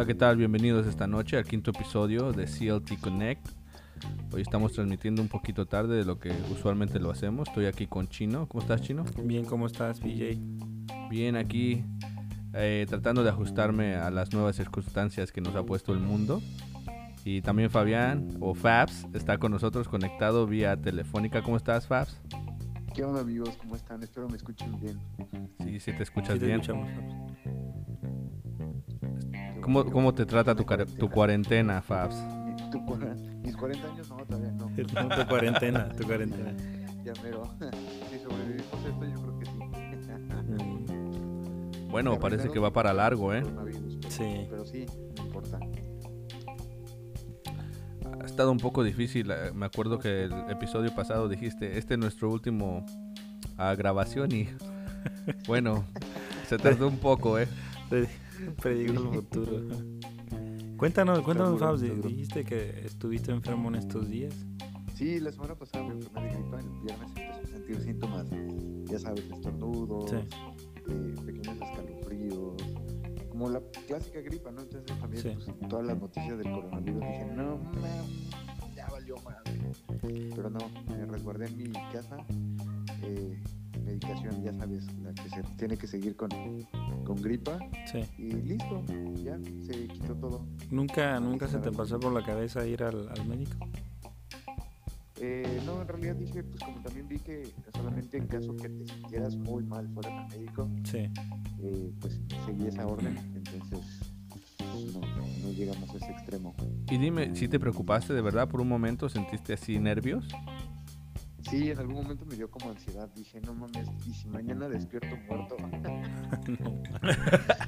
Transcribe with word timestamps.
Hola, 0.00 0.06
¿qué 0.06 0.14
tal? 0.14 0.38
Bienvenidos 0.38 0.86
esta 0.86 1.06
noche 1.06 1.36
al 1.36 1.44
quinto 1.44 1.72
episodio 1.72 2.32
de 2.32 2.46
CLT 2.46 2.98
Connect. 3.02 3.46
Hoy 4.32 4.40
estamos 4.40 4.72
transmitiendo 4.72 5.20
un 5.20 5.28
poquito 5.28 5.66
tarde 5.66 5.94
de 5.94 6.06
lo 6.06 6.18
que 6.18 6.32
usualmente 6.50 6.98
lo 6.98 7.10
hacemos. 7.10 7.46
Estoy 7.48 7.66
aquí 7.66 7.86
con 7.86 8.08
Chino. 8.08 8.48
¿Cómo 8.48 8.62
estás, 8.62 8.80
Chino? 8.80 9.04
Bien, 9.22 9.44
¿cómo 9.44 9.66
estás, 9.66 10.00
PJ? 10.00 10.38
Bien, 11.10 11.36
aquí 11.36 11.84
eh, 12.54 12.86
tratando 12.88 13.22
de 13.22 13.28
ajustarme 13.28 13.96
a 13.96 14.10
las 14.10 14.32
nuevas 14.32 14.56
circunstancias 14.56 15.32
que 15.32 15.42
nos 15.42 15.54
ha 15.54 15.64
puesto 15.64 15.92
el 15.92 16.00
mundo. 16.00 16.40
Y 17.26 17.42
también 17.42 17.68
Fabián, 17.68 18.38
o 18.40 18.54
Fabs, 18.54 19.06
está 19.12 19.36
con 19.36 19.52
nosotros 19.52 19.86
conectado 19.86 20.46
vía 20.46 20.80
telefónica. 20.80 21.42
¿Cómo 21.42 21.58
estás, 21.58 21.86
Fabs? 21.86 22.18
¿Qué 22.94 23.04
onda, 23.04 23.20
amigos? 23.20 23.50
¿Cómo 23.58 23.76
están? 23.76 24.02
Espero 24.02 24.30
me 24.30 24.38
escuchen 24.38 24.80
bien. 24.80 24.98
Sí, 25.62 25.78
sí 25.78 25.92
te 25.92 26.04
escuchas 26.04 26.32
Sí 26.32 26.40
te 26.40 26.46
bien. 26.46 26.60
escuchamos, 26.60 26.88
Fabs. 26.88 27.29
¿Cómo, 29.72 29.84
¿Cómo 29.84 30.12
te 30.12 30.26
trata 30.26 30.52
tu, 30.52 30.64
tu 30.98 31.08
cuarentena, 31.08 31.80
Fabs? 31.80 32.16
Tu 32.72 32.80
mis 33.44 33.56
40 33.56 33.86
años, 33.86 34.10
no, 34.10 34.16
todavía 34.16 34.50
no. 34.58 34.66
Tu 34.66 35.28
cuarentena, 35.28 35.88
tu 35.90 36.04
cuarentena. 36.04 36.52
Ya 37.04 37.12
mero. 37.22 37.44
Si 38.10 38.18
sobrevivimos 38.18 38.84
esto, 38.84 39.04
yo 39.06 39.22
creo 39.22 39.38
que 39.38 39.46
sí. 39.46 39.52
Mm, 41.84 41.88
Bueno, 41.88 42.18
parece 42.18 42.48
que 42.50 42.58
va 42.58 42.72
para 42.72 42.92
largo, 42.92 43.32
¿eh? 43.32 43.44
Sí. 44.08 44.48
Pero 44.50 44.66
sí, 44.66 44.86
no 45.16 45.24
importa. 45.26 45.60
Ha 48.20 48.26
estado 48.26 48.50
un 48.50 48.58
poco 48.58 48.82
difícil. 48.82 49.30
eh, 49.30 49.52
Me 49.54 49.66
acuerdo 49.66 50.00
que 50.00 50.24
el 50.24 50.32
episodio 50.50 50.92
pasado 50.96 51.28
dijiste, 51.28 51.78
este 51.78 51.94
es 51.94 52.00
nuestro 52.00 52.28
último 52.28 52.84
ah, 53.56 53.76
grabación 53.76 54.32
y 54.32 54.48
bueno, 55.46 55.84
se 56.48 56.58
tardó 56.58 56.88
un 56.88 56.98
poco, 56.98 57.38
¿eh? 57.38 57.46
Pre- 58.60 58.74
Predigo 58.74 58.92
el 58.92 59.14
futuro. 59.16 59.68
Cuéntanos, 60.76 61.20
cuéntanos, 61.20 61.58
Fabs. 61.60 61.80
Dijiste 61.82 62.44
que 62.44 62.86
estuviste 62.86 63.30
enfermo 63.32 63.68
en 63.68 63.74
estos 63.76 64.08
días. 64.08 64.34
Sí, 64.94 65.18
la 65.20 65.30
semana 65.32 65.54
pasada 65.54 65.84
me 65.84 65.94
enfermé 65.94 66.22
de 66.28 66.34
gripa. 66.34 66.60
El 66.60 66.68
viernes 66.82 67.08
empecé 67.08 67.26
a 67.28 67.46
sentir 67.46 67.80
síntomas, 67.82 68.26
ya 68.84 68.98
sabes, 68.98 69.24
estornudos, 69.30 70.10
Sí. 70.10 70.16
eh, 70.16 71.14
pequeños 71.24 71.56
escalofríos. 71.60 72.54
Como 73.30 73.48
la 73.48 73.60
clásica 73.86 74.20
gripa, 74.20 74.50
¿no? 74.50 74.60
Entonces 74.62 74.98
también 74.98 75.22
Sí. 75.22 75.30
pues, 75.34 75.68
todas 75.70 75.86
las 75.86 75.98
noticias 75.98 76.36
del 76.38 76.50
coronavirus 76.52 77.00
dije, 77.00 77.26
no, 77.34 77.56
man, 77.58 78.74
ya 78.74 78.88
valió 78.90 79.16
madre. 79.22 79.60
Pero 80.34 80.50
no, 80.50 80.58
me 80.88 81.06
resguardé 81.06 81.46
en 81.46 81.56
mi 81.58 81.72
casa. 81.92 82.16
eh, 83.02 83.42
medicación, 83.80 84.42
ya 84.42 84.52
sabes, 84.54 84.86
la 85.02 85.12
que 85.14 85.28
se 85.28 85.42
tiene 85.56 85.76
que 85.76 85.86
seguir 85.86 86.16
con, 86.16 86.28
con 87.04 87.16
gripa. 87.22 87.58
Sí. 87.90 88.00
Y 88.18 88.32
listo, 88.32 88.82
ya 89.22 89.38
se 89.66 89.88
quitó 89.88 90.14
todo. 90.16 90.46
¿Nunca, 90.70 91.18
nunca 91.20 91.48
se 91.48 91.58
te 91.58 91.70
pasó 91.72 91.98
por 92.00 92.12
la 92.12 92.24
cabeza 92.24 92.66
ir 92.66 92.82
al, 92.82 93.08
al 93.08 93.26
médico? 93.26 93.56
Eh, 95.22 95.60
no, 95.66 95.82
en 95.82 95.88
realidad 95.88 96.14
dije, 96.16 96.42
pues 96.42 96.62
como 96.64 96.80
también 96.80 97.06
vi 97.06 97.18
que 97.18 97.46
solamente 97.74 98.16
en 98.16 98.26
caso 98.26 98.56
que 98.56 98.70
te 98.70 98.86
sintieras 98.86 99.36
muy 99.36 99.62
mal 99.64 99.86
fuera 99.88 100.22
al 100.24 100.28
médico, 100.30 100.66
Sí. 100.84 100.98
eh, 101.62 101.92
pues 102.00 102.18
seguí 102.46 102.66
esa 102.68 102.86
orden, 102.86 103.18
entonces 103.34 104.00
no, 104.94 105.00
no 105.00 105.52
llegamos 105.52 105.90
a 105.90 105.96
ese 105.98 106.10
extremo. 106.10 106.54
Y 106.90 106.96
dime, 106.96 107.36
si 107.36 107.48
te 107.48 107.60
preocupaste 107.60 108.14
de 108.14 108.22
verdad 108.22 108.48
por 108.48 108.62
un 108.62 108.68
momento? 108.68 109.10
¿Sentiste 109.10 109.52
así 109.52 109.78
nervios? 109.78 110.26
Sí, 111.50 111.70
en 111.70 111.78
algún 111.78 111.96
momento 111.96 112.24
me 112.26 112.36
dio 112.36 112.48
como 112.48 112.70
ansiedad, 112.70 113.08
dije, 113.14 113.40
no 113.40 113.52
mames, 113.54 113.88
y 114.06 114.14
si 114.14 114.28
mañana 114.28 114.68
despierto 114.68 115.16
muerto, 115.28 115.56
No. 116.60 116.82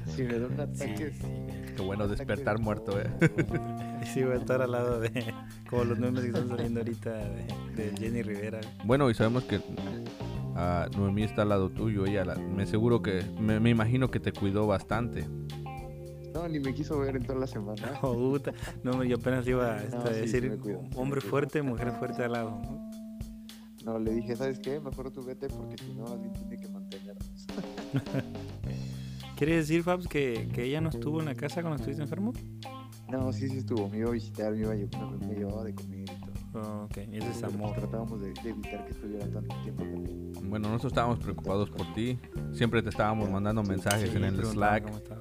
si 0.15 0.23
me 0.23 0.39
da 0.39 0.47
un 0.47 0.59
ataque... 0.59 1.11
Qué 1.75 1.81
bueno 1.81 2.07
despertar 2.07 2.57
de 2.57 2.63
muerto, 2.63 2.99
¿eh? 2.99 3.07
Y 4.01 4.05
sí, 4.05 4.23
voy 4.23 4.33
a 4.33 4.37
estar 4.37 4.61
al 4.61 4.71
lado 4.71 4.99
de. 4.99 5.33
Como 5.69 5.83
los 5.85 5.99
memes 5.99 6.21
que 6.21 6.27
están 6.27 6.47
saliendo 6.47 6.79
ahorita 6.79 7.11
de, 7.13 7.45
de 7.75 7.97
Jenny 7.97 8.21
Rivera. 8.21 8.61
Bueno, 8.85 9.09
y 9.09 9.13
sabemos 9.15 9.43
que 9.45 9.59
ah, 10.55 10.87
Noemí 10.95 11.23
está 11.23 11.41
al 11.41 11.49
lado 11.49 11.69
tuyo. 11.69 12.05
Ella, 12.05 12.23
la- 12.25 12.35
me 12.35 12.65
seguro 12.67 13.01
que, 13.01 13.23
me, 13.39 13.59
me 13.59 13.69
imagino 13.71 14.09
que 14.11 14.19
te 14.19 14.31
cuidó 14.31 14.67
bastante. 14.67 15.25
No, 16.33 16.47
ni 16.47 16.59
me 16.59 16.73
quiso 16.73 16.99
ver 16.99 17.15
en 17.15 17.23
toda 17.23 17.39
la 17.39 17.47
semana. 17.47 17.93
Oh, 18.01 18.13
puta. 18.13 18.53
No, 18.83 19.03
yo 19.03 19.17
apenas 19.17 19.45
iba 19.47 19.77
este, 19.77 19.95
No, 19.97 20.03
a 20.03 20.07
sí, 20.07 20.13
sí 20.13 20.39
decir 20.39 20.59
sí 20.63 20.71
hombre 20.95 21.21
fuerte, 21.21 21.61
mujer 21.61 21.91
fuerte 21.93 22.23
al 22.23 22.31
lado. 22.33 22.49
¿no? 22.61 23.02
No, 23.83 23.99
le 23.99 24.13
dije, 24.13 24.35
¿sabes 24.35 24.59
qué? 24.59 24.79
Mejor 24.79 25.11
tú 25.11 25.23
vete 25.23 25.47
porque 25.49 25.75
si 25.83 25.93
no 25.93 26.05
alguien 26.07 26.31
tiene 26.33 26.57
que 26.57 26.69
mantenernos. 26.69 27.47
¿Quiere 29.35 29.57
decir, 29.57 29.83
Fabs, 29.83 30.07
que, 30.07 30.47
que 30.53 30.63
ella 30.63 30.79
no 30.79 30.89
estuvo 30.89 31.19
en 31.19 31.25
la 31.25 31.35
casa 31.35 31.61
cuando 31.61 31.75
estuviste 31.77 32.01
enfermo? 32.03 32.31
No, 33.09 33.33
sí, 33.33 33.49
sí 33.49 33.57
estuvo. 33.57 33.89
Me 33.89 33.97
iba 33.97 34.09
a 34.09 34.13
visitar, 34.13 34.53
me 34.53 34.59
iba 34.61 34.71
a 34.71 34.75
llevar, 34.75 35.11
me 35.27 35.35
llevaba 35.35 35.63
de 35.65 35.75
comer 35.75 35.99
y 36.01 36.05
todo. 36.05 36.33
Oh, 36.55 36.83
ok, 36.85 36.97
ese 36.97 37.17
es 37.17 37.23
pues, 37.41 37.43
amor. 37.43 37.73
Tratábamos 37.75 38.21
de, 38.21 38.31
de 38.31 38.49
evitar 38.49 38.85
que 38.85 38.91
estuviera 38.91 39.27
tanto 39.27 39.55
tiempo 39.63 39.83
también. 39.83 40.31
Bueno, 40.49 40.67
nosotros 40.69 40.93
estábamos 40.93 41.19
preocupados 41.19 41.69
por 41.71 41.93
ti. 41.93 42.17
Siempre 42.53 42.81
te 42.83 42.89
estábamos 42.89 43.29
mandando 43.29 43.63
Sí, 43.65 43.71
mensajes 43.71 44.09
Sí, 44.11 44.15
en 44.17 44.23
el 44.23 44.45
Slack. 44.45 44.83
cómo 44.83 44.97
estaba. 44.97 45.19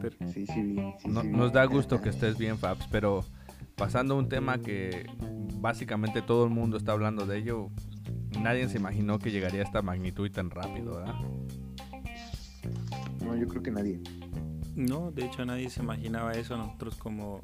Pero- 0.00 0.16
Sí, 0.32 0.44
sí. 0.46 0.76
Sí, 0.98 1.08
No- 1.08 1.22
sí 1.22 1.28
nos 1.28 1.52
da 1.52 1.64
gusto 1.64 2.00
que 2.02 2.10
estés 2.10 2.36
bien, 2.36 2.58
Fabs, 2.58 2.86
pero 2.90 3.24
pasando 3.78 4.14
a 4.14 4.18
un 4.18 4.28
tema 4.28 4.58
que 4.58 5.06
básicamente 5.60 6.20
todo 6.20 6.44
el 6.44 6.50
mundo 6.50 6.76
está 6.76 6.92
hablando 6.92 7.24
de 7.24 7.38
ello, 7.38 7.70
nadie 8.40 8.68
se 8.68 8.76
imaginó 8.76 9.18
que 9.18 9.30
llegaría 9.30 9.62
a 9.62 9.64
esta 9.64 9.80
magnitud 9.82 10.26
y 10.26 10.30
tan 10.30 10.50
rápido, 10.50 10.96
¿verdad? 10.96 11.14
No, 13.24 13.36
yo 13.36 13.46
creo 13.46 13.62
que 13.62 13.70
nadie. 13.70 14.00
No, 14.74 15.10
de 15.10 15.24
hecho 15.24 15.44
nadie 15.44 15.70
se 15.70 15.82
imaginaba 15.82 16.32
eso. 16.32 16.56
Nosotros 16.56 16.96
como, 16.96 17.40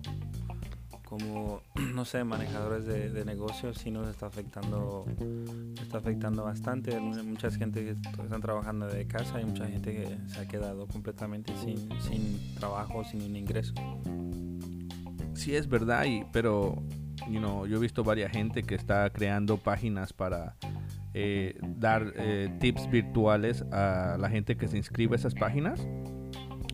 como 1.04 1.62
no 1.94 2.04
sé, 2.04 2.24
manejadores 2.24 2.84
de, 2.84 3.10
de 3.10 3.24
negocios 3.24 3.78
sí 3.78 3.90
nos 3.90 4.08
está 4.08 4.26
afectando, 4.26 5.06
nos 5.18 5.80
está 5.80 5.98
afectando 5.98 6.44
bastante. 6.44 6.94
Hay 6.94 7.00
mucha 7.00 7.50
gente 7.50 7.84
que 7.84 7.90
están 8.22 8.40
trabajando 8.40 8.86
de 8.86 9.06
casa 9.06 9.40
y 9.40 9.44
mucha 9.44 9.66
gente 9.66 9.92
que 9.92 10.18
se 10.28 10.40
ha 10.40 10.48
quedado 10.48 10.86
completamente 10.88 11.52
sin, 11.58 11.88
sin 12.00 12.54
trabajo, 12.54 13.04
sin 13.04 13.22
un 13.22 13.36
ingreso. 13.36 13.74
Sí 15.34 15.54
es 15.54 15.68
verdad, 15.68 16.04
y, 16.04 16.24
pero 16.32 16.82
you 17.30 17.38
know, 17.38 17.66
yo 17.66 17.76
he 17.76 17.80
visto 17.80 18.04
varias 18.04 18.32
gente 18.32 18.62
que 18.62 18.74
está 18.74 19.10
creando 19.10 19.56
páginas 19.56 20.12
para 20.12 20.56
eh, 21.12 21.58
dar 21.62 22.12
eh, 22.16 22.50
tips 22.60 22.90
virtuales 22.90 23.62
a 23.72 24.16
la 24.18 24.28
gente 24.28 24.56
que 24.56 24.68
se 24.68 24.76
inscribe 24.76 25.14
a 25.14 25.16
esas 25.16 25.34
páginas. 25.34 25.86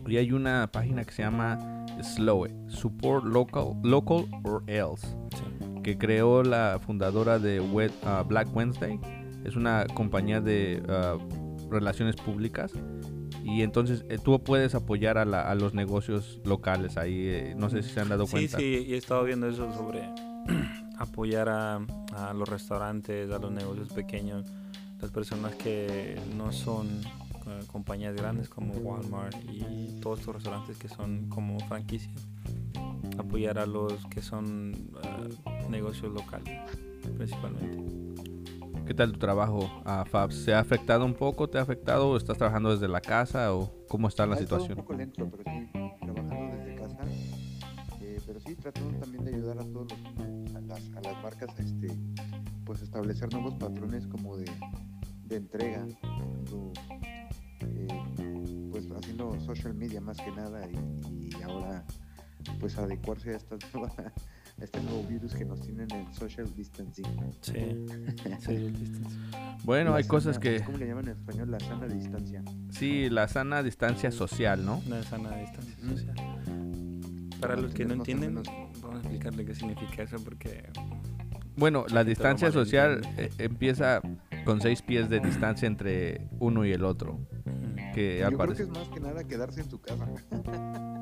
Y 0.07 0.17
hay 0.17 0.31
una 0.31 0.69
página 0.71 1.03
que 1.03 1.11
se 1.11 1.21
llama 1.21 1.85
Slow 2.01 2.47
It, 2.47 2.53
Support 2.69 3.25
Local, 3.25 3.75
Local 3.83 4.25
or 4.43 4.63
Else, 4.67 5.07
Sí. 5.35 5.81
que 5.83 5.97
creó 5.97 6.43
la 6.43 6.79
fundadora 6.83 7.37
de 7.39 7.61
ah, 8.03 8.23
Black 8.27 8.47
Wednesday. 8.55 8.99
Es 9.45 9.55
una 9.55 9.85
compañía 9.93 10.41
de 10.41 10.81
ah, 10.89 11.17
relaciones 11.69 12.15
públicas. 12.15 12.73
Y 13.43 13.61
entonces 13.63 14.05
eh, 14.09 14.17
tú 14.23 14.39
puedes 14.43 14.75
apoyar 14.75 15.17
a, 15.17 15.25
la- 15.25 15.49
a 15.49 15.55
los 15.55 15.73
negocios 15.73 16.39
locales 16.45 16.97
ahí. 16.97 17.15
eh, 17.27 17.53
no 17.57 17.69
sé 17.69 17.83
si 17.83 17.89
se 17.89 17.99
han 18.01 18.09
dado 18.09 18.25
Sí, 18.25 18.31
cuenta. 18.31 18.57
sí, 18.57 18.85
y 18.87 18.93
he 18.93 18.97
estado 18.97 19.23
viendo 19.23 19.47
eso 19.47 19.71
sobre 19.73 20.03
apoyar 20.97 21.49
a, 21.49 21.75
a 22.15 22.33
los 22.33 22.47
restaurantes, 22.47 23.31
a 23.31 23.39
los 23.39 23.51
negocios 23.51 23.89
pequeños, 23.89 24.45
las 25.01 25.11
personas 25.11 25.55
que 25.55 26.19
no 26.37 26.51
son 26.51 26.87
eh, 27.47 27.59
compañías 27.71 28.15
grandes 28.15 28.47
como 28.49 28.73
Walmart 28.75 29.35
y 29.51 29.99
todos 30.01 30.19
estos 30.19 30.35
restaurantes 30.35 30.77
que 30.77 30.87
son 30.89 31.27
como 31.29 31.59
franquicias. 31.61 32.13
Apoyar 33.17 33.57
a 33.59 33.65
los 33.65 34.05
que 34.07 34.21
son 34.21 34.73
eh, 35.03 35.67
negocios 35.69 36.13
locales, 36.13 36.59
principalmente. 37.17 38.30
¿Qué 38.91 38.95
tal 38.95 39.13
tu 39.13 39.19
trabajo, 39.19 39.71
ah, 39.85 40.03
Fabs? 40.03 40.35
¿Se 40.35 40.53
ha 40.53 40.59
afectado 40.59 41.05
un 41.05 41.13
poco? 41.13 41.49
¿Te 41.49 41.57
ha 41.57 41.61
afectado? 41.61 42.09
¿O 42.09 42.17
estás 42.17 42.37
trabajando 42.37 42.71
desde 42.73 42.89
la 42.89 42.99
casa? 42.99 43.55
¿O 43.55 43.71
cómo 43.87 44.09
está 44.09 44.25
la 44.25 44.35
situación? 44.35 44.71
un 44.71 44.83
poco 44.83 44.91
lento, 44.91 45.31
pero 45.31 45.43
sí, 45.45 45.71
trabajando 46.01 46.57
desde 46.57 46.75
casa. 46.75 46.97
Eh, 48.01 48.19
pero 48.27 48.41
sí, 48.41 48.53
tratando 48.53 48.99
también 48.99 49.23
de 49.23 49.33
ayudar 49.33 49.59
a 49.59 49.63
todos 49.63 49.87
los, 49.93 50.55
a, 50.55 50.59
las, 50.59 50.81
a 50.97 51.01
las 51.03 51.23
marcas 51.23 51.57
a 51.57 51.61
este, 51.61 51.87
pues 52.65 52.81
establecer 52.81 53.31
nuevos 53.31 53.53
patrones 53.53 54.05
como 54.07 54.35
de, 54.35 54.51
de 55.23 55.35
entrega. 55.37 55.87
Eh, 57.61 57.87
pues 58.71 58.91
haciendo 58.91 59.39
social 59.39 59.73
media 59.73 60.01
más 60.01 60.17
que 60.17 60.31
nada 60.31 60.67
y, 60.69 61.29
y 61.29 61.41
ahora 61.43 61.85
pues 62.59 62.77
adecuarse 62.77 63.35
a 63.35 63.37
esta 63.37 63.55
nueva 63.73 63.93
a 63.97 64.11
este 64.61 64.81
nuevo 64.81 65.03
virus 65.03 65.33
que 65.33 65.45
nos 65.45 65.61
tienen 65.61 65.87
el 65.91 66.13
social 66.13 66.47
distancing. 66.55 67.05
Sí, 67.41 67.53
sí, 68.39 68.57
listo. 68.57 69.09
Bueno, 69.63 69.91
La 69.91 69.97
hay 69.97 70.03
cosas 70.05 70.35
sana- 70.35 70.43
que... 70.43 70.63
¿Cómo 70.63 70.77
le 70.77 70.87
llaman 70.87 71.05
en 71.05 71.11
español? 71.11 71.51
La 71.51 71.59
sana 71.59 71.87
distancia. 71.87 72.43
Sí, 72.71 73.09
la 73.09 73.27
sana 73.27 73.63
distancia 73.63 74.11
social, 74.11 74.65
¿no? 74.65 74.81
Una 74.85 75.03
sana 75.03 75.35
distancia 75.37 75.75
social. 75.79 76.15
Para 77.39 77.55
los 77.55 77.73
que 77.73 77.85
no 77.85 77.93
entienden, 77.95 78.35
vamos 78.81 78.95
a 78.95 78.99
explicarle 78.99 79.45
qué 79.45 79.55
significa 79.55 80.03
eso 80.03 80.17
porque 80.23 80.69
Bueno, 81.55 81.85
la 81.91 82.03
distancia 82.03 82.51
social 82.51 83.01
eh, 83.17 83.29
empieza 83.39 84.01
con 84.45 84.61
seis 84.61 84.81
pies 84.83 85.09
de 85.09 85.19
distancia 85.19 85.67
entre 85.67 86.27
uno 86.39 86.65
y 86.65 86.71
el 86.71 86.83
otro. 86.85 87.19
Que 87.95 88.19
Yo 88.19 88.27
al 88.27 88.33
creo 88.35 88.37
que 88.37 88.37
parecer... 88.37 88.65
es 88.67 88.71
más 88.71 88.87
que 88.89 88.99
nada 88.99 89.23
quedarse 89.23 89.61
en 89.61 89.69
tu 89.69 89.81
casa. 89.81 90.07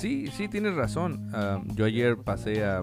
Sí, 0.00 0.28
sí, 0.34 0.48
tienes 0.48 0.74
razón. 0.76 1.28
Ah, 1.34 1.62
yo 1.74 1.84
ayer 1.84 2.16
pasé 2.16 2.64
a, 2.64 2.80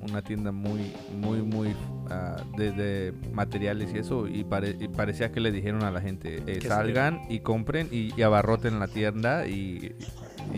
una 0.00 0.22
tienda 0.22 0.50
muy, 0.52 0.90
muy, 1.14 1.42
muy 1.42 1.68
uh, 1.68 2.56
de, 2.56 3.12
materiales 3.30 3.92
y 3.94 3.98
eso 3.98 4.26
y, 4.26 4.42
parecía 4.44 5.30
que 5.32 5.38
le 5.40 5.52
dijeron 5.52 5.82
a 5.84 5.90
la 5.90 6.00
gente, 6.00 6.42
eh, 6.46 6.62
salgan 6.62 7.20
y 7.28 7.40
compren 7.40 7.88
y, 7.92 8.22
abarroten 8.22 8.80
la 8.80 8.88
tienda 8.88 9.46
y, 9.46 9.94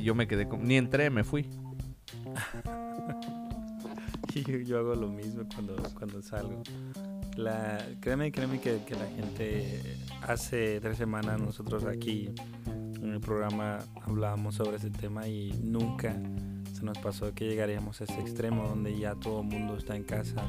yo 0.00 0.14
me 0.14 0.28
quedé, 0.28 0.46
con, 0.46 0.62
ni 0.62 0.76
entré, 0.76 1.10
me 1.10 1.24
fui. 1.24 1.50
yo, 4.64 4.78
hago 4.78 4.94
lo 4.94 5.08
mismo 5.08 5.42
cuando, 5.52 5.74
cuando 5.98 6.22
salgo. 6.22 6.62
La, 7.36 7.84
créeme, 8.00 8.30
créeme 8.30 8.60
que, 8.60 8.84
que 8.86 8.94
la 8.94 9.06
gente 9.16 9.82
hace 10.22 10.80
tres 10.80 10.96
semanas 10.96 11.40
nosotros 11.40 11.84
aquí 11.84 12.32
en 13.02 13.12
el 13.12 13.20
programa 13.20 13.80
hablábamos 14.02 14.54
sobre 14.54 14.76
ese 14.76 14.90
tema 14.90 15.26
y 15.26 15.52
nunca 15.62 16.14
se 16.72 16.84
nos 16.84 16.96
pasó 16.98 17.34
que 17.34 17.48
llegaríamos 17.48 18.00
a 18.00 18.04
ese 18.04 18.20
extremo 18.20 18.68
donde 18.68 18.96
ya 18.96 19.14
todo 19.16 19.40
el 19.40 19.48
mundo 19.48 19.76
está 19.76 19.96
en 19.96 20.04
casa, 20.04 20.46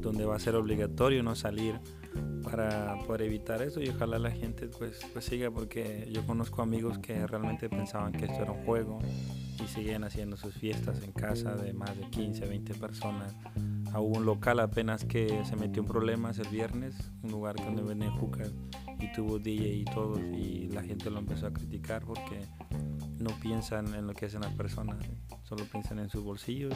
donde 0.00 0.24
va 0.24 0.36
a 0.36 0.38
ser 0.38 0.56
obligatorio 0.56 1.22
no 1.22 1.34
salir 1.36 1.80
para 2.42 2.98
poder 3.06 3.22
evitar 3.22 3.62
eso 3.62 3.80
y 3.80 3.88
ojalá 3.88 4.18
la 4.18 4.30
gente 4.30 4.68
pues, 4.68 5.00
pues 5.12 5.24
siga 5.24 5.50
porque 5.50 6.08
yo 6.12 6.26
conozco 6.26 6.62
amigos 6.62 6.98
que 6.98 7.26
realmente 7.26 7.68
pensaban 7.68 8.12
que 8.12 8.26
esto 8.26 8.42
era 8.42 8.52
un 8.52 8.64
juego 8.64 8.98
y 9.62 9.66
siguen 9.68 10.04
haciendo 10.04 10.36
sus 10.36 10.54
fiestas 10.54 11.02
en 11.02 11.12
casa 11.12 11.54
de 11.54 11.72
más 11.72 11.96
de 11.96 12.08
15, 12.10 12.46
20 12.46 12.74
personas. 12.74 13.34
A 13.92 14.00
un 14.00 14.26
local 14.26 14.58
apenas 14.58 15.04
que 15.04 15.44
se 15.44 15.56
metió 15.56 15.82
en 15.82 15.88
problemas 15.88 16.38
el 16.38 16.48
viernes, 16.48 16.96
un 17.22 17.30
lugar 17.30 17.54
donde 17.56 17.82
venden 17.82 18.10
y 19.04 19.12
tuvo 19.12 19.38
DJ 19.38 19.74
y 19.74 19.84
todo 19.84 20.18
y 20.18 20.68
la 20.68 20.82
gente 20.82 21.10
lo 21.10 21.18
empezó 21.18 21.46
a 21.46 21.52
criticar 21.52 22.04
porque 22.04 22.40
no 23.18 23.30
piensan 23.40 23.94
en 23.94 24.06
lo 24.06 24.14
que 24.14 24.26
hacen 24.26 24.40
las 24.40 24.52
personas, 24.54 24.96
solo 25.42 25.64
piensan 25.64 25.98
en 25.98 26.08
sus 26.08 26.24
bolsillos 26.24 26.74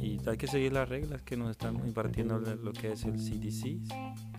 y 0.00 0.18
hay 0.28 0.36
que 0.36 0.46
seguir 0.46 0.72
las 0.72 0.88
reglas 0.88 1.22
que 1.22 1.36
nos 1.36 1.50
están 1.50 1.76
impartiendo 1.86 2.38
lo 2.38 2.72
que 2.72 2.92
es 2.92 3.04
el 3.04 3.14
CDC. 3.14 3.80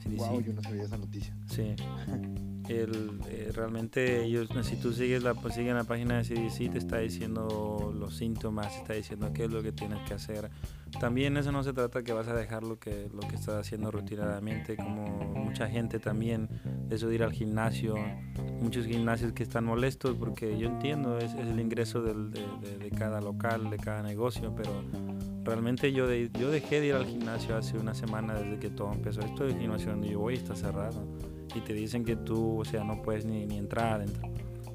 CDC. 0.04 0.18
Wow, 0.18 0.42
yo 0.42 0.54
no 0.54 0.62
sabía 0.62 0.84
esa 0.84 0.98
noticia. 0.98 1.36
Sí. 1.48 1.76
El, 2.70 3.20
eh, 3.30 3.52
realmente 3.54 4.24
ellos, 4.24 4.50
si 4.64 4.76
tú 4.76 4.92
sigues 4.92 5.24
la, 5.24 5.34
pues, 5.34 5.54
siguen 5.56 5.76
la 5.76 5.84
página 5.84 6.18
de 6.18 6.24
CDC, 6.24 6.72
te 6.72 6.78
está 6.78 6.98
diciendo 6.98 7.94
los 7.98 8.18
síntomas, 8.18 8.70
te 8.70 8.78
está 8.78 8.94
diciendo 8.94 9.32
qué 9.34 9.46
es 9.46 9.52
lo 9.52 9.62
que 9.62 9.72
tienes 9.72 10.00
que 10.08 10.14
hacer. 10.16 10.50
También 11.00 11.38
eso 11.38 11.52
no 11.52 11.64
se 11.64 11.74
trata 11.74 12.04
que 12.04 12.14
vas 12.14 12.28
a 12.28 12.34
dejar 12.34 12.64
lo 12.64 12.80
que, 12.80 13.10
lo 13.14 13.20
que 13.28 13.36
estás 13.36 13.56
haciendo 13.56 13.92
rutinadamente, 13.92 14.78
como 14.78 15.06
mucha 15.36 15.68
gente 15.68 16.00
también, 16.00 16.50
eso 16.90 17.08
de 17.08 17.16
ir 17.16 17.24
al 17.24 17.34
gimnasio, 17.34 17.96
muchos 18.62 18.86
gimnasios 18.86 19.34
que 19.34 19.44
están 19.44 19.66
molestos 19.66 20.16
porque 20.18 20.58
yo 20.58 20.68
entiendo, 20.68 21.18
es, 21.20 21.34
el 21.34 21.60
ingreso 21.60 22.02
del, 22.02 22.32
de, 22.32 22.78
de, 22.80 22.90
cada 22.92 23.20
local, 23.20 23.70
de 23.70 23.78
cada 23.78 24.02
negocio, 24.04 24.56
pero 24.56 24.72
realmente 25.44 25.92
yo, 25.92 26.12
yo 26.12 26.50
dejé 26.50 26.80
de 26.80 26.88
ir 26.88 26.94
al 26.94 27.06
gimnasio 27.06 27.58
hace 27.58 27.78
una 27.78 27.94
semana 27.94 28.34
desde 28.36 28.58
que 28.58 28.70
todo 28.70 28.92
empezó. 28.94 29.20
Esto 29.22 29.46
del 29.46 29.60
gimnasio 29.60 29.92
donde 29.92 30.10
yo 30.10 30.20
voy 30.20 30.36
está 30.36 30.56
cerrado 30.56 31.06
y 31.54 31.62
te 31.62 31.74
dicen 31.74 32.04
que 32.04 32.16
tú, 32.16 32.60
o 32.60 32.66
sea, 32.66 32.84
no 32.84 33.02
puedes 33.02 33.26
ni, 33.26 33.46
ni 33.46 33.58
entrar 33.58 33.94
adentro 33.94 34.30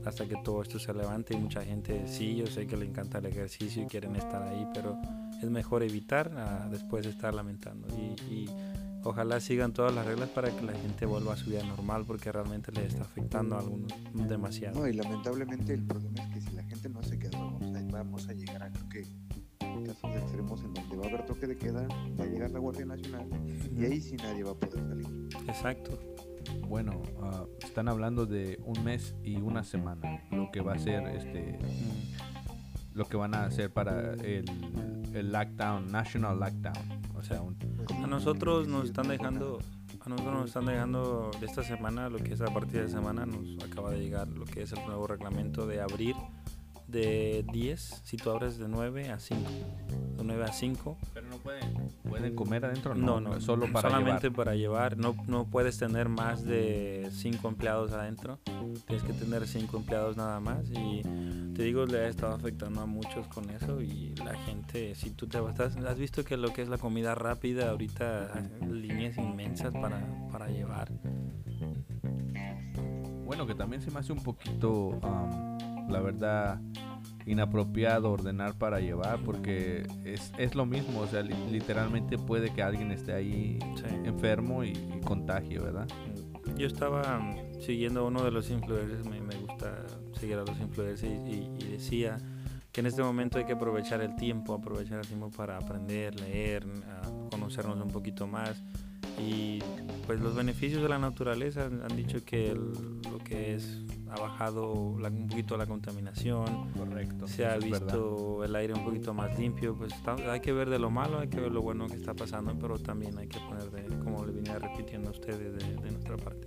hasta 0.04 0.26
que 0.26 0.36
todo 0.36 0.62
esto 0.62 0.78
se 0.78 0.92
levante 0.94 1.34
y 1.34 1.36
mucha 1.36 1.62
gente 1.62 2.06
sí, 2.06 2.36
yo 2.36 2.46
sé 2.46 2.66
que 2.66 2.76
le 2.76 2.86
encanta 2.86 3.18
el 3.18 3.26
ejercicio 3.26 3.82
y 3.82 3.86
quieren 3.86 4.16
estar 4.16 4.42
ahí, 4.42 4.66
pero 4.72 4.98
es 5.42 5.50
mejor 5.50 5.82
evitar 5.82 6.30
ah, 6.36 6.68
después 6.70 7.04
de 7.04 7.10
estar 7.10 7.34
lamentando 7.34 7.88
y, 7.98 8.48
ojalá 9.02 9.40
sigan 9.40 9.72
todas 9.72 9.94
las 9.94 10.04
reglas 10.04 10.28
para 10.28 10.50
que 10.50 10.60
la 10.60 10.74
gente 10.74 11.06
vuelva 11.06 11.32
a 11.32 11.36
su 11.36 11.48
vida 11.48 11.64
normal 11.64 12.04
porque 12.06 12.30
realmente 12.30 12.70
le 12.70 12.84
está 12.84 13.00
afectando 13.00 13.56
a 13.56 13.60
algunos 13.60 13.90
demasiado. 14.12 14.80
No, 14.80 14.86
y 14.86 14.92
lamentablemente 14.92 15.72
el 15.72 15.86
problema 15.86 16.22
es 16.22 16.34
que 16.34 16.40
si 16.42 16.54
la 16.54 16.62
gente 16.64 16.90
no 16.90 17.02
se 17.02 17.18
queda, 17.18 17.38
vamos 17.38 17.62
a, 17.74 17.82
vamos 17.90 18.28
a 18.28 18.34
llegar 18.34 18.62
a 18.62 18.70
creo 18.70 18.88
que 18.90 19.06
casos 19.86 20.16
extremos 20.16 20.62
en 20.64 20.74
donde 20.74 20.96
va 20.96 21.04
a 21.06 21.08
haber 21.08 21.24
toque 21.24 21.46
de 21.46 21.56
queda, 21.56 21.88
va 21.88 22.24
a 22.24 22.26
llegar 22.26 22.50
la 22.50 22.58
Guardia 22.58 22.84
Nacional 22.84 23.26
y 23.74 23.84
ahí 23.86 24.02
sí 24.02 24.16
nadie 24.16 24.44
va 24.44 24.50
a 24.50 24.54
poder 24.54 24.86
salir. 24.86 25.06
Exacto 25.48 25.98
bueno, 26.70 27.02
uh, 27.16 27.48
están 27.64 27.88
hablando 27.88 28.26
de 28.26 28.60
un 28.64 28.84
mes 28.84 29.16
y 29.24 29.38
una 29.38 29.64
semana, 29.64 30.22
lo 30.30 30.52
que 30.52 30.60
va 30.60 30.74
a 30.74 30.78
ser 30.78 31.02
este, 31.08 31.58
lo 32.94 33.08
que 33.08 33.16
van 33.16 33.34
a 33.34 33.44
hacer 33.44 33.72
para 33.72 34.12
el, 34.14 34.44
el 35.12 35.32
lockdown, 35.32 35.90
national 35.90 36.38
lockdown. 36.38 36.76
O 37.16 37.24
sea, 37.24 37.40
a 37.40 38.06
nosotros 38.06 38.68
nos 38.68 38.84
están 38.84 39.08
dejando, 39.08 39.58
a 40.00 40.08
nosotros 40.08 40.32
nos 40.32 40.46
están 40.46 40.66
dejando 40.66 41.32
de 41.40 41.46
esta 41.46 41.64
semana, 41.64 42.08
lo 42.08 42.18
que 42.18 42.34
es 42.34 42.40
a 42.40 42.54
partir 42.54 42.82
de 42.82 42.88
semana, 42.88 43.26
nos 43.26 43.64
acaba 43.64 43.90
de 43.90 43.98
llegar 43.98 44.28
lo 44.28 44.44
que 44.44 44.62
es 44.62 44.72
el 44.72 44.86
nuevo 44.86 45.08
reglamento 45.08 45.66
de 45.66 45.80
abrir 45.80 46.14
de 46.86 47.44
10 47.52 48.02
si 48.04 48.16
tú 48.16 48.30
abres 48.30 48.58
de 48.58 48.68
9 48.68 49.10
a 49.10 49.18
5. 49.18 49.42
De 50.18 50.24
9 50.24 50.44
a 50.44 50.52
5. 50.52 50.98
Pero 51.14 51.26
no 51.28 51.29
pueden, 51.42 51.90
pueden 52.08 52.34
comer 52.34 52.64
adentro, 52.64 52.94
no, 52.94 53.20
no, 53.20 53.40
solo 53.40 53.70
para 53.72 53.88
solamente 53.88 54.30
para 54.30 54.54
llevar. 54.54 54.96
No, 54.96 55.14
no 55.26 55.44
puedes 55.44 55.78
tener 55.78 56.08
más 56.08 56.44
de 56.44 57.08
5 57.12 57.48
empleados 57.48 57.92
adentro. 57.92 58.38
Tienes 58.86 59.04
que 59.04 59.12
tener 59.12 59.46
5 59.46 59.76
empleados 59.76 60.16
nada 60.16 60.40
más. 60.40 60.70
Y 60.70 61.02
te 61.54 61.62
digo, 61.62 61.86
le 61.86 61.98
ha 62.00 62.08
estado 62.08 62.34
afectando 62.34 62.80
a 62.80 62.86
muchos 62.86 63.26
con 63.28 63.50
eso. 63.50 63.80
Y 63.80 64.14
la 64.16 64.34
gente, 64.34 64.94
si 64.94 65.10
tú 65.10 65.26
te 65.26 65.40
vas, 65.40 65.58
has 65.58 65.98
visto 65.98 66.24
que 66.24 66.36
lo 66.36 66.52
que 66.52 66.62
es 66.62 66.68
la 66.68 66.78
comida 66.78 67.14
rápida, 67.14 67.70
ahorita 67.70 68.32
líneas 68.70 69.16
inmensas 69.18 69.72
para, 69.74 70.00
para 70.30 70.48
llevar. 70.48 70.90
Bueno, 73.24 73.46
que 73.46 73.54
también 73.54 73.80
se 73.80 73.90
me 73.90 74.00
hace 74.00 74.12
un 74.12 74.22
poquito 74.22 74.98
la 75.88 76.00
verdad 76.00 76.60
inapropiado 77.26 78.10
ordenar 78.10 78.54
para 78.54 78.80
llevar 78.80 79.20
porque 79.24 79.86
es, 80.04 80.32
es 80.38 80.54
lo 80.54 80.66
mismo, 80.66 81.00
o 81.00 81.06
sea, 81.06 81.22
literalmente 81.22 82.18
puede 82.18 82.50
que 82.52 82.62
alguien 82.62 82.90
esté 82.90 83.12
ahí 83.12 83.58
enfermo 84.04 84.64
y, 84.64 84.72
contagie, 85.04 85.58
¿verdad? 85.58 85.88
Yo 86.56 86.66
estaba 86.66 87.18
um, 87.18 87.60
siguiendo 87.60 88.00
a 88.00 88.04
uno 88.04 88.22
de 88.24 88.30
los 88.30 88.50
influencers, 88.50 89.06
me, 89.08 89.20
me 89.20 89.36
gusta 89.36 89.84
seguir 90.18 90.36
a 90.36 90.44
los 90.44 90.58
influencers 90.60 91.02
y, 91.02 91.48
decía 91.70 92.18
que 92.72 92.80
en 92.80 92.86
este 92.86 93.02
momento 93.02 93.38
hay 93.38 93.44
que 93.44 93.52
aprovechar 93.52 94.00
el 94.00 94.14
tiempo, 94.16 94.54
aprovechar 94.54 94.98
el 95.00 95.06
tiempo 95.06 95.30
para 95.30 95.56
aprender, 95.56 96.18
leer, 96.20 96.66
conocernos 97.30 97.80
un 97.80 97.90
poquito 97.90 98.26
más 98.26 98.62
y 99.18 99.58
pues 100.06 100.20
los 100.20 100.34
beneficios 100.34 100.82
de 100.82 100.88
la 100.88 100.98
naturaleza 100.98 101.66
han, 101.66 101.96
dicho 101.96 102.24
que 102.24 102.54
lo 102.54 103.18
que 103.18 103.54
es 103.54 103.80
ha 104.10 104.20
bajado 104.20 104.72
un 104.72 105.28
poquito 105.28 105.56
la 105.56 105.66
contaminación. 105.66 106.70
Correcto. 106.72 107.28
Se 107.28 107.46
ha 107.46 107.56
visto 107.56 108.44
el 108.44 108.54
aire 108.56 108.74
un 108.74 108.84
poquito 108.84 109.14
más 109.14 109.38
limpio. 109.38 109.76
Pues 109.76 109.92
hay 110.28 110.40
que 110.40 110.52
ver 110.52 110.68
de 110.68 110.78
lo 110.78 110.90
malo, 110.90 111.20
hay 111.20 111.28
que 111.28 111.40
ver 111.40 111.52
lo 111.52 111.62
bueno 111.62 111.86
que 111.86 111.94
está 111.94 112.14
pasando, 112.14 112.56
pero 112.58 112.78
también 112.78 113.16
hay 113.18 113.28
que 113.28 113.38
poner, 113.40 113.70
de, 113.70 113.98
como 113.98 114.24
le 114.24 114.32
venía 114.32 114.58
repitiendo 114.58 115.08
a 115.08 115.12
ustedes, 115.12 115.54
de, 115.54 115.90
nuestra 115.90 116.16
parte. 116.16 116.46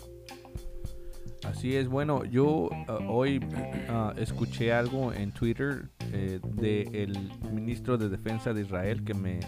Así 1.45 1.75
es, 1.75 1.89
bueno, 1.89 2.23
yo 2.23 2.69
ah, 2.87 2.99
hoy 3.09 3.39
ah, 3.89 4.13
escuché 4.17 4.71
algo 4.71 5.11
en 5.11 5.31
Twitter 5.31 5.89
eh, 6.11 6.39
del 6.41 7.31
ministro 7.51 7.97
de 7.97 8.07
Defensa 8.07 8.53
de 8.53 8.61
Israel 8.61 9.03
que 9.03 9.13
me, 9.13 9.41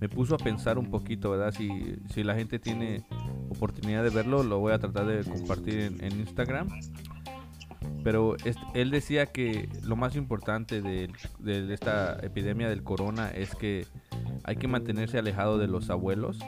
me 0.00 0.08
puso 0.08 0.36
a 0.36 0.38
pensar 0.38 0.78
un 0.78 0.88
poquito, 0.88 1.30
¿verdad? 1.30 1.52
Si, 1.52 1.96
si 2.12 2.22
la 2.22 2.34
gente 2.36 2.60
tiene 2.60 3.04
oportunidad 3.48 4.04
de 4.04 4.10
verlo, 4.10 4.42
lo 4.44 4.60
voy 4.60 4.72
a 4.72 4.78
tratar 4.78 5.06
de 5.06 5.24
compartir 5.24 5.80
en, 5.80 6.04
en 6.04 6.20
Instagram. 6.20 6.68
Pero 8.06 8.36
él 8.74 8.92
decía 8.92 9.26
que 9.26 9.68
lo 9.82 9.96
más 9.96 10.14
importante 10.14 10.80
de, 10.80 11.10
esta 11.74 12.16
epidemia 12.22 12.68
del 12.68 12.84
corona 12.84 13.32
es 13.32 13.52
que 13.56 13.84
hay 14.44 14.54
que 14.54 14.68
mantenerse 14.68 15.18
alejado 15.18 15.58
de 15.58 15.66
los 15.66 15.90
abuelos, 15.90 16.38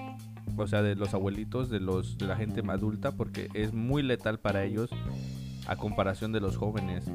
o 0.56 0.66
sea, 0.68 0.82
de 0.82 0.94
los 0.94 1.14
abuelitos, 1.14 1.68
de, 1.68 1.80
los, 1.80 2.16
de 2.16 2.26
la 2.26 2.36
gente 2.36 2.62
adulta, 2.68 3.10
porque 3.10 3.48
es 3.54 3.72
muy 3.72 4.04
letal 4.04 4.38
para 4.38 4.62
ellos 4.62 4.88
a 5.66 5.74
comparación 5.74 6.30
de 6.30 6.38
los 6.38 6.56
jóvenes. 6.56 7.10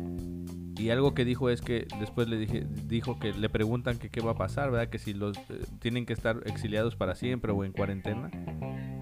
Y 0.83 0.89
algo 0.89 1.13
que 1.13 1.23
dijo 1.23 1.49
es 1.49 1.61
que 1.61 1.87
después 1.97 2.27
le 2.27 2.37
dije, 2.37 2.67
dijo 2.89 3.17
que 3.17 3.31
le 3.31 3.47
preguntan 3.47 3.97
que 3.97 4.09
qué 4.09 4.19
va 4.19 4.31
a 4.31 4.35
pasar, 4.35 4.69
¿verdad? 4.69 4.89
Que 4.89 4.99
si 4.99 5.13
los 5.13 5.37
eh, 5.37 5.63
tienen 5.79 6.05
que 6.05 6.11
estar 6.11 6.41
exiliados 6.45 6.97
para 6.97 7.15
siempre 7.15 7.53
o 7.53 7.63
en 7.63 7.71
cuarentena. 7.71 8.29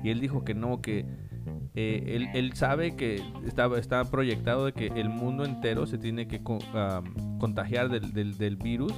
Y 0.03 0.11
él 0.11 0.19
dijo 0.19 0.43
que 0.43 0.53
no, 0.53 0.79
que 0.79 1.07
eh, 1.73 2.03
él, 2.05 2.27
él, 2.35 2.53
sabe 2.53 2.95
que 2.95 3.23
está, 3.47 3.65
está 3.79 4.05
proyectado 4.05 4.67
de 4.67 4.73
que 4.73 4.87
el 4.95 5.09
mundo 5.09 5.43
entero 5.43 5.87
se 5.87 5.97
tiene 5.97 6.27
que 6.27 6.43
contagiar 6.43 7.89
del, 7.89 8.13
del, 8.13 8.37
del, 8.37 8.57
virus, 8.57 8.93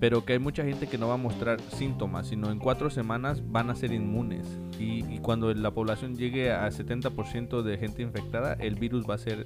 pero 0.00 0.24
que 0.24 0.32
hay 0.32 0.40
mucha 0.40 0.64
gente 0.64 0.88
que 0.88 0.98
no 0.98 1.06
va 1.06 1.14
a 1.14 1.18
mostrar 1.18 1.60
síntomas, 1.60 2.26
sino 2.26 2.50
en 2.50 2.58
cuatro 2.58 2.90
semanas 2.90 3.40
van 3.52 3.70
a 3.70 3.76
ser 3.76 3.92
inmunes. 3.92 4.48
Y, 4.80 5.04
y 5.14 5.20
cuando 5.20 5.54
la 5.54 5.70
población 5.70 6.16
llegue 6.16 6.50
a 6.50 6.68
70% 6.68 7.62
de 7.62 7.78
gente 7.78 8.02
infectada, 8.02 8.54
el 8.54 8.74
virus 8.74 9.08
va 9.08 9.14
a 9.14 9.18
ser 9.18 9.44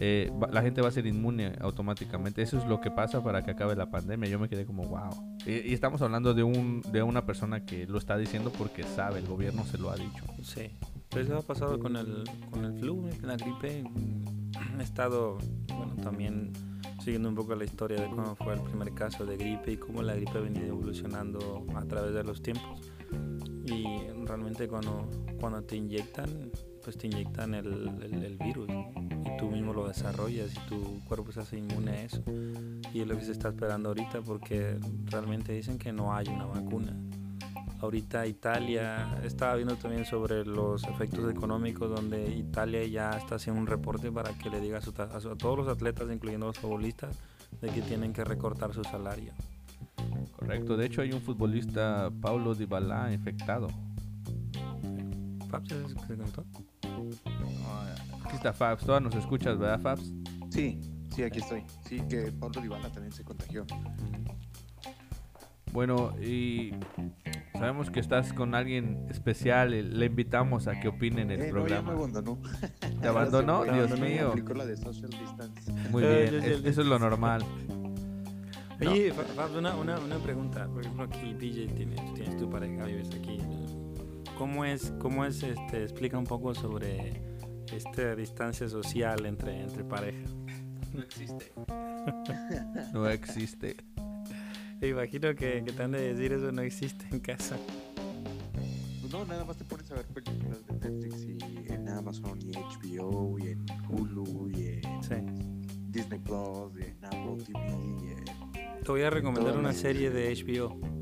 eh, 0.00 0.30
la 0.52 0.62
gente 0.62 0.80
va 0.80 0.88
a 0.88 0.92
ser 0.92 1.06
inmune 1.06 1.52
automáticamente. 1.60 2.40
Eso 2.40 2.56
es 2.58 2.64
lo 2.66 2.80
que 2.80 2.90
pasa 2.90 3.22
para 3.22 3.42
que 3.42 3.50
acabe 3.50 3.74
la 3.74 3.90
pandemia. 3.90 4.28
Yo 4.28 4.38
me 4.38 4.48
quedé 4.48 4.64
como, 4.64 4.84
wow. 4.84 5.36
Y, 5.44 5.74
estamos 5.74 6.00
hablando 6.02 6.34
de, 6.34 6.44
un, 6.44 6.82
de 6.92 7.02
una 7.02 7.26
persona 7.26 7.64
que 7.64 7.86
lo 7.86 7.98
está 7.98 8.16
diciendo 8.16 8.52
porque 8.56 8.84
sabe, 8.84 9.18
el 9.18 9.26
gobierno 9.26 9.64
se 9.64 9.76
lo 9.76 9.90
ha 9.90 9.96
dicho. 9.96 10.24
Sí. 10.42 10.70
Pero 11.10 11.24
eso 11.24 11.36
ha 11.38 11.42
pasado 11.42 11.80
con 11.80 11.96
el, 11.96 12.24
con 12.50 12.64
el 12.64 12.78
flu, 12.78 13.08
la 13.22 13.36
gripe. 13.36 13.84
Ha 14.78 14.82
estado, 14.82 15.38
bueno, 15.68 15.96
también 16.02 16.52
siguiendo 17.02 17.28
un 17.28 17.34
poco 17.34 17.54
la 17.56 17.64
historia 17.64 18.00
de 18.00 18.08
cómo 18.08 18.36
fue 18.36 18.54
el 18.54 18.60
primer 18.60 18.92
caso 18.94 19.26
de 19.26 19.36
gripe 19.36 19.72
y 19.72 19.76
cómo 19.78 20.02
la 20.02 20.14
gripe 20.14 20.38
ha 20.38 20.40
venido 20.40 20.66
evolucionando 20.66 21.66
a 21.74 21.84
través 21.84 22.14
de 22.14 22.22
los 22.22 22.40
tiempos. 22.40 22.80
Y 23.64 23.84
realmente 24.26 24.68
cuando, 24.68 25.08
cuando 25.40 25.62
te 25.62 25.76
inyectan, 25.76 26.50
pues 26.88 26.96
te 26.96 27.06
inyectan 27.06 27.52
el, 27.52 27.66
el, 28.00 28.38
virus 28.38 28.66
y 28.70 29.36
tú 29.36 29.50
mismo 29.50 29.74
lo 29.74 29.86
desarrollas 29.86 30.50
y 30.56 30.68
tu 30.70 31.04
cuerpo 31.04 31.30
se 31.32 31.40
hace 31.40 31.58
inmune 31.58 31.90
a 31.90 32.02
eso. 32.02 32.22
Y 32.94 33.00
es 33.00 33.06
lo 33.06 33.14
que 33.14 33.26
se 33.26 33.32
está 33.32 33.48
esperando 33.48 33.90
ahorita 33.90 34.22
porque 34.22 34.78
realmente 35.04 35.52
dicen 35.52 35.76
que 35.76 35.92
no 35.92 36.14
hay 36.14 36.28
una 36.28 36.46
vacuna. 36.46 36.96
Ahorita 37.82 38.26
Italia, 38.26 39.20
estaba 39.22 39.56
viendo 39.56 39.76
también 39.76 40.06
sobre 40.06 40.46
los 40.46 40.82
efectos 40.84 41.30
económicos 41.30 41.90
donde 41.90 42.34
Italia 42.34 42.82
ya 42.86 43.10
está 43.10 43.34
haciendo 43.34 43.60
un 43.60 43.66
reporte 43.66 44.10
para 44.10 44.32
que 44.38 44.48
le 44.48 44.58
diga 44.58 44.78
a, 44.78 45.02
a, 45.02 45.36
todos 45.36 45.58
los 45.58 45.68
atletas, 45.68 46.10
incluyendo 46.10 46.46
los 46.46 46.58
futbolistas, 46.58 47.18
de 47.60 47.68
que 47.68 47.82
tienen 47.82 48.14
que 48.14 48.24
recortar 48.24 48.72
su 48.72 48.82
salario. 48.82 49.34
Correcto, 50.38 50.78
de 50.78 50.86
hecho 50.86 51.02
hay 51.02 51.12
un 51.12 51.20
futbolista, 51.20 52.10
Paulo 52.22 52.54
Dybala, 52.54 53.12
infectado. 53.12 53.68
¿Fabs 55.50 55.68
se 55.68 56.16
contó? 56.16 56.44
Aquí 58.24 58.36
está 58.36 58.52
Fabs, 58.52 58.84
todas 58.84 59.02
nos 59.02 59.14
escuchas, 59.14 59.58
¿verdad 59.58 59.80
Fabs? 59.80 60.12
Sí, 60.50 60.80
sí, 61.14 61.22
aquí 61.22 61.38
estoy. 61.38 61.64
Sí, 61.88 62.00
que 62.08 62.32
Paulo 62.32 62.60
Dybala 62.60 62.90
también 62.90 63.12
se 63.12 63.24
contagió. 63.24 63.66
Bueno, 65.72 66.14
y 66.20 66.72
sabemos 67.52 67.90
que 67.90 68.00
estás 68.00 68.32
con 68.32 68.54
alguien 68.54 69.06
especial. 69.10 69.98
Le 69.98 70.06
invitamos 70.06 70.66
a 70.66 70.80
que 70.80 70.88
opine 70.88 71.22
en 71.22 71.30
el 71.30 71.42
eh, 71.42 71.50
programa. 71.50 71.92
No, 71.92 71.98
me 71.98 72.04
abandonó. 72.04 72.38
¿Te 73.00 73.08
abandonó? 73.08 73.64
Dios 73.72 74.00
mío. 74.00 74.34
Muy 75.90 76.02
bien, 76.02 76.34
eso 76.64 76.80
es 76.80 76.86
lo 76.86 76.98
normal. 76.98 77.44
Oye, 78.80 79.12
una, 79.56 79.74
una, 79.74 79.98
una, 79.98 80.18
pregunta. 80.18 80.68
Por 80.68 80.82
ejemplo, 80.82 81.04
aquí, 81.04 81.34
PJ, 81.34 81.74
tienes, 81.74 82.14
tienes 82.14 82.36
tu 82.36 82.48
pareja, 82.48 82.84
vives 82.84 83.10
aquí. 83.12 83.38
¿Cómo 84.38 84.64
es, 84.64 84.92
cómo 85.00 85.24
es, 85.24 85.42
este, 85.42 85.82
explica 85.82 86.16
un 86.16 86.24
poco 86.24 86.54
sobre 86.54 87.20
esta 87.72 88.14
distancia 88.14 88.68
social 88.68 89.26
entre, 89.26 89.60
entre 89.60 89.82
pareja? 89.82 90.28
No 90.94 91.02
existe. 91.02 91.52
no 92.92 93.08
existe. 93.08 93.76
Me 94.80 94.88
imagino 94.88 95.34
que, 95.34 95.64
que 95.64 95.72
te 95.72 95.82
han 95.82 95.90
de 95.90 96.14
decir 96.14 96.32
eso 96.32 96.52
no 96.52 96.62
existe 96.62 97.04
en 97.10 97.18
casa. 97.18 97.56
Pues 99.00 99.12
no, 99.12 99.24
nada 99.24 99.44
más 99.44 99.56
te 99.56 99.64
pones 99.64 99.90
a 99.90 99.94
ver 99.94 100.06
películas 100.06 100.64
de 100.66 100.88
Netflix 100.88 101.24
y 101.24 101.72
en 101.72 101.88
Amazon 101.88 102.38
y 102.40 102.52
HBO 102.52 103.38
y 103.40 103.48
en 103.48 103.66
Hulu 103.88 104.50
y 104.50 104.80
en 105.10 105.90
Disney 105.90 106.20
Plus 106.20 106.78
y 106.78 106.84
en 106.84 107.04
Apple 107.04 107.44
TV. 107.44 108.80
Y 108.80 108.84
te 108.84 108.92
voy 108.92 109.02
a 109.02 109.10
recomendar 109.10 109.56
una 109.56 109.72
serie 109.72 110.10
de 110.10 110.32
HBO. 110.32 110.97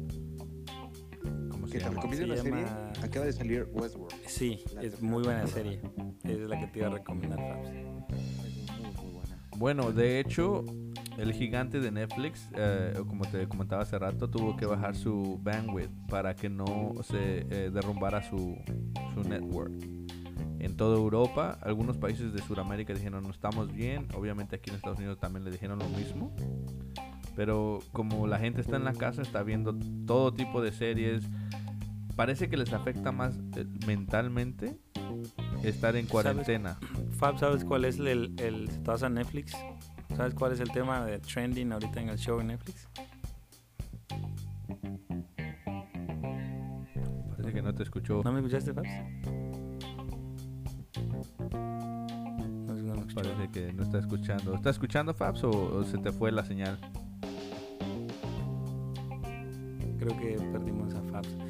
¿Cómo 1.85 2.15
se 2.15 2.27
llama? 2.27 2.35
¿Te 2.35 2.43
una 2.43 2.43
serie? 2.43 2.65
Acaba 3.03 3.27
de 3.27 3.33
salir 3.33 3.69
Westworld. 3.73 4.15
Sí, 4.27 4.65
es 4.81 5.03
muy 5.03 5.23
buena 5.23 5.47
serie. 5.47 5.81
Es 6.25 6.39
la 6.41 6.59
que 6.59 6.67
te 6.69 6.79
iba 6.79 6.89
a 6.89 6.91
recomendar, 6.91 7.39
Fabs. 7.39 7.71
Bueno, 9.59 9.91
de 9.91 10.21
hecho, 10.21 10.65
el 11.17 11.33
gigante 11.33 11.81
de 11.81 11.91
Netflix, 11.91 12.47
eh, 12.55 12.93
como 13.09 13.25
te 13.25 13.49
comentaba 13.49 13.83
hace 13.83 13.99
rato, 13.99 14.29
tuvo 14.29 14.55
que 14.55 14.67
bajar 14.67 14.95
su 14.95 15.41
bandwidth 15.43 15.91
para 16.09 16.35
que 16.35 16.51
no 16.51 16.93
se 17.03 17.47
eh, 17.51 17.71
derrumbara 17.71 18.23
su, 18.23 18.57
su 19.15 19.23
network. 19.27 19.73
En 20.59 20.77
toda 20.77 20.97
Europa, 20.97 21.59
algunos 21.63 21.97
países 21.97 22.33
de 22.33 22.43
Sudamérica 22.43 22.93
dijeron 22.93 23.23
no 23.23 23.31
estamos 23.31 23.73
bien, 23.73 24.09
obviamente 24.15 24.57
aquí 24.57 24.71
en 24.71 24.77
Estados 24.77 24.99
Unidos 24.99 25.19
también 25.19 25.45
le 25.45 25.51
dijeron 25.51 25.79
lo 25.79 25.89
mismo. 25.89 26.35
Pero 27.35 27.81
como 27.93 28.27
la 28.27 28.39
gente 28.39 28.63
está 28.63 28.77
en 28.77 28.85
la 28.85 28.95
casa, 28.95 29.23
está 29.23 29.43
viendo 29.43 29.75
todo 30.07 30.33
tipo 30.33 30.63
de 30.63 30.73
series, 30.73 31.25
parece 32.17 32.49
que 32.49 32.57
les 32.57 32.73
afecta 32.73 33.13
más 33.13 33.39
eh, 33.57 33.67
mentalmente 33.87 34.79
estar 35.63 35.95
en 35.97 36.07
cuarentena. 36.07 36.79
Fab, 37.19 37.39
¿sabes 37.39 37.65
cuál 37.65 37.85
es 37.85 37.99
el, 37.99 38.35
el, 38.41 38.69
estás 38.69 39.03
en 39.03 39.15
Netflix? 39.15 39.55
¿Sabes 40.17 40.35
cuál 40.35 40.53
es 40.53 40.61
el 40.61 40.71
tema 40.71 41.05
de 41.05 41.19
trending 41.19 41.73
ahorita 41.73 42.01
en 42.01 42.09
el 42.09 42.19
show 42.19 42.41
en 42.41 42.49
Netflix? 42.49 42.89
Parece 47.31 47.53
que 47.53 47.63
no 47.63 47.75
te 47.75 47.83
escuchó. 47.83 48.23
¿No 48.25 48.33
me 48.33 48.39
escuchaste, 48.39 48.73
Fabs? 48.73 48.89
No, 51.53 53.07
Parece 53.15 53.51
que 53.51 53.73
no 53.73 53.83
está 53.83 53.99
escuchando. 53.99 54.55
¿Está 54.55 54.71
escuchando, 54.71 55.15
Fabs, 55.15 55.45
o, 55.45 55.85
se 55.85 55.99
te 55.99 56.13
fue 56.13 56.33
la 56.33 56.45
señal? 56.45 56.79
Creo 59.99 60.19
que 60.19 60.37
perdimos 60.53 60.95
a 60.95 61.03
Fabs. 61.03 61.46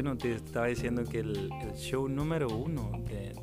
Bueno, 0.00 0.16
te 0.16 0.32
estaba 0.32 0.66
diciendo 0.66 1.02
que 1.02 1.18
el, 1.18 1.50
show 1.74 2.08
número 2.08 2.48
uno 2.50 2.92
de, 3.08 3.34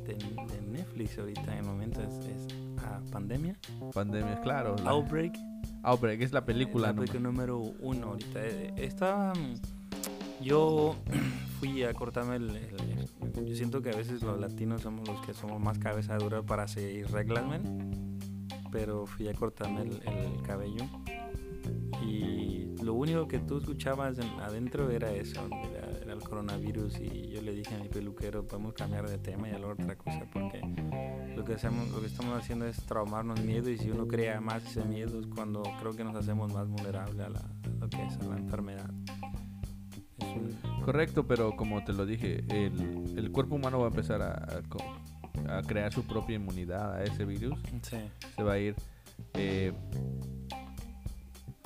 Netflix 0.66 1.18
ahorita 1.18 1.52
en 1.52 1.58
el 1.58 1.64
momento 1.64 2.00
es 2.00 3.10
pandemia. 3.10 3.54
Pandemia, 3.92 4.40
claro. 4.40 4.74
Outbreak. 4.86 5.34
Outbreak 5.82 6.22
es 6.22 6.32
la 6.32 6.46
película. 6.46 6.88
Outbreak 6.88 7.20
número 7.20 7.58
uno 7.58 8.06
ahorita. 8.06 8.40
Eh, 8.42 8.72
Estaba. 8.78 9.34
Yo 10.40 10.96
fui 11.60 11.82
a 11.82 11.92
cortarme 11.92 12.36
el, 12.36 12.50
Yo 13.46 13.54
siento 13.54 13.82
que 13.82 13.90
a 13.90 13.94
veces 13.94 14.22
los 14.22 14.40
latinos 14.40 14.80
somos 14.80 15.06
los 15.06 15.20
que 15.26 15.34
somos 15.34 15.60
más 15.60 15.78
cabeza 15.78 16.16
dura 16.16 16.42
para 16.42 16.66
seguir 16.68 17.10
reglas, 17.10 17.44
Pero 18.72 19.04
fui 19.04 19.28
a 19.28 19.34
cortarme 19.34 19.82
el, 19.82 20.00
el 20.06 20.40
cabello. 20.40 20.86
Y 22.02 22.74
lo 22.82 22.94
único 22.94 23.28
que 23.28 23.40
tú 23.40 23.58
escuchabas 23.58 24.18
adentro 24.40 24.90
era 24.90 25.12
eso, 25.12 25.46
el 26.16 26.28
coronavirus 26.28 26.98
y 27.00 27.28
yo 27.28 27.42
le 27.42 27.54
dije 27.54 27.74
a 27.74 27.78
mi 27.78 27.88
peluquero, 27.88 28.46
podemos 28.46 28.74
cambiar 28.74 29.08
de 29.08 29.18
tema 29.18 29.48
y 29.48 29.52
a 29.52 29.58
la 29.58 29.68
otra 29.68 29.96
cosa 29.96 30.26
porque 30.32 30.60
lo 31.34 31.44
que 31.44 31.54
hacemos, 31.54 31.90
lo 31.90 32.00
que 32.00 32.06
estamos 32.06 32.38
haciendo 32.38 32.66
es 32.66 32.76
traumarnos 32.86 33.40
miedo 33.40 33.70
y 33.70 33.78
si 33.78 33.90
uno 33.90 34.06
crea 34.06 34.40
más 34.40 34.64
ese 34.64 34.84
miedo 34.84 35.20
es 35.20 35.26
cuando 35.26 35.62
creo 35.80 35.94
que 35.94 36.04
nos 36.04 36.16
hacemos 36.16 36.52
más 36.52 36.68
vulnerables 36.68 37.26
a, 37.26 37.28
la, 37.28 37.42
lo 37.80 37.88
que 37.88 38.04
es 38.04 38.24
la 38.24 38.36
enfermedad. 38.36 38.90
Correcto, 40.84 41.26
pero 41.26 41.56
como 41.56 41.84
te 41.84 41.92
lo 41.92 42.06
dije, 42.06 42.44
el, 42.48 43.14
el 43.16 43.32
cuerpo 43.32 43.56
humano 43.56 43.78
va 43.78 43.86
a 43.86 43.88
empezar 43.88 44.22
a, 44.22 44.62
a, 45.48 45.62
crear 45.62 45.92
su 45.92 46.04
propia 46.04 46.36
inmunidad 46.36 46.94
a 46.94 47.04
ese 47.04 47.24
virus. 47.24 47.58
Se 48.36 48.42
va 48.42 48.52
a 48.52 48.58
ir 48.58 48.76
eh, 49.34 49.72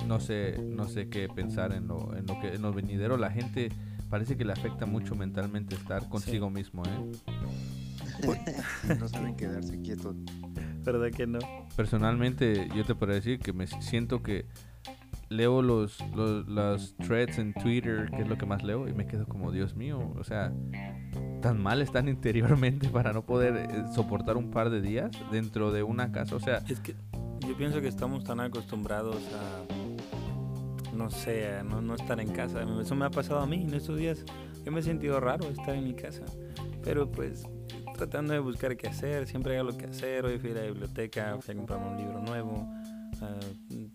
no 0.07 0.19
sé, 0.19 0.57
no 0.59 0.87
sé 0.87 1.09
qué 1.09 1.27
pensar 1.29 1.73
en 1.73 1.87
lo, 1.87 2.15
en 2.15 2.25
lo 2.25 2.39
que 2.39 2.55
en 2.55 2.61
lo 2.61 2.73
venidero. 2.73 3.17
La 3.17 3.31
gente 3.31 3.69
parece 4.11 4.35
que 4.35 4.43
le 4.43 4.51
afecta 4.51 4.85
mucho 4.85 5.15
mentalmente 5.15 5.73
estar 5.73 6.07
consigo 6.09 6.49
mismo, 6.49 6.83
¿eh? 6.85 7.11
no 8.99 9.07
saben 9.07 9.35
quedarse 9.35 9.81
quietos. 9.81 10.15
¿Verdad 10.83 11.09
que 11.11 11.25
no? 11.25 11.39
Personalmente, 11.77 12.67
yo 12.75 12.83
te 12.83 12.93
puedo 12.93 13.13
decir 13.13 13.39
que 13.39 13.53
me 13.53 13.67
siento 13.67 14.21
que 14.21 14.45
leo 15.29 15.61
los, 15.61 15.97
los, 16.13 16.93
threads 16.97 17.39
en 17.39 17.53
Twitter, 17.53 18.11
que 18.11 18.23
es 18.23 18.27
lo 18.27 18.37
que 18.37 18.45
más 18.45 18.63
leo, 18.63 18.89
y 18.89 18.93
me 18.93 19.07
quedo 19.07 19.25
como, 19.25 19.49
Dios 19.49 19.75
mío, 19.75 20.13
o 20.19 20.23
sea, 20.25 20.51
tan 21.41 21.63
mal 21.63 21.81
están 21.81 22.09
interiormente 22.09 22.89
para 22.89 23.13
no 23.13 23.25
poder 23.25 23.55
eh, 23.55 23.85
soportar 23.95 24.35
un 24.35 24.51
par 24.51 24.69
de 24.69 24.81
días 24.81 25.09
dentro 25.31 25.71
de 25.71 25.83
una 25.83 26.11
casa. 26.11 26.35
O 26.35 26.39
sea, 26.41 26.57
es 26.67 26.81
que 26.81 26.95
yo 27.47 27.55
pienso 27.55 27.79
que 27.79 27.87
estamos 27.87 28.25
tan 28.25 28.41
acostumbrados 28.41 29.17
a 29.33 29.80
no 30.93 31.09
sé, 31.09 31.63
no, 31.63 31.81
no 31.81 31.95
estar 31.95 32.19
en 32.19 32.29
casa. 32.29 32.63
Eso 32.81 32.95
me 32.95 33.05
ha 33.05 33.09
pasado 33.09 33.39
a 33.39 33.45
mí 33.45 33.63
en 33.63 33.73
estos 33.73 33.97
días. 33.97 34.23
Yo 34.65 34.71
me 34.71 34.79
he 34.79 34.83
sentido 34.83 35.19
raro 35.19 35.47
estar 35.47 35.75
en 35.75 35.83
mi 35.83 35.93
casa. 35.93 36.23
Pero 36.83 37.09
pues 37.11 37.47
tratando 37.95 38.33
de 38.33 38.39
buscar 38.39 38.75
qué 38.77 38.87
hacer, 38.87 39.27
siempre 39.27 39.53
hay 39.53 39.59
algo 39.59 39.77
que 39.77 39.85
hacer. 39.85 40.25
Hoy 40.25 40.39
fui 40.39 40.51
a 40.51 40.55
la 40.55 40.61
biblioteca, 40.63 41.37
fui 41.39 41.53
a 41.53 41.57
comprarme 41.57 41.89
un 41.89 41.97
libro 41.97 42.19
nuevo. 42.21 42.67
Ah, 43.21 43.39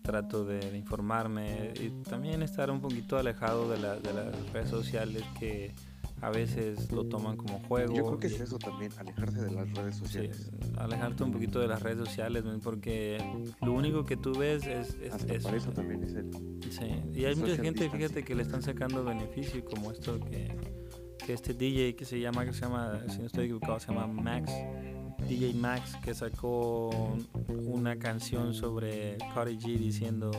trato 0.01 0.45
de, 0.45 0.77
informarme 0.77 1.73
y 1.75 1.89
también 2.03 2.41
estar 2.43 2.71
un 2.71 2.79
poquito 2.79 3.17
alejado 3.17 3.69
de, 3.69 3.77
de 3.77 4.13
las 4.13 4.53
redes 4.53 4.69
sociales 4.69 5.21
que 5.37 5.73
a 6.21 6.29
veces 6.29 6.91
lo 6.91 7.05
toman 7.05 7.37
como 7.37 7.59
juego. 7.59 7.93
Yo 7.93 8.05
creo 8.05 8.19
que 8.19 8.27
es 8.27 8.39
eso 8.39 8.57
también, 8.57 8.91
alejarse 8.97 9.41
de 9.41 9.51
las 9.51 9.71
redes 9.73 9.95
sociales. 9.97 10.51
alejarte 10.77 11.23
un 11.23 11.31
poquito 11.31 11.59
de 11.59 11.67
las 11.67 11.81
redes 11.81 11.99
sociales, 11.99 12.43
porque 12.63 13.17
lo 13.61 13.73
único 13.73 14.05
que 14.05 14.17
tú 14.17 14.37
ves 14.37 14.65
es... 14.65 14.95
es, 15.01 15.45
eso 15.45 15.71
también 15.71 16.03
es 16.03 16.13
el... 16.15 16.31
Sí, 16.71 17.01
y 17.13 17.25
hay 17.25 17.35
mucha 17.35 17.57
gente, 17.57 17.89
fíjate, 17.89 18.23
que 18.23 18.35
le 18.35 18.43
están 18.43 18.61
sacando 18.61 19.03
beneficio, 19.03 19.63
como 19.63 19.91
esto 19.91 20.19
que, 20.19 20.55
que 21.25 21.33
este 21.33 21.53
DJ 21.53 21.95
que 21.95 22.05
se 22.05 22.19
llama, 22.19 22.45
que 22.45 22.53
se 22.53 22.61
llama, 22.61 22.99
si 23.09 23.19
no 23.19 23.27
estoy 23.27 23.45
equivocado, 23.45 23.79
se 23.79 23.93
llama 23.93 24.07
Max. 24.07 24.51
DJ 25.27 25.53
Max 25.55 25.95
que 26.03 26.13
sacó 26.13 27.17
una 27.47 27.97
canción 27.97 28.53
sobre 28.53 29.17
Cardi 29.33 29.57
G 29.57 29.77
diciendo 29.77 30.31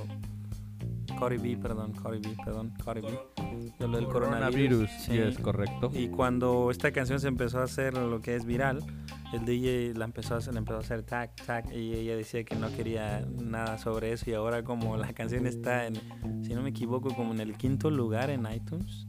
B, 1.19 1.57
perdón, 1.61 1.93
B, 1.93 2.37
perdón, 2.45 2.73
B, 2.95 3.73
de 3.79 3.89
lo 3.89 3.97
del 3.97 4.07
coronavirus. 4.07 4.91
sí, 5.01 5.19
es 5.19 5.39
correcto. 5.39 5.91
Y 5.93 6.09
cuando 6.09 6.71
esta 6.71 6.93
canción 6.93 7.21
se 7.21 7.29
empezó 7.29 7.59
a 7.61 7.65
hacer 7.65 7.95
lo 7.95 8.21
que 8.21 8.37
es 8.37 8.45
viral, 8.45 8.85
el 9.33 9.45
DJ 9.45 9.95
la 9.95 10.05
empezó 10.05 10.35
a 10.35 10.39
hacer, 10.39 10.57
empezó 10.57 10.77
a 10.77 10.81
hacer 10.81 11.03
tag, 11.03 11.35
tag, 11.45 11.73
y 11.75 11.95
ella 11.95 12.17
decía 12.17 12.45
que 12.45 12.55
no 12.55 12.75
quería 12.75 13.27
nada 13.43 13.79
sobre 13.79 14.13
eso. 14.13 14.31
Y 14.31 14.35
ahora, 14.35 14.65
como 14.65 14.97
la 14.97 15.13
canción 15.13 15.47
está, 15.47 15.87
en, 15.87 15.97
si 16.45 16.55
no 16.55 16.63
me 16.63 16.71
equivoco, 16.71 17.15
como 17.15 17.35
en 17.35 17.41
el 17.41 17.57
quinto 17.57 17.91
lugar 17.91 18.31
en 18.31 18.47
iTunes. 18.51 19.07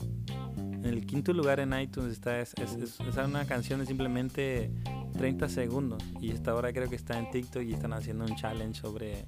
En 0.57 0.85
el 0.85 1.05
quinto 1.05 1.33
lugar 1.33 1.59
en 1.59 1.77
iTunes 1.79 2.13
está, 2.13 2.39
es, 2.39 2.53
es, 2.55 2.75
es 2.75 3.17
una 3.17 3.45
canción 3.45 3.81
de 3.81 3.85
simplemente 3.85 4.71
30 5.17 5.49
segundos. 5.49 6.03
Y 6.21 6.31
esta 6.31 6.51
ahora 6.51 6.71
creo 6.73 6.89
que 6.89 6.95
está 6.95 7.17
en 7.19 7.29
TikTok 7.31 7.63
y 7.63 7.73
están 7.73 7.93
haciendo 7.93 8.25
un 8.25 8.35
challenge 8.35 8.79
sobre, 8.79 9.25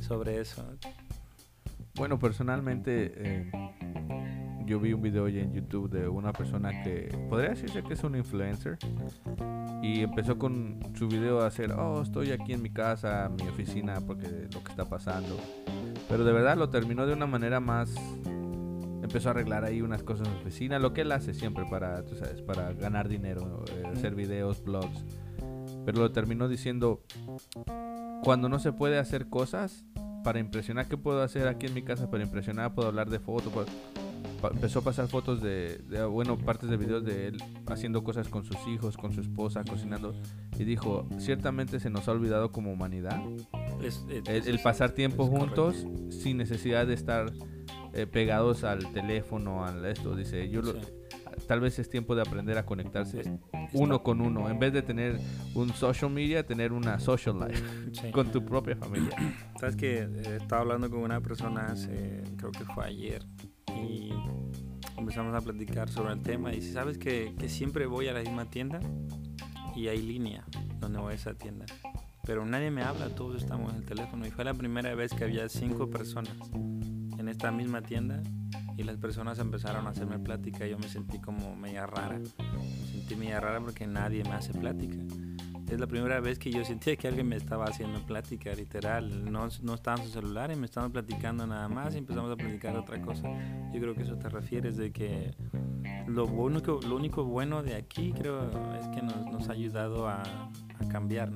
sobre 0.00 0.40
eso. 0.40 0.64
Bueno, 1.96 2.18
personalmente 2.18 3.12
eh, 3.16 3.52
yo 4.66 4.80
vi 4.80 4.92
un 4.92 5.00
video 5.00 5.24
hoy 5.24 5.38
en 5.38 5.52
YouTube 5.52 5.88
de 5.88 6.08
una 6.08 6.32
persona 6.32 6.82
que 6.82 7.08
podría 7.28 7.50
decirse 7.50 7.84
que 7.84 7.94
es 7.94 8.02
un 8.02 8.16
influencer 8.16 8.78
y 9.80 10.00
empezó 10.00 10.36
con 10.36 10.80
su 10.94 11.06
video 11.06 11.42
a 11.42 11.46
hacer, 11.46 11.70
oh, 11.72 12.02
estoy 12.02 12.32
aquí 12.32 12.52
en 12.52 12.62
mi 12.62 12.70
casa, 12.70 13.30
mi 13.38 13.46
oficina, 13.46 14.00
porque 14.04 14.48
lo 14.52 14.64
que 14.64 14.70
está 14.70 14.88
pasando. 14.88 15.38
Pero 16.08 16.24
de 16.24 16.32
verdad 16.32 16.56
lo 16.56 16.68
terminó 16.68 17.06
de 17.06 17.12
una 17.12 17.26
manera 17.26 17.60
más... 17.60 17.94
Empezó 19.02 19.28
a 19.28 19.32
arreglar 19.32 19.64
ahí 19.64 19.82
unas 19.82 20.02
cosas 20.02 20.26
en 20.26 20.32
su 20.34 20.40
oficina, 20.40 20.78
lo 20.78 20.94
que 20.94 21.02
él 21.02 21.12
hace 21.12 21.34
siempre 21.34 21.64
para, 21.70 22.04
tú 22.04 22.16
sabes, 22.16 22.40
para 22.40 22.72
ganar 22.72 23.08
dinero, 23.08 23.62
eh, 23.70 23.82
hacer 23.92 24.14
videos, 24.14 24.64
blogs. 24.64 25.04
Pero 25.84 26.00
lo 26.00 26.10
terminó 26.10 26.48
diciendo, 26.48 27.02
cuando 28.24 28.48
no 28.48 28.58
se 28.58 28.72
puede 28.72 28.98
hacer 28.98 29.28
cosas, 29.28 29.84
para 30.24 30.40
impresionar, 30.40 30.88
¿qué 30.88 30.96
puedo 30.96 31.22
hacer 31.22 31.46
aquí 31.46 31.66
en 31.66 31.74
mi 31.74 31.82
casa 31.82 32.10
para 32.10 32.24
impresionar? 32.24 32.74
Puedo 32.74 32.88
hablar 32.88 33.08
de 33.08 33.20
fotos, 33.20 33.52
empezó 34.50 34.80
a 34.80 34.82
pasar 34.82 35.06
fotos 35.06 35.40
de, 35.40 35.80
bueno, 36.10 36.36
partes 36.36 36.68
de 36.68 36.76
videos 36.76 37.04
de 37.04 37.28
él 37.28 37.42
haciendo 37.68 38.02
cosas 38.02 38.28
con 38.28 38.44
sus 38.44 38.56
hijos, 38.66 38.96
con 38.96 39.12
su 39.12 39.20
esposa, 39.20 39.62
cocinando. 39.62 40.14
Y 40.58 40.64
dijo, 40.64 41.06
ciertamente 41.18 41.78
se 41.78 41.90
nos 41.90 42.08
ha 42.08 42.12
olvidado 42.12 42.50
como 42.50 42.72
humanidad 42.72 43.20
el, 44.24 44.58
pasar 44.60 44.90
tiempo 44.90 45.26
juntos 45.26 45.86
sin 46.10 46.38
necesidad 46.38 46.86
de 46.86 46.94
estar 46.94 47.32
eh, 47.92 48.06
pegados 48.06 48.64
al 48.64 48.92
teléfono, 48.92 49.64
al 49.64 49.84
esto. 49.84 50.16
Dice, 50.16 50.48
yo 50.48 50.62
tal 51.34 51.60
vez 51.60 51.78
es 51.78 51.88
tiempo 51.88 52.14
de 52.14 52.22
aprender 52.22 52.58
a 52.58 52.66
conectarse 52.66 53.38
uno 53.72 54.02
con 54.02 54.20
uno. 54.20 54.48
En 54.48 54.58
vez 54.58 54.72
de 54.72 54.82
tener 54.82 55.18
un 55.54 55.70
social 55.70 56.10
media, 56.10 56.46
tener 56.46 56.72
una 56.72 56.98
social 56.98 57.38
life 57.38 58.10
con 58.12 58.30
tu 58.30 58.44
propia 58.44 58.76
familia. 58.76 59.16
Sabes 59.58 59.76
que 59.76 60.02
eh, 60.02 60.38
estaba 60.40 60.62
hablando 60.62 60.90
con 60.90 61.00
una 61.00 61.20
persona 61.20 61.66
hace, 61.66 62.22
creo 62.36 62.52
que 62.52 62.64
fue 62.64 62.84
ayer, 62.84 63.24
y 63.76 64.12
empezamos 64.96 65.34
a 65.34 65.40
platicar 65.40 65.88
sobre 65.88 66.12
el 66.12 66.22
tema. 66.22 66.52
Y 66.54 66.62
sabes 66.62 66.98
que, 66.98 67.34
que 67.38 67.48
siempre 67.48 67.86
voy 67.86 68.08
a 68.08 68.12
la 68.12 68.20
misma 68.20 68.46
tienda 68.46 68.80
y 69.74 69.88
hay 69.88 70.00
línea 70.00 70.44
donde 70.78 70.98
voy 70.98 71.12
a 71.12 71.16
esa 71.16 71.34
tienda. 71.34 71.66
Pero 72.26 72.46
nadie 72.46 72.70
me 72.70 72.82
habla, 72.82 73.10
todos 73.14 73.42
estamos 73.42 73.72
en 73.72 73.80
el 73.80 73.84
teléfono. 73.84 74.26
Y 74.26 74.30
fue 74.30 74.44
la 74.44 74.54
primera 74.54 74.94
vez 74.94 75.12
que 75.12 75.24
había 75.24 75.48
cinco 75.48 75.90
personas 75.90 76.34
en 76.54 77.28
esta 77.28 77.50
misma 77.52 77.82
tienda 77.82 78.22
y 78.76 78.82
las 78.82 78.96
personas 78.96 79.38
empezaron 79.38 79.86
a 79.86 79.90
hacerme 79.90 80.18
plática. 80.18 80.66
Yo 80.66 80.78
me 80.78 80.88
sentí 80.88 81.20
como 81.20 81.54
media 81.56 81.86
rara. 81.86 82.18
Me 82.18 82.86
sentí 82.92 83.16
media 83.16 83.40
rara 83.40 83.60
porque 83.60 83.86
nadie 83.86 84.24
me 84.24 84.32
hace 84.32 84.52
plática. 84.52 84.96
Es 85.68 85.80
la 85.80 85.86
primera 85.86 86.20
vez 86.20 86.38
que 86.38 86.50
yo 86.50 86.64
sentía 86.64 86.94
que 86.96 87.08
alguien 87.08 87.28
me 87.28 87.36
estaba 87.36 87.64
haciendo 87.64 88.04
plática, 88.04 88.52
literal. 88.52 89.30
No, 89.30 89.48
no 89.62 89.74
estaba 89.74 89.98
en 89.98 90.06
su 90.06 90.12
celular 90.12 90.50
y 90.52 90.56
me 90.56 90.66
estaban 90.66 90.92
platicando 90.92 91.46
nada 91.46 91.68
más 91.68 91.94
y 91.94 91.98
empezamos 91.98 92.30
a 92.30 92.36
platicar 92.36 92.76
otra 92.76 93.00
cosa. 93.00 93.28
Yo 93.72 93.80
creo 93.80 93.94
que 93.94 94.02
eso 94.02 94.16
te 94.16 94.28
refieres 94.28 94.76
de 94.76 94.92
que 94.92 95.34
lo 96.06 96.26
único, 96.26 96.80
lo 96.86 96.96
único 96.96 97.24
bueno 97.24 97.62
de 97.62 97.76
aquí 97.76 98.12
creo 98.12 98.50
es 98.78 98.88
que 98.88 99.02
nos, 99.02 99.24
nos 99.26 99.48
ha 99.48 99.52
ayudado 99.52 100.06
a, 100.06 100.22
a 100.22 100.88
cambiar, 100.90 101.32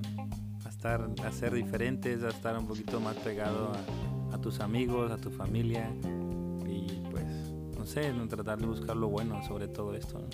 a, 0.64 0.68
estar, 0.68 1.08
a 1.24 1.32
ser 1.32 1.54
diferentes, 1.54 2.22
a 2.22 2.28
estar 2.28 2.58
un 2.58 2.66
poquito 2.66 3.00
más 3.00 3.16
pegado 3.16 3.72
a, 3.72 4.34
a 4.34 4.40
tus 4.40 4.60
amigos, 4.60 5.10
a 5.10 5.16
tu 5.16 5.30
familia 5.30 5.90
sé, 7.88 8.12
tratar 8.28 8.58
de 8.58 8.66
buscar 8.66 8.96
lo 8.96 9.08
bueno 9.08 9.42
sobre 9.42 9.66
todo 9.66 9.94
esto. 9.94 10.28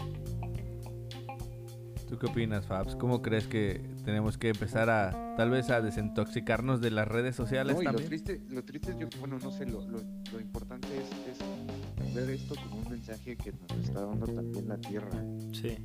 ¿Tú 2.09 2.19
qué 2.19 2.27
opinas, 2.27 2.67
Fabs? 2.67 2.97
¿Cómo 2.97 3.23
crees 3.23 3.49
que 3.49 3.81
tenemos 4.05 4.37
que 4.37 4.51
empezar 4.51 4.91
a, 4.91 5.35
tal 5.37 5.51
vez, 5.51 5.71
a 5.71 5.81
desintoxicarnos 5.81 6.81
de 6.81 6.91
las 6.91 7.09
redes 7.09 7.35
sociales 7.35 7.75
también? 7.77 7.95
Lo 7.95 8.09
triste, 8.09 8.43
lo 8.51 8.65
triste 8.65 8.91
es, 8.93 8.99
yo, 8.99 9.09
bueno, 9.21 9.39
no 9.43 9.51
sé, 9.51 9.65
lo, 9.67 9.81
lo, 9.89 10.41
importante 10.41 10.89
es, 10.97 11.11
es, 11.33 12.15
ver 12.15 12.31
esto 12.31 12.55
como 12.57 12.83
un 12.83 12.91
mensaje 12.91 13.37
que 13.37 13.53
nos 13.53 13.85
está 13.85 14.05
dando 14.05 14.27
también 14.27 14.69
la 14.69 14.77
Tierra. 14.79 15.25
Sí. 15.53 15.77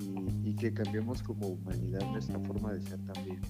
Y, 0.00 0.50
y 0.50 0.56
que 0.56 0.74
cambiemos 0.74 1.22
como 1.22 1.46
humanidad 1.46 2.00
nuestra 2.10 2.38
forma 2.40 2.72
de 2.72 2.82
ser 2.82 2.98
también. 3.04 3.40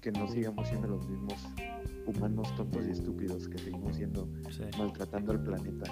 Que 0.00 0.12
no 0.12 0.28
sigamos 0.28 0.68
siendo 0.68 0.88
los 0.88 1.08
mismos 1.08 1.46
humanos 2.06 2.54
tontos 2.56 2.86
y 2.86 2.90
estúpidos 2.90 3.48
que 3.48 3.58
seguimos 3.58 3.96
siendo, 3.96 4.28
maltratando 4.78 5.32
al 5.32 5.42
planeta. 5.42 5.90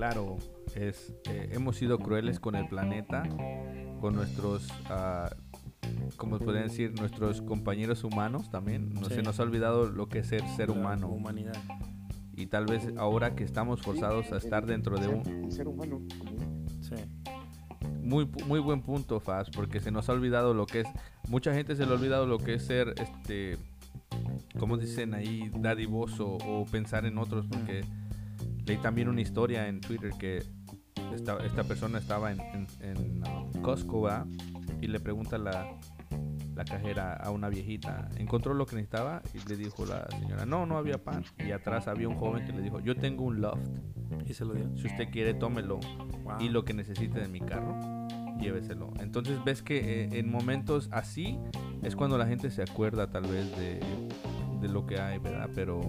Claro, 0.00 0.38
es, 0.76 1.12
eh, 1.28 1.50
hemos 1.52 1.76
sido 1.76 1.98
crueles 1.98 2.40
con 2.40 2.54
el 2.54 2.66
planeta, 2.68 3.22
con 4.00 4.14
nuestros, 4.14 4.66
uh, 4.88 5.28
como 6.16 6.38
pueden 6.38 6.68
decir, 6.68 6.98
nuestros 6.98 7.42
compañeros 7.42 8.02
humanos 8.02 8.50
también. 8.50 8.94
No, 8.94 9.10
Se 9.10 9.20
nos 9.20 9.38
ha 9.38 9.42
olvidado 9.42 9.90
lo 9.90 10.08
que 10.08 10.20
es 10.20 10.26
ser 10.26 10.40
ser 10.56 10.70
humano. 10.70 11.08
Humanidad. 11.08 11.52
Y 12.34 12.46
tal 12.46 12.64
vez 12.64 12.88
ahora 12.96 13.34
que 13.34 13.44
estamos 13.44 13.82
forzados 13.82 14.32
a 14.32 14.38
estar 14.38 14.64
dentro 14.64 14.96
de 14.96 15.08
un... 15.08 15.52
Ser 15.52 15.68
humano. 15.68 16.00
Sí. 16.80 16.94
Muy, 18.02 18.26
muy 18.46 18.60
buen 18.60 18.80
punto, 18.80 19.20
Faz, 19.20 19.50
porque 19.50 19.80
se 19.80 19.90
nos 19.90 20.08
ha 20.08 20.14
olvidado 20.14 20.54
lo 20.54 20.64
que 20.64 20.80
es... 20.80 20.88
Mucha 21.28 21.52
gente 21.52 21.76
se 21.76 21.84
le 21.84 21.92
ha 21.92 21.94
olvidado 21.96 22.26
lo 22.26 22.38
que 22.38 22.54
es 22.54 22.64
ser, 22.64 22.94
este, 22.96 23.58
como 24.58 24.78
dicen 24.78 25.12
ahí, 25.12 25.50
dadivoso 25.54 26.38
o 26.46 26.64
pensar 26.64 27.04
en 27.04 27.18
otros, 27.18 27.44
porque... 27.46 27.84
Leí 28.64 28.76
también 28.78 29.08
una 29.08 29.20
historia 29.20 29.68
en 29.68 29.80
Twitter 29.80 30.12
que 30.18 30.42
esta, 31.14 31.38
esta 31.44 31.64
persona 31.64 31.98
estaba 31.98 32.30
en, 32.32 32.40
en, 32.80 33.22
um, 33.24 33.62
Costco 33.62 34.08
y 34.80 34.86
le 34.86 35.00
pregunta 35.00 35.38
la, 35.38 35.76
la 36.54 36.64
cajera 36.64 37.14
a 37.14 37.30
una 37.30 37.48
viejita, 37.48 38.08
¿encontró 38.16 38.54
lo 38.54 38.66
que 38.66 38.76
necesitaba? 38.76 39.22
Y 39.34 39.48
le 39.48 39.56
dijo 39.56 39.86
la 39.86 40.06
señora, 40.18 40.44
no, 40.44 40.66
no 40.66 40.76
había 40.76 41.02
pan. 41.02 41.24
Y 41.38 41.52
atrás 41.52 41.88
había 41.88 42.08
un 42.08 42.16
joven 42.16 42.46
que 42.46 42.52
le 42.52 42.60
dijo, 42.60 42.80
yo 42.80 42.96
tengo 42.96 43.24
un 43.24 43.40
loft. 43.40 43.66
Y 44.26 44.34
se 44.34 44.44
lo 44.44 44.54
dio. 44.54 44.76
Si 44.76 44.86
usted 44.86 45.10
quiere, 45.10 45.34
tómelo. 45.34 45.80
Y 46.38 46.48
lo 46.48 46.64
que 46.64 46.74
necesite 46.74 47.20
de 47.20 47.28
mi 47.28 47.40
carro, 47.40 47.78
lléveselo. 48.38 48.92
Entonces 49.00 49.42
ves 49.44 49.62
que 49.62 50.02
eh, 50.02 50.08
en 50.12 50.30
momentos 50.30 50.88
así 50.92 51.38
es 51.82 51.96
cuando 51.96 52.18
la 52.18 52.26
gente 52.26 52.50
se 52.50 52.62
acuerda 52.62 53.10
tal 53.10 53.24
vez 53.24 53.56
de, 53.56 53.80
de 54.60 54.68
lo 54.68 54.86
que 54.86 55.00
hay, 55.00 55.18
¿verdad? 55.18 55.48
Pero... 55.54 55.80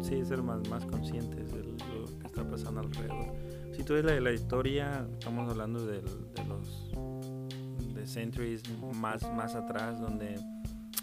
Sí, 0.00 0.24
ser 0.24 0.42
más, 0.42 0.66
más 0.70 0.86
conscientes 0.86 1.36
de 1.36 1.39
está 2.30 2.48
pasando 2.48 2.80
alrededor. 2.80 3.34
Si 3.76 3.82
tú 3.82 3.94
ves 3.94 4.04
la, 4.04 4.18
la 4.20 4.32
historia, 4.32 5.06
estamos 5.18 5.50
hablando 5.50 5.84
de 5.86 6.02
los 6.48 6.90
de 7.94 8.06
centuries 8.06 8.62
más, 8.94 9.22
más 9.34 9.54
atrás, 9.54 10.00
donde 10.00 10.38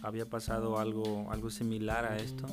había 0.01 0.25
pasado 0.25 0.79
algo, 0.79 1.29
algo 1.31 1.49
similar 1.49 2.05
a 2.05 2.17
esto. 2.17 2.45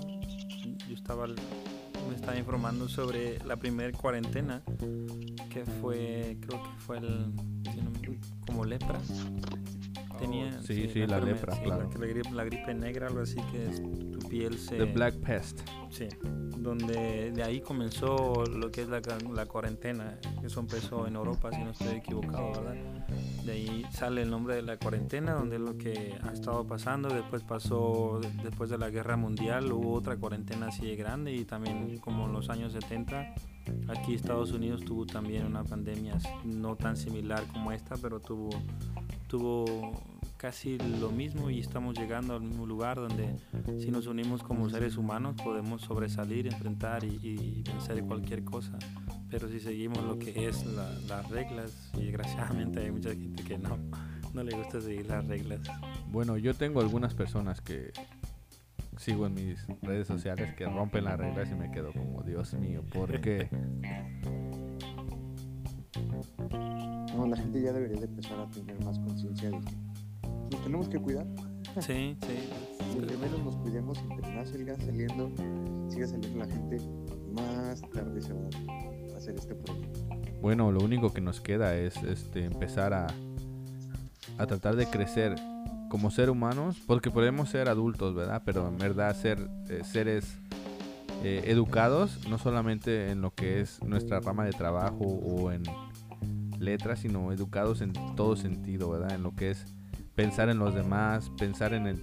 Yo 0.88 0.94
estaba, 0.94 1.26
me 1.26 2.14
estaba 2.14 2.36
informando 2.36 2.88
sobre 2.88 3.38
la 3.44 3.56
primera 3.56 3.96
cuarentena, 3.96 4.62
que 5.50 5.64
fue, 5.80 6.36
creo 6.40 6.62
que 6.62 6.80
fue 6.80 6.98
el, 6.98 7.32
como 8.46 8.64
lepra. 8.64 8.98
Tenía, 10.18 10.62
sí, 10.62 10.88
sí, 10.92 11.06
la 11.06 11.20
lepra, 11.20 11.58
claro. 11.60 11.90
La, 11.98 12.06
gripe, 12.06 12.30
la, 12.30 12.44
gripe, 12.44 12.74
negra, 12.74 13.08
algo 13.08 13.20
así 13.20 13.36
que 13.50 13.66
piel 14.28 14.58
se... 14.58 14.76
The 14.76 14.84
Black 14.84 15.14
Pest. 15.16 15.60
Sí, 15.90 16.08
donde 16.58 17.30
de 17.30 17.42
ahí 17.44 17.60
comenzó 17.60 18.44
lo 18.46 18.70
que 18.72 18.82
es 18.82 18.88
la, 18.88 19.00
la 19.32 19.46
cuarentena, 19.46 20.18
que 20.40 20.48
eso 20.48 20.58
empezó 20.58 21.06
en 21.06 21.14
Europa, 21.14 21.50
si 21.52 21.62
no 21.62 21.70
estoy 21.70 21.98
equivocado, 21.98 22.50
¿verdad? 22.50 22.74
De 23.44 23.52
ahí 23.52 23.86
sale 23.92 24.22
el 24.22 24.30
nombre 24.30 24.56
de 24.56 24.62
la 24.62 24.76
cuarentena, 24.76 25.34
donde 25.34 25.56
es 25.56 25.62
lo 25.62 25.78
que 25.78 26.18
ha 26.20 26.32
estado 26.32 26.66
pasando, 26.66 27.10
después 27.10 27.44
pasó, 27.44 28.20
después 28.42 28.70
de 28.70 28.78
la 28.78 28.90
guerra 28.90 29.16
mundial, 29.16 29.70
hubo 29.70 29.92
otra 29.92 30.16
cuarentena 30.16 30.66
así 30.68 30.96
grande 30.96 31.32
y 31.32 31.44
también 31.44 31.98
como 31.98 32.26
en 32.26 32.32
los 32.32 32.50
años 32.50 32.72
70, 32.72 33.34
aquí 33.88 34.14
Estados 34.14 34.50
Unidos 34.50 34.84
tuvo 34.84 35.06
también 35.06 35.46
una 35.46 35.62
pandemia 35.62 36.18
no 36.44 36.74
tan 36.74 36.96
similar 36.96 37.46
como 37.52 37.70
esta, 37.70 37.96
pero 37.98 38.18
tuvo, 38.18 38.50
tuvo 39.26 40.02
casi 40.36 40.78
lo 41.00 41.10
mismo 41.10 41.48
y 41.48 41.60
estamos 41.60 41.98
llegando 41.98 42.34
al 42.34 42.42
mismo 42.42 42.66
lugar 42.66 42.96
donde 42.96 43.34
si 43.78 43.90
nos 43.90 44.06
unimos 44.06 44.42
como 44.42 44.68
seres 44.68 44.96
humanos 44.96 45.36
podemos 45.42 45.80
sobresalir, 45.80 46.46
enfrentar 46.46 47.02
y, 47.04 47.62
vencer 47.62 48.04
cualquier 48.04 48.44
cosa. 48.44 48.78
Pero 49.30 49.48
si 49.48 49.58
seguimos 49.58 50.04
lo 50.04 50.18
que 50.18 50.46
es 50.46 50.64
las 50.66 51.30
reglas, 51.30 51.90
y 51.94 52.04
desgraciadamente 52.04 52.80
hay 52.80 52.90
mucha 52.90 53.10
gente 53.10 53.42
que 53.42 53.56
no, 53.58 53.78
no 54.34 54.42
le 54.42 54.54
gusta 54.56 54.80
seguir 54.80 55.06
las 55.06 55.26
reglas. 55.26 55.60
Bueno, 56.08 56.36
yo 56.36 56.54
tengo 56.54 56.80
algunas 56.80 57.14
personas 57.14 57.60
que 57.60 57.92
sigo 58.98 59.26
en 59.26 59.34
mis 59.34 59.66
redes 59.82 60.06
sociales 60.06 60.54
que 60.54 60.66
rompen 60.66 61.04
las 61.04 61.18
reglas 61.18 61.50
y 61.50 61.54
me 61.54 61.70
quedo 61.70 61.92
como, 61.92 62.22
Dios 62.22 62.54
mío, 62.54 62.82
¿por 62.92 63.20
qué? 63.20 63.48
No, 67.14 67.26
la 67.26 67.36
gente 67.36 67.62
ya 67.62 67.72
debería 67.72 68.00
de 68.00 68.06
empezar 68.06 68.40
a 68.40 68.50
tener 68.50 68.82
más 68.84 68.98
conciencia 68.98 69.50
de 69.50 69.58
que 69.60 69.76
nos 70.50 70.62
tenemos 70.62 70.88
que 70.88 70.98
cuidar. 70.98 71.26
Sí, 71.80 72.16
sí. 72.20 72.96
Entre 72.96 73.16
menos 73.16 73.44
nos 73.44 73.56
cuidemos, 73.56 73.98
entre 74.10 74.34
más 74.34 74.48
siga 74.48 74.76
saliendo, 74.76 75.30
siga 75.88 76.06
saliendo 76.06 76.38
la 76.38 76.46
gente, 76.46 76.78
más 77.32 77.80
tarde 77.92 78.20
se 78.20 78.32
va 78.32 78.40
a 79.14 79.16
hacer 79.16 79.34
este 79.36 79.54
problema. 79.54 79.92
Bueno, 80.40 80.70
lo 80.72 80.80
único 80.84 81.12
que 81.12 81.20
nos 81.20 81.40
queda 81.40 81.76
es 81.76 81.96
este 82.02 82.44
empezar 82.44 82.92
a, 82.92 83.06
a 84.38 84.46
tratar 84.46 84.76
de 84.76 84.86
crecer 84.86 85.36
como 85.88 86.10
ser 86.10 86.30
humanos, 86.30 86.76
porque 86.86 87.10
podemos 87.10 87.48
ser 87.48 87.68
adultos, 87.68 88.14
¿verdad? 88.14 88.42
Pero 88.44 88.68
en 88.68 88.76
verdad 88.76 89.16
ser 89.16 89.38
eh, 89.68 89.82
seres 89.84 90.36
eh, 91.22 91.44
educados, 91.46 92.28
no 92.28 92.38
solamente 92.38 93.10
en 93.10 93.20
lo 93.20 93.30
que 93.30 93.60
es 93.60 93.82
nuestra 93.82 94.20
rama 94.20 94.44
de 94.44 94.50
trabajo 94.52 95.04
o 95.04 95.52
en 95.52 95.62
letras, 96.64 97.00
sino 97.00 97.32
educados 97.32 97.80
en 97.80 97.92
todo 98.16 98.36
sentido, 98.36 98.90
¿verdad? 98.90 99.12
En 99.12 99.22
lo 99.22 99.34
que 99.34 99.50
es 99.50 99.66
pensar 100.14 100.48
en 100.48 100.58
los 100.58 100.74
demás, 100.74 101.30
pensar 101.38 101.74
en 101.74 101.86
el, 101.86 102.02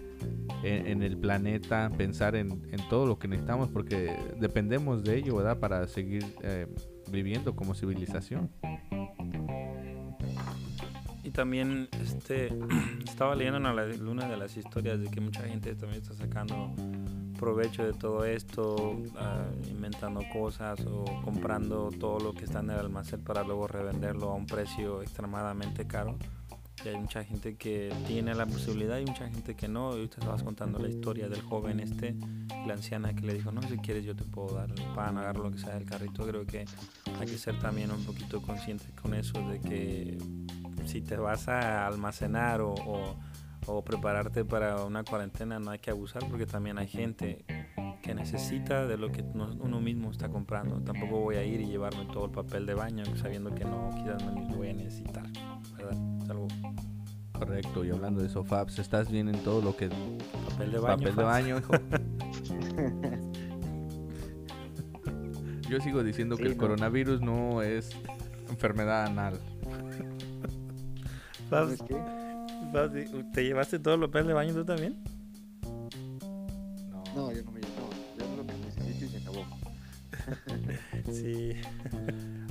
en, 0.63 1.01
el 1.01 1.17
planeta, 1.17 1.89
pensar 1.97 2.35
en, 2.35 2.49
en, 2.71 2.89
todo 2.89 3.05
lo 3.05 3.17
que 3.17 3.27
necesitamos, 3.27 3.69
porque 3.69 4.15
dependemos 4.39 5.03
de 5.03 5.17
ello, 5.17 5.37
¿verdad? 5.37 5.59
Para 5.59 5.87
seguir 5.87 6.25
eh, 6.43 6.67
viviendo 7.09 7.55
como 7.55 7.73
civilización. 7.73 8.49
Y 11.23 11.31
también 11.31 11.87
este 12.01 12.53
estaba 13.05 13.35
leyendo 13.35 13.59
una 13.59 14.27
de 14.27 14.37
las 14.37 14.57
historias 14.57 14.99
de 14.99 15.09
que 15.09 15.21
mucha 15.21 15.43
gente 15.43 15.73
también 15.75 16.01
está 16.01 16.13
sacando 16.13 16.73
provecho 17.41 17.83
de 17.83 17.93
todo 17.93 18.23
esto, 18.23 18.95
ah, 19.17 19.47
inventando 19.67 20.21
cosas 20.31 20.79
o 20.85 21.03
comprando 21.25 21.89
todo 21.89 22.19
lo 22.19 22.33
que 22.33 22.45
está 22.45 22.59
en 22.59 22.69
el 22.69 22.77
almacén 22.77 23.23
para 23.23 23.43
luego 23.43 23.67
revenderlo 23.67 24.29
a 24.29 24.35
un 24.35 24.45
precio 24.45 25.01
extremadamente 25.01 25.87
caro. 25.87 26.17
Y 26.85 26.89
hay 26.89 26.97
mucha 26.97 27.23
gente 27.23 27.55
que 27.55 27.93
tiene 28.07 28.35
la 28.35 28.45
posibilidad 28.45 28.99
y 28.99 29.05
mucha 29.05 29.27
gente 29.27 29.55
que 29.55 29.67
no. 29.67 29.97
Y 29.97 30.03
usted 30.03 30.19
estabas 30.19 30.43
contando 30.43 30.77
la 30.77 30.87
historia 30.87 31.29
del 31.29 31.41
joven 31.41 31.79
este, 31.79 32.15
la 32.67 32.73
anciana 32.73 33.13
que 33.13 33.21
le 33.21 33.33
dijo, 33.33 33.51
no, 33.51 33.61
si 33.63 33.77
quieres 33.77 34.05
yo 34.05 34.15
te 34.15 34.23
puedo 34.23 34.55
dar 34.55 34.69
el 34.69 34.95
pan, 34.95 35.17
agarrar 35.17 35.43
lo 35.43 35.51
que 35.51 35.57
sea 35.57 35.73
del 35.73 35.85
carrito. 35.85 36.25
Creo 36.25 36.45
que 36.45 36.65
hay 37.19 37.25
que 37.25 37.37
ser 37.37 37.59
también 37.59 37.91
un 37.91 38.03
poquito 38.03 38.39
conscientes 38.41 38.91
con 39.01 39.15
eso 39.15 39.39
de 39.49 39.59
que 39.59 40.17
si 40.85 41.01
te 41.01 41.17
vas 41.17 41.47
a 41.47 41.87
almacenar 41.87 42.61
o, 42.61 42.73
o 42.73 43.15
o 43.67 43.83
prepararte 43.83 44.45
para 44.45 44.83
una 44.85 45.03
cuarentena, 45.03 45.59
no 45.59 45.71
hay 45.71 45.79
que 45.79 45.91
abusar 45.91 46.23
porque 46.29 46.45
también 46.45 46.77
hay 46.77 46.87
gente 46.87 47.45
que 48.01 48.15
necesita 48.15 48.87
de 48.87 48.97
lo 48.97 49.11
que 49.11 49.21
uno 49.21 49.79
mismo 49.79 50.11
está 50.11 50.29
comprando. 50.29 50.81
Tampoco 50.81 51.19
voy 51.19 51.35
a 51.35 51.43
ir 51.43 51.61
y 51.61 51.67
llevarme 51.67 52.05
todo 52.11 52.25
el 52.25 52.31
papel 52.31 52.65
de 52.65 52.73
baño 52.73 53.03
sabiendo 53.15 53.53
que 53.53 53.63
no, 53.63 53.89
quizás 53.95 54.23
no 54.23 54.49
lo 54.49 54.55
voy 54.55 54.69
a 54.69 54.73
necesitar, 54.73 55.25
¿verdad? 55.77 55.97
Es 56.23 56.29
algo 56.29 56.47
Correcto, 57.33 57.83
y 57.83 57.89
hablando 57.89 58.21
de 58.21 58.27
eso, 58.27 58.43
Fabs, 58.43 58.77
¿estás 58.77 59.09
bien 59.09 59.27
en 59.27 59.43
todo 59.43 59.63
lo 59.63 59.75
que... 59.75 59.89
Papel 60.47 60.71
de 60.71 60.77
baño. 60.77 60.97
Papel 60.97 61.15
de 61.15 61.23
baño, 61.23 61.57
hijo. 61.57 61.73
Yo 65.67 65.79
sigo 65.79 66.03
diciendo 66.03 66.37
que 66.37 66.43
el 66.43 66.57
coronavirus 66.57 67.21
no 67.21 67.63
es 67.63 67.89
enfermedad 68.47 69.05
anal. 69.05 69.39
¿Sabes 71.49 71.81
qué? 71.87 72.20
¿Te 73.33 73.43
llevaste 73.43 73.79
todo 73.79 73.95
el 73.95 74.01
papel 74.01 74.27
de 74.27 74.33
baño 74.33 74.53
tú 74.53 74.63
también? 74.63 75.03
No, 76.89 77.03
no 77.15 77.31
yo 77.31 77.43
no 77.43 77.51
me 77.51 77.59
llevo. 77.59 77.89
Yo 78.17 78.35
lo 78.37 78.47
que 78.47 78.53
necesito 78.53 79.05
y 79.05 79.09
se 79.09 79.17
acabó. 79.17 79.45
sí. 81.11 81.53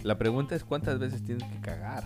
La 0.02 0.18
pregunta 0.18 0.54
es 0.54 0.64
cuántas 0.64 0.98
veces 0.98 1.22
tienes 1.24 1.48
que 1.48 1.61
cagar. 1.61 2.04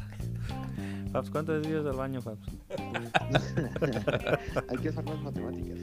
Fabs, 1.12 1.30
¿cuántas 1.30 1.58
veces 1.58 1.72
ibas 1.72 1.86
al 1.86 1.96
baño, 1.96 2.20
Fabs? 2.20 2.40
Hay 4.68 4.76
que 4.78 4.88
hacer 4.88 5.04
más 5.04 5.22
matemáticas. 5.22 5.78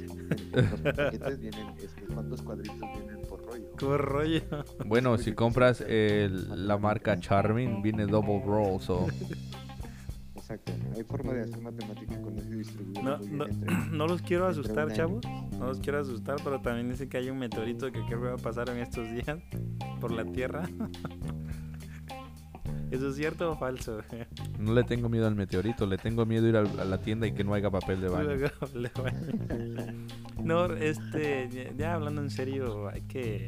Los 0.52 0.82
paquetes 0.82 1.39
vienen, 1.39 1.67
este, 1.82 2.02
¿cuántos 2.13 2.41
cuadritos 2.41 2.80
vienen 2.80 3.22
por 3.30 3.46
rollo? 3.46 3.72
Por 3.78 4.02
rollo. 4.02 4.41
Bueno, 4.86 5.17
si 5.17 5.34
compras 5.34 5.82
el, 5.82 6.67
la 6.67 6.78
marca 6.78 7.17
Charmin, 7.20 7.82
viene 7.82 8.08
double 8.08 8.41
roll, 8.46 8.82
so 8.82 9.08
Exacto, 10.54 10.74
hay 10.96 11.04
forma 11.04 11.34
de 11.34 11.44
hacer 11.44 11.62
matemática 11.62 12.22
con 12.22 12.38
ese 12.38 12.56
distribuidor. 12.56 13.04
No, 13.04 13.46
no, 13.46 13.46
no, 13.92 14.08
los 14.08 14.22
quiero 14.22 14.48
asustar, 14.48 14.92
chavos. 14.92 15.24
No 15.58 15.68
los 15.68 15.80
quiero 15.80 16.00
asustar, 16.00 16.38
pero 16.44 16.60
también 16.62 16.90
dice 16.90 17.08
que 17.08 17.18
hay 17.18 17.30
un 17.30 17.40
meteorito 17.40 17.90
que 17.92 18.04
creo 18.06 18.22
que 18.22 18.28
va 18.28 18.34
a 18.34 18.38
pasar 18.38 18.70
en 18.70 18.80
estos 18.80 19.10
días 19.10 19.40
por 20.02 20.12
la 20.12 20.26
Tierra. 20.26 20.64
¿Eso 22.91 23.08
es 23.08 23.15
cierto 23.15 23.51
o 23.51 23.58
falso? 23.58 24.01
No 24.60 24.73
le 24.73 24.84
tengo 24.84 25.10
miedo 25.10 25.25
al 25.25 25.36
meteorito, 25.36 25.88
le 25.88 25.97
tengo 25.97 26.25
miedo 26.25 26.47
ir 26.47 26.56
a 26.56 26.63
la 26.63 27.01
tienda 27.01 27.25
y 27.25 27.34
que 27.34 27.43
no 27.43 27.54
haya 27.54 27.71
papel 27.71 28.01
de 28.01 28.10
baño. 28.10 28.51
No, 30.43 30.65
este, 30.73 31.71
ya 31.77 31.93
hablando 31.93 32.21
en 32.21 32.32
serio, 32.32 32.89
hay 32.89 33.01
que 33.04 33.47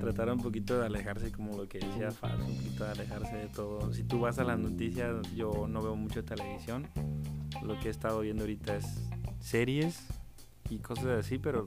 tratar 0.00 0.28
un 0.32 0.40
poquito 0.40 0.78
de 0.78 0.86
alejarse, 0.86 1.30
como 1.30 1.56
lo 1.56 1.68
que 1.68 1.78
decía 1.78 2.10
Faz, 2.10 2.36
un 2.40 2.56
poquito 2.56 2.84
de 2.84 2.90
alejarse 2.90 3.36
de 3.36 3.46
todo. 3.46 3.92
Si 3.92 4.02
tú 4.02 4.20
vas 4.20 4.40
a 4.40 4.44
las 4.44 4.58
noticias, 4.58 5.14
yo 5.36 5.68
no 5.68 5.82
veo 5.82 5.94
mucho 5.94 6.24
televisión. 6.24 6.88
Lo 7.62 7.78
que 7.78 7.88
he 7.88 7.90
estado 7.90 8.20
viendo 8.20 8.42
ahorita 8.42 8.76
es 8.76 9.08
series 9.38 10.21
y 10.72 10.78
cosas 10.78 11.06
así, 11.20 11.38
pero 11.38 11.66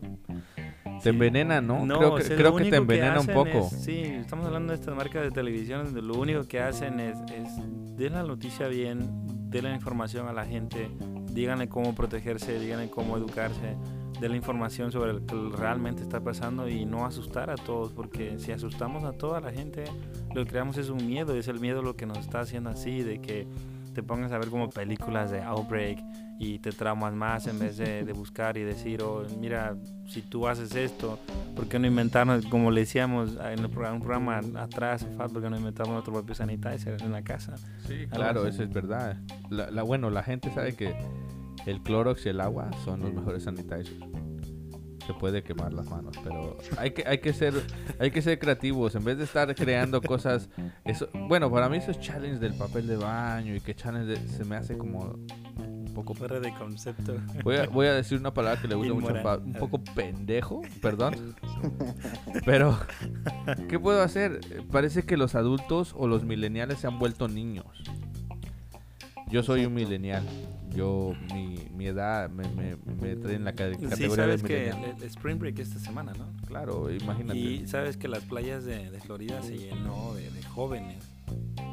te 1.04 1.10
envenena, 1.10 1.62
¿no? 1.62 1.86
creo 1.86 2.16
que, 2.16 2.24
creo 2.24 2.56
que 2.56 2.66
te 2.66 2.78
envenena 2.78 3.20
un 3.20 3.28
poco. 3.28 3.70
sí, 3.70 4.02
estamos 4.02 4.46
hablando 4.48 4.74
de 4.74 4.80
estas 4.80 4.96
marcas 4.96 5.24
de 5.24 5.32
televisión 5.32 5.86
donde 5.86 6.02
lo 6.02 6.16
único 6.16 6.44
que 6.48 6.60
hacen 6.60 7.00
es, 7.00 7.18
es 7.32 7.50
den 7.96 8.14
la 8.14 8.24
noticia 8.24 8.68
bien, 8.68 9.08
den 9.50 9.66
la 9.66 9.74
información 9.74 10.28
a 10.28 10.34
la 10.34 10.46
gente, 10.46 10.90
díganle 11.32 11.70
cómo 11.70 11.94
protegerse, 11.94 12.60
díganle 12.60 12.90
cómo 12.90 13.18
educarse, 13.18 13.78
den 14.20 14.32
la 14.32 14.38
información 14.38 14.92
sobre 14.92 15.14
lo 15.14 15.26
que 15.26 15.36
realmente 15.56 16.02
está 16.02 16.22
pasando 16.22 16.68
y 16.68 16.86
no 16.86 17.06
asustar 17.06 17.50
a 17.50 17.56
todos, 17.56 17.92
porque 17.92 18.40
si 18.40 18.52
asustamos 18.52 19.04
a 19.04 19.14
toda 19.14 19.40
la 19.40 19.52
gente, 19.52 19.86
lo 20.34 20.44
que 20.44 20.52
creamos 20.52 20.78
es 20.78 20.90
un 20.90 21.06
miedo, 21.06 21.36
es 21.36 21.48
el 21.48 21.60
miedo 21.60 21.82
lo 21.82 21.96
que 21.96 22.06
nos 22.06 22.18
está 22.18 22.40
haciendo 22.40 22.72
así, 22.72 23.04
de 23.04 23.22
que 23.22 23.48
te 23.96 24.04
pongas 24.04 24.32
a 24.32 24.38
ver 24.38 24.50
como 24.50 24.70
películas 24.70 25.32
de 25.32 25.42
Outbreak 25.42 26.04
y 26.38 26.60
te 26.60 26.72
traumas 26.72 27.14
más 27.14 27.48
en 27.48 27.58
vez 27.58 27.78
de, 27.78 28.04
buscar 28.14 28.58
y 28.58 28.64
decir, 28.64 29.02
oh, 29.02 29.26
mira, 29.40 29.76
si 30.06 30.22
tú 30.22 30.48
haces 30.48 30.76
esto, 30.76 31.18
¿por 31.56 31.68
qué 31.68 31.80
no 31.80 31.88
inventarnos, 31.88 32.46
como 32.46 32.72
le 32.72 32.82
decíamos 32.82 33.38
en 33.38 33.60
el 33.60 33.70
programa, 33.70 33.96
un 33.96 34.02
programa 34.02 34.42
atrás, 34.62 35.06
¿por 35.18 35.42
qué 35.42 35.50
no 35.50 35.58
inventamos 35.58 35.94
nuestro 35.94 36.14
propio 36.14 36.36
sanitizer 36.36 37.02
en 37.02 37.12
la 37.14 37.24
casa? 37.24 37.56
Sí, 37.88 38.06
claro, 38.12 38.46
eso 38.46 38.64
es 38.64 38.72
verdad. 38.72 39.18
La, 39.50 39.82
bueno, 39.84 40.10
la 40.10 40.22
gente 40.24 40.52
sabe 40.54 40.76
que 40.76 40.94
el 41.66 41.82
Clorox 41.82 42.26
y 42.26 42.30
el 42.30 42.42
agua 42.42 42.70
son 42.84 43.02
los 43.02 43.14
mejores 43.14 43.44
sanitizers 43.44 43.96
se 45.06 45.14
puede 45.14 45.44
quemar 45.44 45.74
las 45.74 45.88
manos, 45.88 46.16
pero 46.24 46.58
hay 46.78 46.92
que 46.92 47.04
hay 47.08 47.20
que 47.20 47.34
ser 47.34 47.54
hay 48.00 48.12
que 48.12 48.22
ser 48.22 48.40
creativos 48.40 48.96
en 48.96 49.04
vez 49.04 49.18
de 49.18 49.24
estar 49.24 49.54
creando 49.56 50.02
cosas 50.02 50.50
eso 50.84 51.10
bueno, 51.14 51.52
para 51.52 51.70
mí 51.70 51.78
eso 51.78 51.92
es 51.92 52.00
challenge 52.00 52.40
del 52.40 52.54
papel 52.54 52.88
de 52.88 52.98
baño 52.98 53.56
y 53.56 53.62
que 53.62 53.76
challenge 53.76 54.16
se 54.28 54.46
me 54.46 54.56
hace 54.56 54.78
como 54.78 55.16
un 55.58 55.94
poco 55.94 56.14
fuera 56.14 56.40
de 56.42 56.54
concepto. 56.54 57.16
Voy 57.44 57.56
a, 57.56 57.68
voy 57.68 57.88
a 57.88 57.94
decir 57.94 58.20
una 58.20 58.34
palabra 58.34 58.62
que 58.62 58.68
le 58.68 58.76
gusta 58.76 58.94
mucho 58.94 59.14
un 59.44 59.54
poco 59.54 59.82
pendejo, 59.96 60.62
perdón. 60.82 61.36
Pero 62.46 62.78
¿qué 63.70 63.80
puedo 63.80 64.02
hacer? 64.02 64.42
Parece 64.72 65.04
que 65.04 65.16
los 65.16 65.36
adultos 65.36 65.94
o 65.98 66.08
los 66.08 66.26
millennials 66.26 66.80
se 66.80 66.88
han 66.88 67.00
vuelto 67.00 67.30
niños. 67.30 67.66
Yo 69.30 69.44
soy 69.44 69.66
un 69.66 69.74
millennial 69.74 70.24
yo, 70.76 71.16
mi, 71.34 71.58
mi 71.74 71.88
edad 71.88 72.30
me, 72.30 72.48
me, 72.50 72.76
me, 72.76 73.16
trae 73.16 73.36
en 73.36 73.46
la 73.46 73.54
categoría 73.54 73.96
sí, 73.96 74.10
sabes 74.10 74.44
que 74.44 74.70
el, 74.70 75.04
Spring 75.04 75.40
Break 75.40 75.60
esta 75.60 75.80
semana, 75.80 76.14
¿no? 76.18 76.34
Claro, 76.48 76.92
imagínate. 76.92 77.40
Y 77.40 77.68
sabes 77.68 77.98
que 77.98 78.08
las 78.08 78.24
playas 78.24 78.66
de, 78.66 78.92
de 78.92 79.00
Florida 79.00 79.42
se 79.42 79.58
llenó 79.58 80.14
de, 80.14 80.30
de 80.30 80.44
jóvenes. 80.44 80.98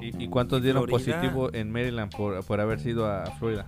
¿Y, 0.01 0.25
y 0.25 0.29
cuántos 0.29 0.63
dieron 0.63 0.87
positivo 0.87 1.53
en 1.53 1.71
Maryland 1.71 2.15
por, 2.15 2.45
por 2.45 2.61
haber 2.61 2.81
sido 2.81 3.07
a 3.07 3.27
Florida? 3.39 3.67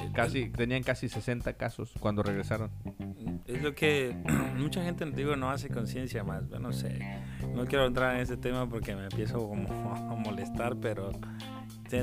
Eh, 0.00 0.10
casi, 0.12 0.50
tenían 0.50 0.82
casi 0.82 1.08
60 1.08 1.52
casos 1.54 1.92
cuando 2.00 2.22
regresaron. 2.22 2.70
Es 3.46 3.62
lo 3.62 3.74
que 3.74 4.16
mucha 4.56 4.82
gente, 4.82 5.04
digo, 5.06 5.36
no 5.36 5.50
hace 5.50 5.68
conciencia 5.68 6.24
más. 6.24 6.48
no 6.48 6.72
sé, 6.72 6.98
no 7.54 7.64
quiero 7.66 7.86
entrar 7.86 8.16
en 8.16 8.22
ese 8.22 8.36
tema 8.36 8.68
porque 8.68 8.96
me 8.96 9.04
empiezo 9.04 9.38
como 9.48 9.94
a 9.94 10.14
molestar, 10.16 10.76
pero 10.76 11.12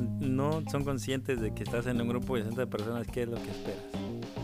no 0.01 0.63
son 0.69 0.83
conscientes 0.83 1.39
de 1.39 1.53
que 1.53 1.63
estás 1.63 1.87
en 1.87 2.01
un 2.01 2.07
grupo 2.07 2.35
de 2.35 2.43
60 2.43 2.65
personas, 2.67 3.07
¿qué 3.07 3.23
es 3.23 3.29
lo 3.29 3.37
que 3.37 3.49
esperas? 3.49 3.83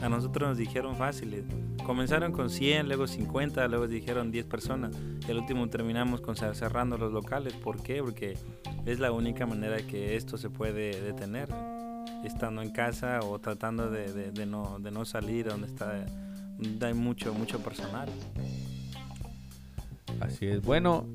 A 0.01 0.09
nosotros 0.09 0.49
nos 0.49 0.57
dijeron 0.57 0.95
fáciles. 0.95 1.43
Comenzaron 1.85 2.31
con 2.31 2.49
100, 2.49 2.87
luego 2.87 3.07
50, 3.07 3.67
luego 3.67 3.87
dijeron 3.87 4.31
10 4.31 4.45
personas. 4.45 4.95
Y 5.27 5.31
al 5.31 5.39
último 5.39 5.67
terminamos 5.69 6.21
con 6.21 6.35
cerrando 6.35 6.97
los 6.97 7.11
locales. 7.11 7.53
¿Por 7.53 7.81
qué? 7.83 8.01
Porque 8.01 8.37
es 8.85 8.99
la 8.99 9.11
única 9.11 9.45
manera 9.45 9.77
que 9.77 10.15
esto 10.15 10.37
se 10.37 10.49
puede 10.49 10.99
detener. 11.01 11.49
Estando 12.23 12.61
en 12.61 12.71
casa 12.71 13.19
o 13.23 13.39
tratando 13.39 13.89
de, 13.89 14.31
no, 14.45 14.79
de 14.79 14.91
no 14.91 15.05
salir 15.05 15.47
donde 15.47 15.67
está 15.67 16.05
hay 16.81 16.93
mucho, 16.93 17.33
mucho 17.33 17.59
personal. 17.59 18.09
Así 20.19 20.47
es. 20.47 20.61
Bueno, 20.61 21.05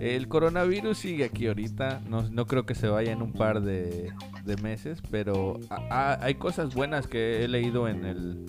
El 0.00 0.28
coronavirus 0.28 0.98
sigue 0.98 1.24
aquí 1.24 1.46
ahorita. 1.46 2.00
No, 2.08 2.22
no 2.30 2.46
creo 2.46 2.66
que 2.66 2.74
se 2.74 2.88
vaya 2.88 3.12
en 3.12 3.22
un 3.22 3.32
par 3.32 3.60
de, 3.62 4.10
de 4.44 4.56
meses. 4.56 5.00
Pero 5.10 5.58
a- 5.70 6.12
a- 6.14 6.24
hay 6.24 6.34
cosas 6.34 6.74
buenas 6.74 7.06
que 7.06 7.44
he 7.44 7.48
leído 7.48 7.88
en 7.88 8.04
el. 8.04 8.44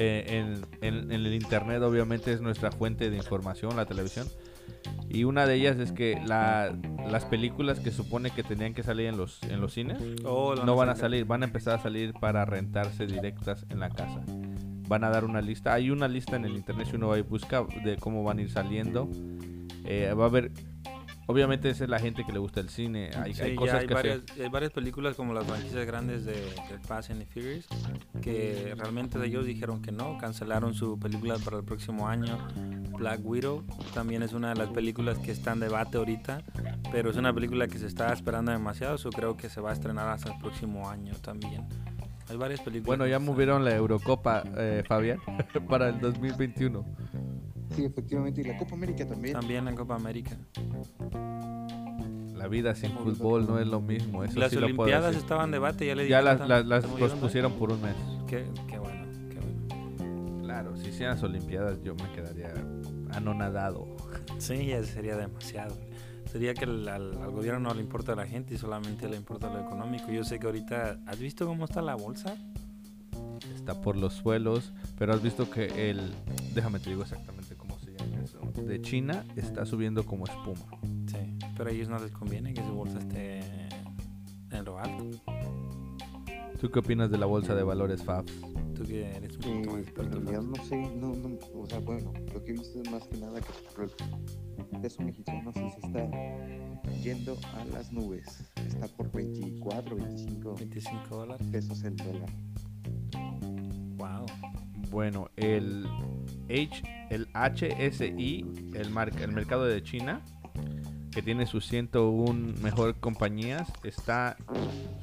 eh, 0.00 0.24
en, 0.28 0.64
en- 0.86 1.10
en 1.10 1.26
el 1.26 1.34
internet, 1.34 1.82
obviamente, 1.82 2.32
es 2.32 2.40
nuestra 2.40 2.70
fuente 2.70 3.10
de 3.10 3.16
información, 3.16 3.74
la 3.76 3.84
televisión. 3.86 4.28
Y 5.08 5.24
una 5.24 5.46
de 5.46 5.54
ellas 5.54 5.78
es 5.78 5.90
que 5.92 6.20
la- 6.24 6.72
las 7.10 7.24
películas 7.24 7.80
que 7.80 7.90
supone 7.90 8.30
que 8.30 8.42
tenían 8.44 8.74
que 8.74 8.82
salir 8.84 9.06
en 9.06 9.16
los, 9.16 9.42
en 9.44 9.60
los 9.60 9.72
cines 9.72 9.98
Oh, 10.24 10.54
no 10.54 10.76
van 10.76 10.90
a 10.90 10.94
salir, 10.94 11.24
van 11.24 11.42
a 11.42 11.46
empezar 11.46 11.78
a 11.80 11.82
salir 11.82 12.12
para 12.12 12.44
rentarse 12.44 13.06
directas 13.06 13.66
en 13.70 13.80
la 13.80 13.88
casa. 13.90 14.22
Van 14.86 15.02
a 15.04 15.10
dar 15.10 15.24
una 15.24 15.40
lista, 15.40 15.74
hay 15.74 15.90
una 15.90 16.06
lista 16.06 16.36
en 16.36 16.44
el 16.44 16.54
internet 16.56 16.86
si 16.90 16.96
uno 16.96 17.08
va 17.08 17.18
y 17.18 17.22
busca 17.22 17.64
de 17.84 17.96
cómo 17.96 18.22
van 18.22 18.38
a 18.38 18.42
ir 18.42 18.50
saliendo. 18.50 19.08
Eh, 19.90 20.12
va 20.12 20.24
a 20.24 20.26
haber, 20.26 20.52
obviamente 21.28 21.70
esa 21.70 21.84
es 21.84 21.90
la 21.90 21.98
gente 21.98 22.22
que 22.24 22.32
le 22.32 22.38
gusta 22.38 22.60
el 22.60 22.68
cine. 22.68 23.10
Hay, 23.16 23.32
Sí, 23.32 23.40
hay 23.42 23.50
ya 23.52 23.56
cosas 23.56 23.80
hay 23.80 23.86
que 23.86 23.94
varias, 23.94 24.20
hay 24.38 24.48
varias 24.50 24.70
películas 24.70 25.16
como 25.16 25.32
las 25.32 25.46
franquicias 25.46 25.86
grandes 25.86 26.26
de, 26.26 26.34
de 26.34 26.78
Fast 26.86 27.10
and 27.10 27.20
the 27.20 27.26
Furious 27.26 27.66
que 28.20 28.74
realmente 28.76 29.18
ellos 29.24 29.46
dijeron 29.46 29.80
que 29.80 29.90
no, 29.90 30.18
cancelaron 30.18 30.74
su 30.74 30.98
película 30.98 31.38
para 31.38 31.56
el 31.56 31.64
próximo 31.64 32.06
año. 32.06 32.36
Black 32.98 33.20
Widow 33.24 33.64
también 33.94 34.22
es 34.22 34.34
una 34.34 34.50
de 34.50 34.56
las 34.56 34.68
películas 34.68 35.18
que 35.18 35.30
está 35.30 35.52
en 35.52 35.60
debate 35.60 35.96
ahorita, 35.96 36.42
pero 36.92 37.10
es 37.10 37.16
una 37.16 37.32
película 37.32 37.66
que 37.66 37.78
se 37.78 37.86
está 37.86 38.12
esperando 38.12 38.52
demasiado, 38.52 38.96
yo 38.96 39.08
creo 39.08 39.38
que 39.38 39.48
se 39.48 39.62
va 39.62 39.70
a 39.70 39.72
estrenar 39.72 40.06
hasta 40.10 40.34
el 40.34 40.38
próximo 40.38 40.90
año 40.90 41.14
también. 41.22 41.66
Hay 42.28 42.36
varias 42.36 42.60
películas. 42.60 42.98
Bueno, 42.98 43.06
ya 43.06 43.18
movieron 43.18 43.64
la 43.64 43.74
Eurocopa, 43.74 44.42
eh, 44.58 44.82
Fabián, 44.86 45.18
para 45.68 45.88
el 45.88 45.98
2021. 45.98 46.84
Sí, 47.74 47.84
efectivamente. 47.84 48.40
Y 48.40 48.44
la 48.44 48.56
Copa 48.56 48.74
América 48.74 49.06
también. 49.06 49.34
También 49.34 49.64
la 49.64 49.74
Copa 49.74 49.94
América. 49.94 50.36
La 52.36 52.46
vida 52.48 52.74
sin 52.74 52.92
fútbol 52.92 53.46
no 53.46 53.58
es 53.58 53.66
lo 53.66 53.80
mismo. 53.80 54.22
Eso 54.24 54.38
las 54.38 54.50
sí 54.50 54.56
lo 54.56 54.66
puedo 54.68 54.82
Olimpiadas 54.82 55.16
estaban 55.16 55.46
en 55.46 55.50
debate, 55.52 55.86
ya 55.86 55.94
le 55.94 56.08
Ya 56.08 56.22
las, 56.22 56.40
tam- 56.40 56.46
las, 56.46 56.64
las 56.66 56.86
pospusieron 56.86 57.52
por 57.52 57.72
un 57.72 57.82
mes. 57.82 57.94
Qué, 58.28 58.44
qué 58.68 58.78
bueno, 58.78 59.04
qué 59.28 59.38
bueno. 59.40 60.42
Claro, 60.44 60.76
si 60.76 60.92
sean 60.92 61.10
las 61.14 61.22
Olimpiadas 61.22 61.82
yo 61.82 61.94
me 61.96 62.10
quedaría 62.12 62.54
anonadado. 63.12 63.86
Sí, 64.38 64.66
ya 64.66 64.82
sería 64.84 65.16
demasiado. 65.16 65.76
Sería 66.30 66.54
que 66.54 66.64
al, 66.64 66.86
al- 66.88 67.18
al 67.22 67.30
gobierno 67.32 67.58
no 67.60 67.74
le 67.74 67.80
importa 67.82 68.12
a 68.12 68.16
la 68.16 68.26
gente 68.26 68.54
y 68.54 68.58
solamente 68.58 69.08
le 69.08 69.16
importa 69.16 69.52
lo 69.52 69.60
económico. 69.60 70.10
Yo 70.12 70.22
sé 70.24 70.38
que 70.38 70.46
ahorita, 70.46 71.00
¿has 71.06 71.18
visto 71.18 71.46
cómo 71.46 71.64
está 71.64 71.82
la 71.82 71.96
bolsa? 71.96 72.36
está 73.54 73.80
por 73.82 73.96
los 73.96 74.14
suelos, 74.14 74.72
pero 74.98 75.12
has 75.12 75.22
visto 75.22 75.50
que 75.50 75.90
el, 75.90 76.12
déjame 76.54 76.78
te 76.80 76.90
digo 76.90 77.02
exactamente 77.02 77.47
de 78.66 78.80
China 78.82 79.24
está 79.36 79.64
subiendo 79.64 80.04
como 80.04 80.24
espuma. 80.26 80.66
Sí, 81.06 81.16
pero 81.56 81.70
a 81.70 81.72
ellos 81.72 81.88
no 81.88 81.98
les 81.98 82.10
conviene 82.12 82.52
que 82.54 82.62
su 82.62 82.72
bolsa 82.72 82.98
esté 82.98 83.40
en 84.50 84.64
lo 84.64 84.78
alto. 84.78 85.04
¿Tú 86.60 86.70
qué 86.70 86.78
opinas 86.80 87.10
de 87.10 87.18
la 87.18 87.26
bolsa 87.26 87.54
de 87.54 87.62
valores 87.62 88.02
FABs? 88.02 88.32
Tú 88.74 88.82
que 88.84 89.06
eres 89.16 89.36
un 89.38 89.44
Eh, 89.44 89.80
experto. 89.80 90.20
no 90.20 90.64
sé, 90.64 90.76
no, 90.96 91.14
no, 91.14 91.38
o 91.54 91.66
sea, 91.66 91.78
bueno, 91.80 92.12
lo 92.32 92.42
que 92.44 92.50
he 92.50 92.54
visto 92.54 92.82
es 92.82 92.90
más 92.90 93.04
que 93.08 93.16
nada 93.18 93.40
que 93.40 93.82
el 94.74 94.80
peso 94.80 95.02
mexicano 95.02 95.52
sí 95.52 95.60
se 95.80 95.86
está 95.86 96.10
yendo 97.02 97.36
a 97.54 97.64
las 97.72 97.92
nubes. 97.92 98.44
Está 98.56 98.86
por 98.88 99.10
24, 99.12 99.96
25 99.96 100.54
25 100.54 101.16
dólares. 101.16 101.46
pesos 101.50 101.82
el 101.84 101.96
dólar. 101.96 102.28
Wow. 103.96 104.26
Bueno, 104.90 105.28
el 105.36 105.86
H, 106.48 106.82
el 107.10 107.28
HSI, 107.34 108.44
el, 108.74 108.90
mar- 108.90 109.12
el 109.20 109.32
mercado 109.32 109.64
de 109.64 109.82
China, 109.82 110.20
que 111.10 111.22
tiene 111.22 111.46
sus 111.46 111.66
101 111.66 112.54
mejor 112.62 112.96
compañías, 113.00 113.70
está 113.82 114.36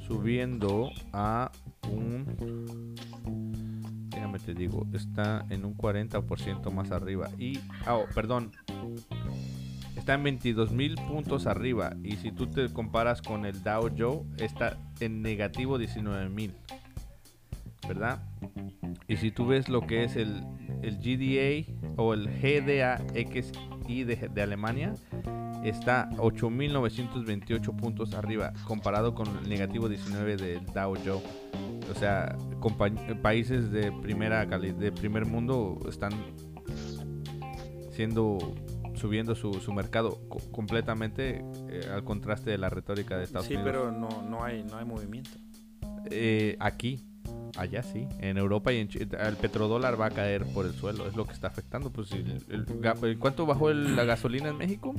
subiendo 0.06 0.90
a 1.12 1.50
un 1.90 2.94
déjame 4.10 4.38
te 4.38 4.54
digo, 4.54 4.86
está 4.94 5.44
en 5.50 5.64
un 5.64 5.76
40% 5.76 6.70
más 6.72 6.90
arriba 6.90 7.28
y 7.38 7.58
ah, 7.84 7.96
oh, 7.96 8.06
perdón, 8.14 8.52
está 9.96 10.14
en 10.14 10.22
22 10.22 10.72
mil 10.72 10.94
puntos 10.94 11.46
arriba 11.46 11.94
y 12.02 12.16
si 12.16 12.32
tú 12.32 12.46
te 12.46 12.72
comparas 12.72 13.20
con 13.20 13.44
el 13.44 13.62
Dow 13.62 13.90
Jones 13.96 14.24
está 14.40 14.78
en 15.00 15.20
negativo 15.22 15.76
19 15.76 16.30
mil, 16.30 16.52
¿verdad? 17.86 18.22
Y 19.06 19.16
si 19.16 19.30
tú 19.30 19.46
ves 19.46 19.68
lo 19.68 19.82
que 19.86 20.04
es 20.04 20.16
el, 20.16 20.42
el 20.82 20.96
GDA 20.98 21.75
o 21.96 22.14
el 22.14 22.26
GDAXI 22.28 24.04
de, 24.04 24.30
de 24.32 24.42
Alemania, 24.42 24.94
está 25.64 26.08
8.928 26.16 27.76
puntos 27.76 28.14
arriba 28.14 28.52
comparado 28.66 29.14
con 29.14 29.26
el 29.38 29.48
negativo 29.48 29.88
19 29.88 30.36
del 30.36 30.64
Dow 30.66 30.94
Jones. 31.04 31.24
O 31.90 31.94
sea, 31.98 32.36
países 33.22 33.70
de 33.70 33.92
primera 33.92 34.44
de 34.46 34.92
primer 34.92 35.24
mundo 35.26 35.78
están 35.88 36.12
siendo 37.90 38.38
subiendo 38.94 39.34
su, 39.34 39.52
su 39.54 39.72
mercado 39.74 40.18
co- 40.28 40.38
completamente 40.52 41.44
eh, 41.68 41.80
al 41.92 42.02
contraste 42.02 42.50
de 42.50 42.56
la 42.58 42.70
retórica 42.70 43.16
de 43.18 43.24
Estados 43.24 43.46
Sí, 43.46 43.54
Unidos. 43.54 43.72
pero 43.72 43.92
no, 43.92 44.22
no, 44.22 44.42
hay, 44.42 44.64
no 44.64 44.78
hay 44.78 44.84
movimiento. 44.86 45.30
Eh, 46.10 46.56
aquí, 46.60 47.04
allá 47.56 47.82
sí, 47.82 48.06
en 48.20 48.36
Europa 48.38 48.72
y 48.72 48.78
en 48.78 48.88
el 49.18 49.36
petrodólar 49.36 50.00
va 50.00 50.06
a 50.06 50.10
caer 50.10 50.44
por 50.46 50.66
el 50.66 50.72
suelo, 50.74 51.06
es 51.06 51.16
lo 51.16 51.24
que 51.26 51.32
está 51.32 51.46
afectando. 51.48 51.90
Pues 51.90 52.12
el, 52.12 52.42
el 52.48 53.18
¿cuánto 53.18 53.46
bajó 53.46 53.70
el- 53.70 53.96
la 53.96 54.04
gasolina 54.04 54.48
en 54.50 54.56
México? 54.56 54.94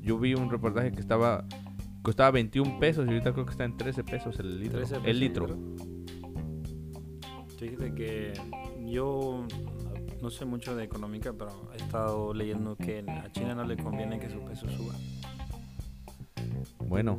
Yo 0.00 0.18
vi 0.18 0.34
un 0.34 0.50
reportaje 0.50 0.92
que 0.92 1.00
estaba 1.00 1.44
costaba 2.02 2.30
21 2.32 2.78
pesos 2.78 3.06
y 3.06 3.08
ahorita 3.08 3.32
creo 3.32 3.46
que 3.46 3.52
está 3.52 3.64
en 3.64 3.76
13 3.78 4.04
pesos 4.04 4.38
el 4.38 4.60
litro. 4.60 4.78
13 4.78 4.96
el 4.96 5.02
pesos, 5.02 5.18
litro. 5.18 5.58
Fíjate 7.58 7.94
que 7.94 8.32
yo 8.86 9.46
no 10.20 10.30
sé 10.30 10.44
mucho 10.44 10.76
de 10.76 10.84
económica, 10.84 11.32
pero 11.32 11.70
he 11.72 11.76
estado 11.78 12.34
leyendo 12.34 12.76
que 12.76 13.04
a 13.08 13.30
China 13.32 13.54
no 13.54 13.64
le 13.64 13.76
conviene 13.76 14.18
que 14.18 14.28
su 14.28 14.40
peso 14.40 14.68
suba. 14.68 14.94
Bueno, 16.78 17.18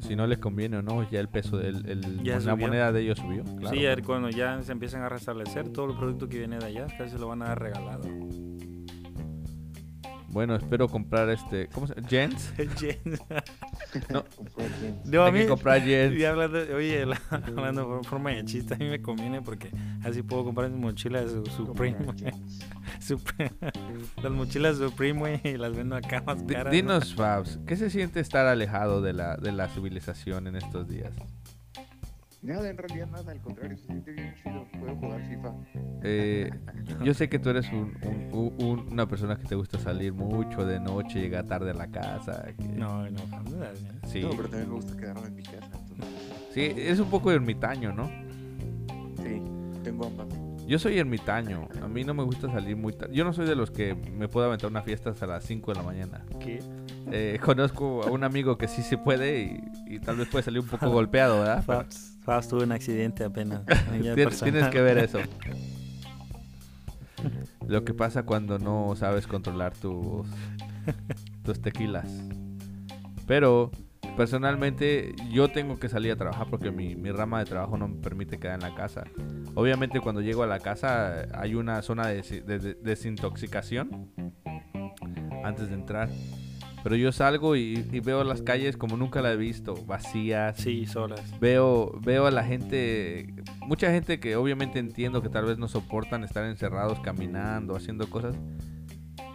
si 0.00 0.14
no 0.16 0.26
les 0.26 0.38
conviene 0.38 0.76
o 0.78 0.82
no, 0.82 1.08
ya 1.10 1.20
el 1.20 1.28
peso, 1.28 1.60
el, 1.60 1.86
el- 1.88 2.22
Ya 2.22 2.38
la 2.40 2.56
moneda 2.56 2.92
de 2.92 3.00
ellos 3.02 3.18
subió. 3.18 3.42
claro. 3.44 3.76
sí, 3.76 3.84
a 3.86 3.90
ver, 3.90 4.02
cuando 4.02 4.30
ya 4.30 4.62
se 4.62 4.72
empiezan 4.72 5.02
a 5.02 5.08
restablecer, 5.08 5.68
todo 5.70 5.90
el 5.90 5.96
producto 5.96 6.28
que 6.28 6.38
viene 6.38 6.58
de 6.58 6.66
allá 6.66 6.86
casi 6.96 7.10
se 7.10 7.18
lo 7.18 7.28
van 7.28 7.42
a 7.42 7.46
dar 7.48 7.60
regalado. 7.62 8.04
Bueno, 10.30 10.54
espero 10.54 10.88
comprar 10.88 11.30
este, 11.30 11.68
¿cómo 11.68 11.86
se 11.86 11.94
llama? 11.94 12.08
Jens. 12.08 12.52
No. 14.12 14.22
Comprar 14.36 14.68
bien. 14.82 15.00
No, 15.06 15.22
a 15.24 15.32
que 15.32 15.38
mí, 15.38 15.46
comprar 15.46 15.80
Jens. 15.80 16.14
y 16.18 16.24
hablando, 16.26 16.58
oye, 16.76 17.06
la- 17.06 17.20
hablando 17.30 17.86
por 17.86 18.04
forma 18.04 18.30
de 18.30 18.44
chiste, 18.44 18.74
a 18.74 18.76
mí 18.76 18.84
me 18.86 19.00
conviene 19.00 19.40
porque 19.40 19.70
así 20.04 20.22
puedo 20.22 20.44
comprar 20.44 20.68
mis 20.70 20.78
mochilas 20.78 21.30
su- 21.30 21.46
Supreme. 21.46 21.96
Comprar 22.04 22.32
güey. 22.32 22.32
jeans. 22.34 22.52
Supreme. 22.58 22.77
Las 24.22 24.32
mochilas 24.32 24.76
Supreme, 24.78 25.18
güey, 25.18 25.40
y 25.44 25.56
las 25.56 25.74
vendo 25.74 25.96
acá 25.96 26.22
más 26.26 26.42
caras. 26.42 26.66
¿no? 26.66 26.70
Dinos, 26.70 27.14
Fabs, 27.14 27.58
¿qué 27.66 27.76
se 27.76 27.90
siente 27.90 28.20
estar 28.20 28.46
alejado 28.46 29.00
de 29.02 29.12
la, 29.12 29.36
de 29.36 29.52
la 29.52 29.68
civilización 29.68 30.46
en 30.46 30.56
estos 30.56 30.88
días? 30.88 31.12
Nada, 32.40 32.70
en 32.70 32.78
realidad 32.78 33.08
nada, 33.08 33.32
al 33.32 33.40
contrario, 33.40 33.76
se 33.76 33.86
siente 33.86 34.12
bien 34.12 34.32
chido. 34.42 34.64
Puedo 34.78 34.94
jugar 34.94 35.20
FIFA. 35.28 35.52
Eh, 36.04 36.50
yo 37.02 37.12
sé 37.12 37.28
que 37.28 37.40
tú 37.40 37.50
eres 37.50 37.66
un- 37.72 37.96
un- 38.04 38.28
un- 38.32 38.64
un- 38.64 38.92
una 38.92 39.08
persona 39.08 39.36
que 39.36 39.44
te 39.44 39.56
gusta 39.56 39.76
salir 39.80 40.12
mucho 40.12 40.64
de 40.64 40.78
noche, 40.78 41.20
llegar 41.20 41.46
tarde 41.46 41.72
a 41.72 41.74
la 41.74 41.88
casa. 41.88 42.44
que- 42.56 42.68
No, 42.68 43.10
no, 43.10 43.18
sí, 44.06 44.22
No, 44.22 44.30
pero 44.30 44.48
también 44.48 44.68
me 44.68 44.74
gusta 44.76 44.96
quedarme 44.96 45.26
en 45.26 45.34
mi 45.34 45.42
casa. 45.42 45.66
Entonces, 45.90 46.06
sí, 46.52 46.60
eres 46.60 47.00
un 47.00 47.10
poco 47.10 47.32
ermitaño, 47.32 47.92
¿no? 47.92 48.08
sí, 49.16 49.42
tengo 49.82 50.06
ambas. 50.06 50.28
Yo 50.68 50.78
soy 50.78 50.98
ermitaño, 50.98 51.66
a 51.82 51.88
mí 51.88 52.04
no 52.04 52.12
me 52.12 52.22
gusta 52.22 52.52
salir 52.52 52.76
muy 52.76 52.92
tarde. 52.92 53.14
Yo 53.14 53.24
no 53.24 53.32
soy 53.32 53.46
de 53.46 53.56
los 53.56 53.70
que 53.70 53.94
me 53.94 54.28
puedo 54.28 54.44
aventar 54.44 54.70
una 54.70 54.82
fiesta 54.82 55.08
hasta 55.08 55.26
las 55.26 55.42
5 55.44 55.72
de 55.72 55.78
la 55.78 55.82
mañana. 55.82 56.26
¿Qué? 56.40 56.62
Eh, 57.10 57.40
conozco 57.42 58.02
a 58.02 58.10
un 58.10 58.22
amigo 58.22 58.58
que 58.58 58.68
sí 58.68 58.82
se 58.82 58.98
puede 58.98 59.40
y, 59.40 59.62
y 59.94 59.98
tal 59.98 60.16
vez 60.16 60.28
puede 60.28 60.44
salir 60.44 60.60
un 60.60 60.66
poco 60.66 60.90
golpeado, 60.90 61.38
¿verdad? 61.38 61.64
Fabs, 61.64 62.18
Fabs 62.22 62.48
tuvo 62.48 62.64
un 62.64 62.72
accidente 62.72 63.24
apenas. 63.24 63.62
Tienes, 64.14 64.68
que 64.68 64.82
ver 64.82 64.98
eso. 64.98 65.20
Lo 67.66 67.82
que 67.86 67.94
pasa 67.94 68.24
cuando 68.24 68.58
no 68.58 68.94
sabes 68.94 69.26
controlar 69.26 69.72
tus, 69.72 70.26
tus 71.44 71.62
tequilas. 71.62 72.10
Pero 73.26 73.70
personalmente 74.16 75.14
yo 75.30 75.48
tengo 75.48 75.78
que 75.78 75.88
salir 75.88 76.12
a 76.12 76.16
trabajar 76.16 76.46
porque 76.50 76.70
mi, 76.70 76.94
mi 76.96 77.10
rama 77.10 77.38
de 77.40 77.44
trabajo 77.46 77.76
no 77.76 77.88
me 77.88 77.96
permite 78.00 78.38
quedar 78.38 78.54
en 78.54 78.60
la 78.68 78.74
casa. 78.74 79.04
Obviamente 79.54 80.00
cuando 80.00 80.20
llego 80.20 80.42
a 80.42 80.46
la 80.46 80.58
casa 80.60 81.26
hay 81.34 81.54
una 81.54 81.82
zona 81.82 82.06
de, 82.08 82.22
desi- 82.22 82.44
de- 82.44 82.58
de- 82.58 82.74
desintoxicación 82.74 84.10
antes 85.44 85.68
de 85.68 85.74
entrar. 85.74 86.08
Pero 86.84 86.94
yo 86.94 87.10
salgo 87.10 87.56
y, 87.56 87.84
y 87.92 88.00
veo 88.00 88.22
las 88.22 88.40
calles 88.40 88.76
como 88.76 88.96
nunca 88.96 89.20
la 89.20 89.32
he 89.32 89.36
visto, 89.36 89.74
vacías. 89.84 90.56
Sí, 90.58 90.86
solas. 90.86 91.38
Veo, 91.40 91.92
veo 92.00 92.26
a 92.26 92.30
la 92.30 92.44
gente, 92.44 93.34
mucha 93.66 93.90
gente 93.90 94.20
que 94.20 94.36
obviamente 94.36 94.78
entiendo 94.78 95.20
que 95.20 95.28
tal 95.28 95.44
vez 95.44 95.58
no 95.58 95.66
soportan 95.66 96.22
estar 96.22 96.44
encerrados 96.44 97.00
caminando, 97.00 97.74
haciendo 97.74 98.08
cosas. 98.08 98.36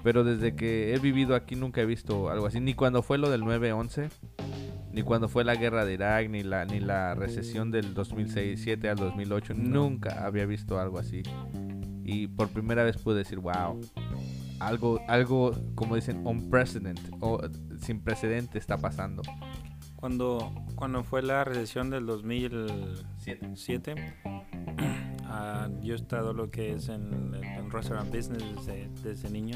Pero 0.04 0.24
desde 0.24 0.56
que 0.56 0.94
he 0.94 1.00
vivido 1.00 1.36
aquí 1.36 1.56
nunca 1.56 1.82
he 1.82 1.86
visto 1.86 2.30
algo 2.30 2.46
así. 2.46 2.60
Ni 2.60 2.74
cuando 2.74 3.02
fue 3.02 3.18
lo 3.18 3.30
del 3.30 3.42
9-11, 3.44 4.10
ni 4.92 5.02
cuando 5.02 5.30
fue 5.30 5.44
la 5.44 5.56
guerra 5.56 5.86
de 5.86 5.94
Irak, 5.94 6.30
ni 6.30 6.44
la, 6.44 6.66
ni 6.66 6.80
la 6.80 7.16
recesión 7.16 7.72
del 7.72 7.96
2006-7 7.96 8.89
al 8.89 8.98
2008. 8.98 9.54
Nunca 9.56 10.26
había 10.26 10.46
visto 10.46 10.80
algo 10.80 11.00
así. 11.00 11.24
Y 12.04 12.28
por 12.28 12.50
primera 12.50 12.84
vez 12.84 12.98
pude 12.98 13.20
decir, 13.20 13.39
wow, 13.39 13.80
algo, 14.60 15.00
algo 15.08 15.52
como 15.76 15.96
dicen, 15.96 16.26
unprecedented, 16.26 17.13
o 17.22 17.39
sin 17.80 18.02
precedente 18.02 18.58
está 18.58 18.78
pasando. 18.78 19.22
Cuando, 20.04 20.52
cuando 20.76 21.02
fue 21.06 21.22
la 21.22 21.46
recesión 21.46 21.89
del 21.89 22.06
2007, 22.06 23.96
ah, 25.28 25.70
yo 25.82 25.94
he 25.94 25.96
estado 25.96 26.34
lo 26.34 26.52
que 26.52 26.74
es 26.74 26.89
en 26.89 27.34
el 27.34 27.72
restaurant 27.72 28.13
business 28.13 28.44
desde, 28.58 28.89
desde, 29.02 29.30
niño. 29.30 29.56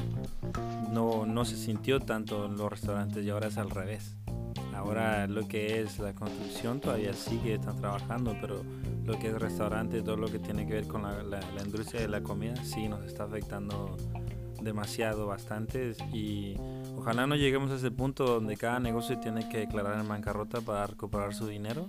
No, 0.90 1.26
no 1.26 1.44
se 1.44 1.54
sintió 1.54 2.00
tanto 2.00 2.46
en 2.46 2.56
los 2.56 2.70
restaurantes 2.70 3.26
y 3.26 3.28
ahora 3.28 3.48
es 3.48 3.58
al 3.58 3.68
revés. 3.68 4.16
Ahora 4.74 5.26
lo 5.26 5.46
que 5.46 5.82
es 5.82 5.98
la 5.98 6.14
construcción 6.14 6.80
todavía 6.80 7.12
sigue, 7.12 7.52
están 7.52 7.76
trabajando, 7.76 8.34
pero 8.40 8.64
lo 9.04 9.18
que 9.18 9.26
es 9.28 9.34
restaurante, 9.34 10.00
todo 10.00 10.16
lo 10.16 10.28
que 10.28 10.38
tiene 10.38 10.66
que 10.66 10.72
ver 10.72 10.86
con 10.86 11.02
la, 11.02 11.22
la, 11.24 11.40
la 11.40 11.62
industria 11.62 12.00
de 12.00 12.08
la 12.08 12.22
comida, 12.22 12.56
sí 12.64 12.88
nos 12.88 13.04
está 13.04 13.24
afectando 13.24 13.98
demasiado, 14.62 15.26
bastante 15.26 15.94
y 16.10 16.56
ojalá 16.98 17.26
no 17.26 17.36
lleguemos 17.36 17.70
a 17.70 17.76
ese 17.76 17.90
punto 17.90 18.26
donde 18.26 18.56
cada 18.56 18.80
negocio 18.80 19.18
tiene 19.18 19.48
que 19.48 19.58
declarar 19.58 19.98
en 20.00 20.08
bancarrota 20.08 20.60
para 20.60 20.86
recuperar 20.86 21.34
su 21.34 21.46
dinero, 21.46 21.88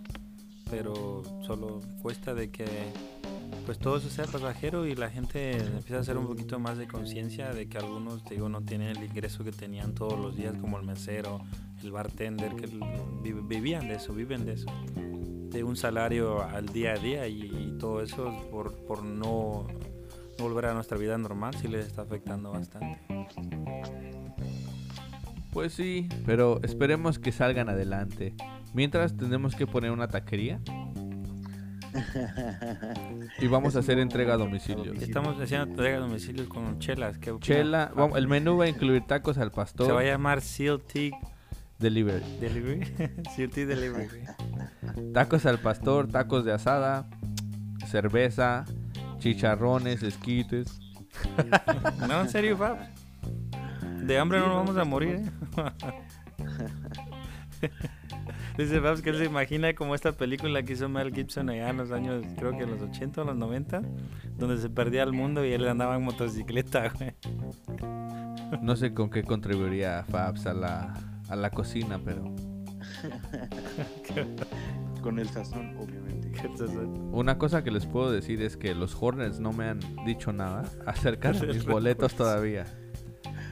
pero 0.70 1.24
solo 1.46 1.82
cuesta 2.02 2.34
de 2.34 2.52
que 2.52 2.66
pues 3.66 3.78
todo 3.80 3.98
eso 3.98 4.10
sea 4.10 4.26
pasajero 4.26 4.86
y 4.86 4.96
la 4.96 5.10
gente 5.10 5.58
empieza 5.58 5.98
a 5.98 6.00
hacer 6.00 6.18
un 6.18 6.28
poquito 6.28 6.60
más 6.60 6.78
de 6.78 6.88
conciencia 6.88 7.52
de 7.52 7.68
que 7.68 7.78
algunos, 7.78 8.24
digo, 8.26 8.50
no 8.50 8.62
tienen 8.62 8.90
el 8.90 9.04
ingreso 9.04 9.44
que 9.44 9.52
tenían 9.52 9.94
todos 9.94 10.20
los 10.20 10.36
días 10.36 10.56
como 10.60 10.80
el 10.80 10.86
mesero, 10.86 11.42
el 11.84 11.92
bartender, 11.92 12.56
que 12.56 12.68
vivían 13.22 13.88
de 13.88 13.96
eso, 13.96 14.14
viven 14.14 14.46
de 14.46 14.54
eso, 14.54 14.72
de 14.96 15.64
un 15.64 15.76
salario 15.76 16.42
al 16.44 16.68
día 16.68 16.94
a 16.94 16.98
día 16.98 17.28
y, 17.28 17.78
todo 17.80 18.02
eso 18.02 18.48
por, 18.52 18.74
por 18.86 19.04
no 19.04 19.66
volver 20.38 20.66
a 20.66 20.74
nuestra 20.74 20.98
vida 20.98 21.18
normal 21.18 21.56
sí 21.56 21.68
les 21.68 21.88
está 21.88 22.02
afectando 22.02 22.52
bastante. 22.52 23.00
Pues 25.52 25.74
sí, 25.74 26.08
pero 26.26 26.60
esperemos 26.64 27.20
que 27.20 27.32
salgan 27.32 27.70
adelante. 27.70 28.34
Mientras 28.74 29.18
tenemos 29.18 29.56
que 29.56 29.66
poner 29.66 29.92
una 29.92 30.08
taquería. 30.08 30.60
y 33.40 33.48
vamos 33.48 33.76
a 33.76 33.80
hacer 33.80 33.98
entrega 33.98 34.36
a 34.36 34.38
domicilio. 34.38 34.94
Estamos 34.94 35.40
haciendo 35.42 35.72
entrega 35.72 35.98
a 35.98 36.02
domicilio 36.02 36.48
con 36.48 36.78
chelas. 36.80 37.20
Chela, 37.40 37.92
el 38.16 38.28
menú 38.28 38.58
va 38.58 38.66
a 38.66 38.68
incluir 38.70 39.06
tacos 39.08 39.38
al 39.40 39.52
pastor. 39.52 39.88
Se 39.88 39.92
va 39.92 40.02
a 40.02 40.04
llamar 40.04 40.42
Seal 40.42 40.82
Delivery. 41.80 42.24
Delivery. 42.40 42.86
Seal 43.36 43.50
Delivery. 43.50 44.26
Tacos 45.14 45.46
al 45.46 45.60
pastor, 45.60 46.10
tacos 46.10 46.44
de 46.44 46.52
asada, 46.52 47.10
cerveza, 47.88 48.66
chicharrones, 49.20 50.04
esquites. 50.04 50.80
no, 52.08 52.22
en 52.22 52.30
serio, 52.30 52.58
Fab. 52.58 52.78
De 54.02 54.18
hambre 54.18 54.40
no 54.40 54.48
nos 54.48 54.56
vamos 54.58 54.78
a 54.78 54.86
morir. 54.86 55.16
¿eh? 55.16 55.32
Dice 58.58 58.82
Fabs 58.82 59.02
que 59.02 59.12
él 59.12 59.18
se 59.18 59.26
imagina 59.26 59.74
como 59.74 59.96
esta 59.96 60.12
película 60.12 60.62
que 60.64 60.74
hizo 60.74 60.90
Mel 60.90 61.14
Gibson 61.14 61.50
allá 61.50 61.70
en 61.70 61.78
los 61.78 61.92
años, 61.92 62.26
creo 62.38 62.52
que 62.58 62.64
en 62.64 62.72
los 62.72 62.82
80 62.82 63.22
o 63.22 63.26
los 63.26 63.38
90, 63.38 63.82
donde 64.38 64.58
se 64.58 64.70
perdía 64.70 65.04
el 65.04 65.14
mundo 65.14 65.46
y 65.46 65.54
él 65.54 65.66
andaba 65.68 65.96
en 65.96 66.04
motocicleta, 66.04 66.92
No 68.62 68.76
sé 68.76 68.94
con 68.94 69.10
qué 69.10 69.24
contribuiría 69.24 70.04
Fabs 70.10 70.46
a 70.46 70.54
la, 70.54 70.94
a 71.30 71.36
la 71.36 71.50
cocina, 71.52 72.00
pero... 72.04 72.24
con 75.02 75.20
el 75.20 75.30
sazón, 75.30 75.78
obviamente. 75.78 76.10
Una 77.12 77.38
cosa 77.38 77.64
que 77.64 77.72
les 77.72 77.86
puedo 77.86 78.12
decir 78.12 78.42
es 78.42 78.58
que 78.58 78.76
los 78.76 78.96
Hornets 79.00 79.40
no 79.40 79.52
me 79.52 79.66
han 79.66 79.80
dicho 80.06 80.32
nada 80.32 80.64
acerca 80.86 81.32
de 81.32 81.48
mis 81.54 81.66
boletos 81.66 82.16
todavía. 82.16 82.66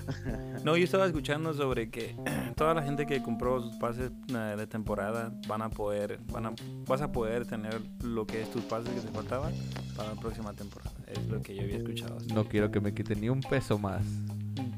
No, 0.63 0.75
yo 0.75 0.83
estaba 0.83 1.05
escuchando 1.05 1.53
sobre 1.53 1.89
que 1.89 2.15
toda 2.55 2.73
la 2.73 2.83
gente 2.83 3.05
que 3.05 3.21
compró 3.21 3.61
sus 3.61 3.75
pases 3.75 4.11
eh, 4.29 4.55
de 4.57 4.67
temporada 4.67 5.31
van 5.47 5.61
a 5.61 5.69
poder, 5.69 6.19
van 6.31 6.47
a, 6.47 6.53
vas 6.85 7.01
a 7.01 7.11
poder 7.11 7.45
tener 7.45 7.79
lo 8.03 8.25
que 8.25 8.41
es 8.41 8.51
tus 8.51 8.63
pases 8.63 8.89
que 8.93 9.01
te 9.01 9.07
faltaban 9.09 9.53
para 9.95 10.13
la 10.13 10.19
próxima 10.19 10.53
temporada. 10.53 10.91
Es 11.07 11.25
lo 11.27 11.41
que 11.41 11.55
yo 11.55 11.61
había 11.61 11.77
escuchado. 11.77 12.17
No 12.33 12.45
quiero 12.45 12.71
que 12.71 12.79
me 12.79 12.93
quiten 12.93 13.21
ni 13.21 13.29
un 13.29 13.41
peso 13.41 13.77
más. 13.77 14.03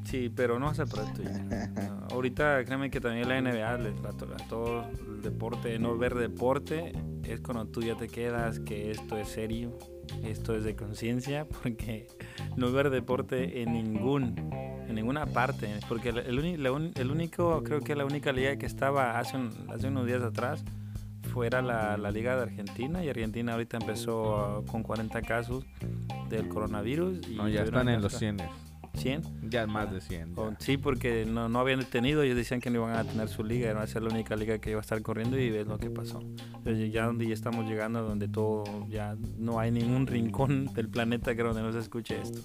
Sí, 0.04 0.30
pero 0.34 0.58
no 0.58 0.68
hace 0.68 0.86
pronto. 0.86 1.22
ahorita 2.10 2.64
créeme 2.64 2.90
que 2.90 3.00
también 3.00 3.28
la 3.28 3.40
NBA, 3.40 3.72
a 3.72 4.48
todo 4.48 4.84
el 5.08 5.22
deporte, 5.22 5.78
no 5.78 5.96
ver 5.96 6.14
deporte, 6.14 6.92
es 7.24 7.40
cuando 7.40 7.66
tú 7.66 7.82
ya 7.82 7.96
te 7.96 8.08
quedas 8.08 8.60
que 8.60 8.90
esto 8.90 9.16
es 9.16 9.28
serio, 9.28 9.78
esto 10.24 10.54
es 10.54 10.64
de 10.64 10.74
conciencia, 10.74 11.46
porque 11.62 12.08
no 12.56 12.72
ver 12.72 12.90
deporte 12.90 13.62
en 13.62 13.72
ningún, 13.72 14.34
en 14.90 14.96
ninguna 14.96 15.26
parte, 15.26 15.68
porque 15.88 16.10
el, 16.10 16.18
el, 16.18 17.10
único, 17.10 17.62
creo 17.62 17.80
que 17.80 17.94
la 17.94 18.04
única 18.04 18.32
liga 18.32 18.56
que 18.56 18.66
estaba 18.66 19.18
hace, 19.18 19.38
hace 19.72 19.88
unos 19.88 20.06
días 20.06 20.22
atrás 20.22 20.64
fuera 21.32 21.62
la, 21.62 21.96
la, 21.96 22.10
Liga 22.10 22.36
de 22.36 22.42
Argentina 22.42 23.04
y 23.04 23.08
Argentina 23.08 23.52
ahorita 23.52 23.78
empezó 23.78 24.64
con 24.66 24.82
40 24.82 25.22
casos 25.22 25.64
del 26.28 26.48
coronavirus. 26.48 27.28
Y 27.28 27.36
no, 27.36 27.48
ya 27.48 27.62
están 27.62 27.88
en 27.88 28.02
los 28.02 28.14
100. 28.14 28.38
¿100? 28.94 29.48
Ya 29.48 29.66
más 29.68 29.92
de 29.92 30.00
100. 30.00 30.34
sí, 30.58 30.76
porque 30.76 31.24
no, 31.24 31.48
no 31.48 31.60
habían 31.60 31.78
detenido, 31.78 32.22
ellos 32.22 32.36
decían 32.36 32.60
que 32.60 32.70
no 32.70 32.80
iban 32.80 32.96
a 32.96 33.04
tener 33.04 33.28
su 33.28 33.44
liga, 33.44 33.70
iba 33.70 33.80
a 33.80 33.86
ser 33.86 34.02
la 34.02 34.10
única 34.10 34.34
liga 34.34 34.58
que 34.58 34.70
iba 34.70 34.80
a 34.80 34.82
estar 34.82 35.00
corriendo 35.02 35.38
y 35.38 35.50
ves 35.50 35.68
lo 35.68 35.78
que 35.78 35.90
pasó. 35.90 36.20
Entonces 36.56 36.92
ya 36.92 37.06
donde 37.06 37.26
ya 37.28 37.34
estamos 37.34 37.66
llegando, 37.66 38.02
donde 38.02 38.26
todo, 38.26 38.64
ya 38.88 39.16
no 39.38 39.60
hay 39.60 39.70
ningún 39.70 40.08
rincón 40.08 40.66
del 40.74 40.88
planeta 40.88 41.36
que 41.36 41.42
donde 41.42 41.62
no 41.62 41.72
se 41.72 41.78
escuche 41.78 42.20
esto. 42.20 42.40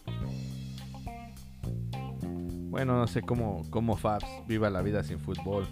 Bueno, 2.75 2.97
no 2.97 3.07
sé 3.07 3.21
cómo, 3.21 3.61
cómo 3.69 3.95
Fabs 3.95 4.25
viva 4.49 4.69
la 4.69 4.81
vida 4.81 5.01
sin 5.01 5.17
fútbol. 5.17 5.65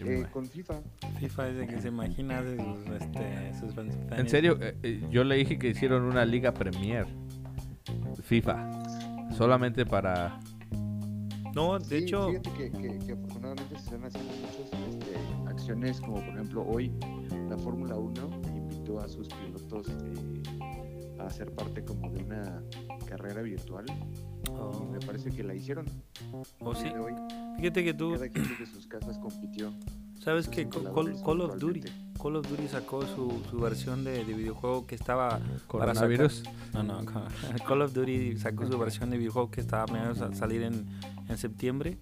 Eh, 0.00 0.26
con 0.32 0.44
FIFA. 0.44 0.80
FIFA 1.20 1.48
es 1.50 1.56
de 1.56 1.66
que 1.68 1.80
se 1.80 1.86
imagina 1.86 2.42
de 2.42 2.56
sus, 2.56 3.00
este, 3.00 3.54
sus 3.60 3.76
En 3.78 4.28
serio, 4.28 4.58
eh, 4.60 4.76
eh, 4.82 5.06
yo 5.08 5.22
le 5.22 5.36
dije 5.36 5.56
que 5.56 5.68
hicieron 5.68 6.02
una 6.02 6.24
liga 6.24 6.52
Premier. 6.52 7.06
FIFA. 8.24 9.30
Solamente 9.36 9.86
para... 9.86 10.40
No, 11.54 11.78
de 11.78 11.98
hecho... 11.98 12.30
Fíjate 12.30 12.50
que, 12.54 12.72
que, 12.72 13.12
afortunadamente 13.12 13.78
se 13.78 13.84
están 13.84 14.04
haciendo 14.04 14.32
muchas 14.34 14.94
este, 14.94 15.48
acciones, 15.48 16.00
como 16.00 16.14
por 16.14 16.34
ejemplo 16.34 16.66
hoy 16.66 16.92
la 17.48 17.56
Fórmula 17.56 17.94
1 17.94 18.30
invitó 18.56 18.98
a 18.98 19.08
sus 19.08 19.28
pilotos 19.28 19.86
eh, 19.90 20.42
a 21.20 21.30
ser 21.30 21.52
parte 21.52 21.84
como 21.84 22.10
de 22.10 22.24
una 22.24 22.60
carrera 23.08 23.40
virtual. 23.42 23.86
Oh. 24.50 24.84
me 24.84 25.00
parece 25.00 25.30
que 25.30 25.42
la 25.42 25.54
hicieron. 25.54 25.86
¿Oh, 26.60 26.74
sí? 26.74 26.86
Fíjate 27.56 27.84
que 27.84 27.94
tú... 27.94 28.12
Cada 28.12 28.28
quien 28.28 28.58
de 28.58 28.66
sus 28.66 28.86
casas 28.86 29.18
compitió. 29.18 29.72
¿Sabes 30.20 30.48
que 30.48 30.68
Call, 30.68 31.40
of 31.40 31.58
Duty? 31.58 31.82
Call 32.20 32.36
of 32.36 32.48
Duty 32.48 32.68
sacó 32.68 33.02
su, 33.02 33.42
su 33.50 33.58
versión 33.58 34.04
de, 34.04 34.24
de, 34.24 34.34
videojuego 34.34 34.86
que 34.86 34.94
estaba 34.94 35.40
para 35.70 35.94
sacar... 35.94 36.30
No, 36.72 36.82
no, 36.82 37.00
Call 37.66 37.82
of 37.82 37.92
Duty 37.92 38.36
sacó 38.36 38.66
su 38.66 38.78
versión 38.78 39.10
de 39.10 39.18
videojuego 39.18 39.50
que 39.50 39.60
estaba 39.60 39.84
a 39.84 40.34
salir 40.34 40.62
en, 40.62 40.86
en 41.28 41.38
septiembre 41.38 41.98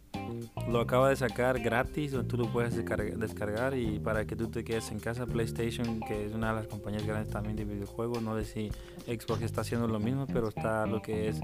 lo 0.69 0.81
acaba 0.81 1.09
de 1.09 1.17
sacar 1.17 1.61
gratis, 1.61 2.13
donde 2.13 2.29
tú 2.29 2.37
lo 2.37 2.51
puedes 2.51 2.75
descargar 2.75 3.77
y 3.77 3.99
para 3.99 4.27
que 4.27 4.37
tú 4.37 4.49
te 4.49 4.65
quedes 4.65 4.91
en 4.91 4.99
casa. 5.01 5.27
PlayStation, 5.27 6.01
que 6.01 6.27
es 6.27 6.33
una 6.33 6.49
de 6.49 6.55
las 6.55 6.67
compañías 6.67 7.07
grandes 7.07 7.33
también 7.33 7.57
de 7.57 7.65
videojuegos, 7.65 8.23
no 8.23 8.37
sé 8.39 8.45
si 8.45 8.71
Xbox 9.07 9.43
está 9.43 9.61
haciendo 9.61 9.87
lo 9.87 10.01
mismo, 10.01 10.27
pero 10.27 10.49
está 10.49 10.87
lo 10.87 11.03
que 11.03 11.29
es 11.29 11.41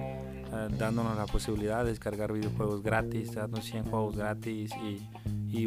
eh, 0.52 0.68
dándonos 0.78 1.16
la 1.16 1.26
posibilidad 1.26 1.84
de 1.84 1.90
descargar 1.90 2.32
videojuegos 2.32 2.82
gratis, 2.82 3.34
dando 3.34 3.60
100 3.60 3.84
juegos 3.84 4.16
gratis 4.16 4.70
y, 4.82 5.08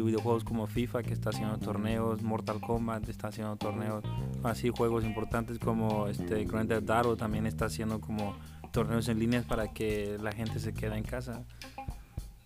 videojuegos 0.00 0.42
como 0.42 0.66
FIFA, 0.66 1.02
que 1.04 1.12
está 1.12 1.30
haciendo 1.30 1.58
torneos, 1.58 2.22
Mortal 2.22 2.60
Kombat 2.60 3.08
está 3.08 3.28
haciendo 3.28 3.56
torneos, 3.56 4.02
así 4.42 4.68
juegos 4.68 5.04
importantes 5.04 5.60
como 5.60 6.08
este 6.08 6.44
Grand 6.44 6.68
Theft 6.68 6.90
Auto 6.90 7.16
también 7.16 7.46
está 7.46 7.66
haciendo 7.66 8.00
como 8.00 8.36
torneos 8.72 9.08
en 9.08 9.20
línea 9.20 9.42
para 9.42 9.68
que 9.68 10.18
la 10.20 10.32
gente 10.32 10.58
se 10.58 10.74
quede 10.74 10.96
en 10.96 11.04
casa 11.04 11.44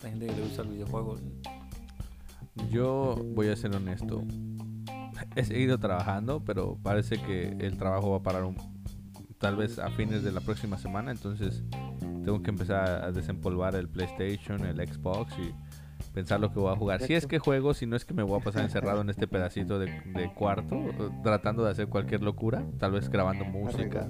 la 0.02 0.08
gente 0.08 0.26
que 0.26 0.32
le 0.32 0.42
gusta 0.42 0.62
el 0.62 0.68
videojuego. 0.68 1.16
Yo 2.70 3.16
voy 3.34 3.48
a 3.48 3.56
ser 3.56 3.74
honesto. 3.74 4.24
He 5.36 5.44
seguido 5.44 5.78
trabajando, 5.78 6.42
pero 6.44 6.78
parece 6.82 7.20
que 7.20 7.56
el 7.60 7.76
trabajo 7.76 8.10
va 8.10 8.18
a 8.18 8.22
parar 8.22 8.44
un, 8.44 8.56
tal 9.40 9.56
vez 9.56 9.78
a 9.78 9.90
fines 9.90 10.22
de 10.22 10.30
la 10.30 10.40
próxima 10.40 10.78
semana. 10.78 11.10
Entonces 11.10 11.64
tengo 12.24 12.42
que 12.42 12.50
empezar 12.50 13.04
a 13.04 13.10
desempolvar 13.10 13.74
el 13.74 13.88
PlayStation, 13.88 14.64
el 14.64 14.76
Xbox 14.76 15.32
y 15.38 15.52
pensar 16.12 16.40
lo 16.40 16.52
que 16.52 16.60
voy 16.60 16.72
a 16.72 16.76
jugar. 16.76 17.02
Si 17.02 17.14
es 17.14 17.26
que 17.26 17.38
juego, 17.38 17.74
si 17.74 17.86
no 17.86 17.96
es 17.96 18.04
que 18.04 18.14
me 18.14 18.22
voy 18.22 18.38
a 18.38 18.44
pasar 18.44 18.62
encerrado 18.62 19.00
en 19.00 19.10
este 19.10 19.26
pedacito 19.26 19.78
de, 19.78 20.30
cuarto, 20.34 20.76
tratando 21.24 21.64
de 21.64 21.70
hacer 21.70 21.88
cualquier 21.88 22.22
locura, 22.22 22.62
tal 22.78 22.92
vez 22.92 23.08
grabando 23.08 23.44
música. 23.44 24.06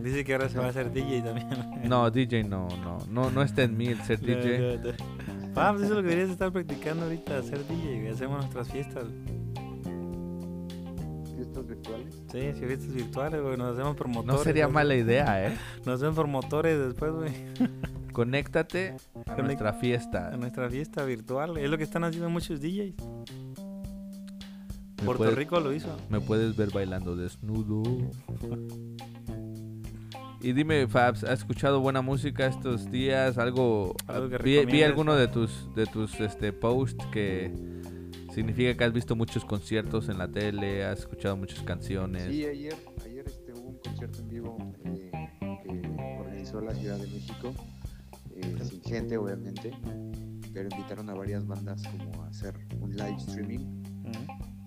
Dice 0.00 0.24
que 0.24 0.32
ahora 0.32 0.48
se 0.48 0.58
va 0.58 0.66
a 0.66 0.68
hacer 0.68 0.92
DJ 0.92 1.22
también. 1.22 1.48
No, 1.88 2.08
DJ 2.08 2.44
no, 2.44 2.68
no, 2.84 2.98
no, 3.10 3.30
no 3.30 3.42
está 3.42 3.64
en 3.64 3.76
mí 3.76 3.86
el 3.86 4.00
ser 4.02 4.20
DJ. 4.20 4.78
No, 4.78 4.82
no, 4.82 4.92
no. 4.92 5.54
Paps, 5.54 5.80
eso 5.80 5.84
es 5.86 5.90
lo 5.90 6.02
que 6.02 6.08
deberías 6.10 6.30
estar 6.30 6.52
practicando 6.52 7.06
ahorita, 7.06 7.38
hacer 7.38 7.66
DJ. 7.66 8.10
Hacemos 8.10 8.38
nuestras 8.38 8.70
fiestas. 8.70 9.06
¿Fiestas 11.66 11.66
virtuales? 11.66 12.14
Sí, 12.32 12.40
sí, 12.60 12.66
fiestas 12.66 12.92
virtuales, 12.94 13.42
güey. 13.42 13.56
Nos 13.56 13.74
hacemos 13.74 13.96
promotores. 13.96 14.36
No 14.38 14.42
sería 14.44 14.64
güey. 14.66 14.74
mala 14.74 14.94
idea, 14.94 15.46
¿eh? 15.48 15.56
Nos 15.84 15.96
hacemos 15.96 16.14
promotores 16.16 16.78
después, 16.78 17.12
güey. 17.12 17.32
Conéctate 18.12 18.96
a 19.26 19.36
Conect- 19.36 19.42
nuestra 19.44 19.70
A 19.70 19.72
fiesta. 19.74 20.30
nuestra 20.36 20.68
fiesta 20.68 21.04
virtual. 21.04 21.56
Es 21.58 21.70
lo 21.70 21.78
que 21.78 21.84
están 21.84 22.04
haciendo 22.04 22.28
muchos 22.30 22.60
DJs. 22.60 22.94
Me 24.98 25.04
Puerto 25.04 25.18
puedes- 25.18 25.36
Rico 25.36 25.60
lo 25.60 25.72
hizo. 25.72 25.96
Me 26.10 26.20
puedes 26.20 26.56
ver 26.56 26.70
bailando 26.72 27.14
desnudo. 27.14 27.82
Y 30.40 30.52
dime, 30.52 30.86
Fabs, 30.86 31.24
¿has 31.24 31.40
escuchado 31.40 31.80
buena 31.80 32.00
música 32.00 32.46
estos 32.46 32.90
días? 32.90 33.38
Algo, 33.38 33.94
Algo 34.06 34.28
que 34.28 34.38
vi, 34.38 34.64
vi 34.66 34.82
alguno 34.82 35.14
de 35.16 35.26
tus 35.28 35.68
de 35.74 35.86
tus 35.86 36.18
este 36.20 36.52
posts 36.52 37.04
que 37.12 37.52
significa 38.32 38.76
que 38.76 38.84
has 38.84 38.92
visto 38.92 39.16
muchos 39.16 39.44
conciertos 39.44 40.08
en 40.08 40.18
la 40.18 40.28
tele, 40.28 40.84
has 40.84 41.00
escuchado 41.00 41.36
muchas 41.36 41.62
canciones. 41.62 42.24
Sí, 42.24 42.44
ayer, 42.44 42.76
ayer 43.04 43.26
este, 43.26 43.52
hubo 43.52 43.68
un 43.68 43.78
concierto 43.78 44.20
en 44.20 44.28
vivo 44.28 44.58
eh, 44.84 45.10
que 45.62 46.18
organizó 46.20 46.60
la 46.60 46.74
Ciudad 46.74 46.98
de 46.98 47.06
México, 47.06 47.52
eh, 48.34 48.56
sin 48.64 48.82
gente 48.82 49.16
obviamente, 49.16 49.72
pero 50.52 50.68
invitaron 50.70 51.08
a 51.10 51.14
varias 51.14 51.46
bandas 51.46 51.82
como 51.88 52.22
a 52.22 52.28
hacer 52.28 52.54
un 52.80 52.96
live 52.96 53.16
streaming, 53.18 53.82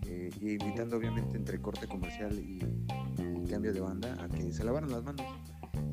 eh, 0.05 0.30
y 0.41 0.51
invitando 0.53 0.97
obviamente 0.97 1.38
entre 1.38 1.59
corte 1.59 1.88
comercial 1.88 2.38
y, 2.38 2.59
y 3.43 3.49
cambio 3.49 3.74
de 3.74 3.80
banda 3.80 4.18
a 4.22 4.28
que 4.28 4.51
se 4.51 4.64
lavaran 4.64 4.91
las 4.91 5.03
manos 5.03 5.26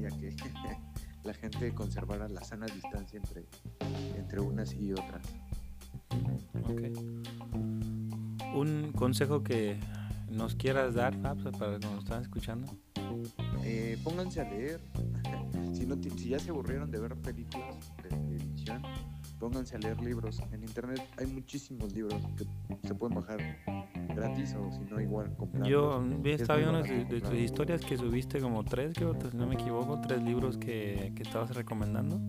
y 0.01 0.05
a 0.05 0.09
que 0.09 0.35
la 1.25 1.35
gente 1.35 1.73
conservara 1.75 2.29
la 2.29 2.43
sana 2.43 2.67
distancia 2.67 3.19
entre, 3.19 3.45
entre 4.17 4.41
unas 4.41 4.75
y 4.75 4.93
otras. 4.93 5.23
Ok. 6.65 7.38
Un 8.59 8.91
consejo 8.93 9.45
que 9.45 9.79
nos 10.31 10.57
quieras 10.57 10.95
dar, 10.95 11.15
Fabs, 11.21 11.45
para 11.57 11.73
los 11.73 11.81
que 11.81 11.87
nos 11.87 12.05
están 12.05 12.23
escuchando. 12.23 12.67
Eh, 13.63 13.97
pónganse 14.03 14.41
a 14.41 14.45
leer. 14.45 14.81
si, 15.73 15.87
no, 15.87 15.97
si 16.03 16.29
ya 16.29 16.41
se 16.41 16.51
aburrieron 16.51 16.91
de 16.91 16.99
ver 16.99 17.15
películas 17.17 17.77
de 18.03 18.09
televisión, 18.09 18.83
pónganse 19.39 19.77
a 19.77 19.79
leer 19.79 20.01
libros. 20.01 20.41
En 20.51 20.63
internet 20.63 21.01
hay 21.19 21.27
muchísimos 21.27 21.93
libros 21.93 22.21
que 22.37 22.45
se 22.87 22.95
pueden 22.97 23.17
bajar 23.17 23.39
gratis 24.17 24.55
o 24.55 24.73
si 24.73 24.81
no 24.93 25.01
igual 25.01 25.35
comprarlos. 25.37 25.69
Yo 25.69 26.05
estaba 26.25 26.59
viendo 26.59 26.83
de, 26.83 27.05
de 27.05 27.21
tus 27.21 27.35
historias 27.35 27.81
que 27.85 27.97
subiste 27.97 28.41
como 28.41 28.65
tres, 28.65 28.93
creo, 28.95 29.17
si 29.31 29.37
no 29.37 29.47
me 29.47 29.55
equivoco, 29.55 30.01
tres 30.01 30.21
libros 30.21 30.59
que, 30.59 31.13
que 31.15 31.23
estabas 31.23 31.55
recomendando. 31.55 32.21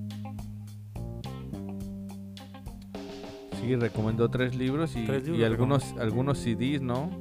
Sí, 3.70 3.76
recomendó 3.76 4.32
tres 4.32 4.56
libros 4.56 4.96
y, 4.96 5.06
Tres 5.06 5.26
libros 5.26 5.40
y 5.40 5.44
algunos 5.44 5.94
algunos 6.00 6.40
CDs, 6.40 6.82
¿no? 6.82 7.12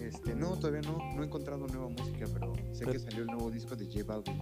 Este, 0.00 0.34
no, 0.34 0.56
todavía 0.56 0.80
no, 0.80 0.96
no 1.14 1.22
he 1.22 1.26
encontrado 1.26 1.66
nueva 1.66 1.90
música, 1.90 2.24
pero 2.32 2.54
sé 2.72 2.86
Pero- 2.86 2.92
que 2.92 2.98
salió 2.98 3.20
el 3.20 3.26
nuevo 3.26 3.50
disco 3.50 3.76
de 3.76 3.84
J 3.84 4.04
Balvin. 4.06 4.40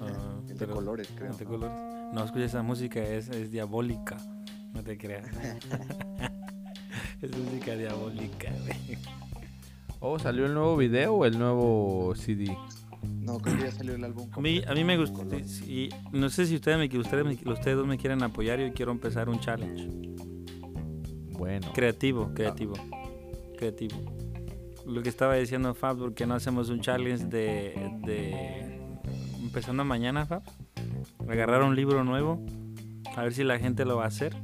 Ah, 0.00 0.40
el 0.40 0.46
de 0.48 0.54
pero- 0.56 0.74
colores, 0.74 1.08
creo. 1.14 1.32
de 1.32 1.44
colores. 1.44 1.76
No 2.12 2.24
escuches 2.24 2.46
esa 2.46 2.62
música, 2.64 2.98
es, 3.00 3.28
es 3.28 3.52
diabólica. 3.52 4.16
No 4.74 4.82
te 4.82 4.98
creas. 4.98 5.28
es 7.22 7.38
música 7.38 7.76
diabólica, 7.76 8.50
güey. 8.64 8.98
¿O 10.00 10.18
salió 10.18 10.46
el 10.46 10.54
nuevo 10.54 10.76
video 10.76 11.14
o 11.14 11.24
el 11.24 11.38
nuevo 11.38 12.14
CD? 12.16 12.56
No, 13.28 13.38
creo 13.38 13.56
que 13.56 13.62
ya 13.64 13.70
salió 13.72 13.94
el 13.94 14.02
álbum. 14.04 14.28
A 14.32 14.40
mí, 14.40 14.62
a 14.66 14.72
mí 14.74 14.84
me 14.84 14.96
gusta. 14.96 15.22
Y 15.66 15.90
no 16.12 16.30
sé 16.30 16.46
si 16.46 16.54
ustedes, 16.56 16.78
me, 16.78 16.98
ustedes, 16.98 17.24
me- 17.24 17.52
ustedes 17.52 17.76
dos 17.76 17.86
me 17.86 17.98
quieren 17.98 18.22
apoyar. 18.22 18.58
Yo 18.58 18.72
quiero 18.72 18.90
empezar 18.90 19.28
un 19.28 19.38
challenge. 19.38 19.88
Bueno. 21.32 21.68
Creativo, 21.74 22.32
creativo. 22.34 22.74
Creativo. 23.56 23.96
Lo 24.86 25.02
que 25.02 25.08
estaba 25.10 25.34
diciendo 25.34 25.74
Fab, 25.74 25.98
¿por 25.98 26.14
qué 26.14 26.26
no 26.26 26.34
hacemos 26.34 26.70
un 26.70 26.80
challenge 26.80 27.26
de. 27.26 27.74
de 28.06 28.80
empezando 29.42 29.84
mañana, 29.84 30.24
Fab? 30.26 30.42
Agarrar 31.28 31.62
un 31.62 31.76
libro 31.76 32.02
nuevo. 32.04 32.44
A 33.16 33.22
ver 33.22 33.34
si 33.34 33.44
la 33.44 33.58
gente 33.58 33.84
lo 33.84 33.96
va 33.96 34.04
a 34.04 34.08
hacer. 34.08 34.34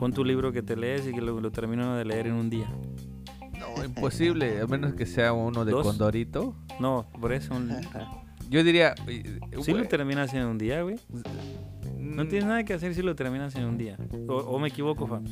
Pon 0.00 0.12
tu 0.12 0.24
libro 0.24 0.52
que 0.52 0.62
te 0.62 0.76
lees 0.76 1.06
y 1.06 1.12
que 1.12 1.20
lo, 1.20 1.40
lo 1.40 1.50
termino 1.52 1.94
de 1.96 2.04
leer 2.04 2.26
en 2.28 2.34
un 2.34 2.50
día. 2.50 2.68
No, 3.58 3.84
imposible, 3.84 4.60
a 4.60 4.66
menos 4.66 4.94
que 4.94 5.06
sea 5.06 5.32
uno 5.32 5.64
de 5.64 5.72
Dos. 5.72 5.86
Condorito. 5.86 6.54
No, 6.80 7.06
por 7.20 7.32
eso. 7.32 7.54
un- 7.54 7.70
Yo 8.50 8.62
diría... 8.64 8.94
eh, 9.06 9.40
Si 9.62 9.72
lo 9.72 9.86
terminas 9.88 10.32
en 10.34 10.46
un 10.46 10.58
día, 10.58 10.82
güey. 10.82 10.96
No 11.98 12.26
tienes 12.26 12.46
nada 12.48 12.64
que 12.64 12.74
hacer 12.74 12.94
si 12.94 13.02
lo 13.02 13.14
terminas 13.14 13.54
en 13.56 13.64
un 13.64 13.76
día. 13.78 13.96
O, 14.28 14.34
o 14.36 14.58
me 14.58 14.68
equivoco, 14.68 15.06
Fabs. 15.06 15.30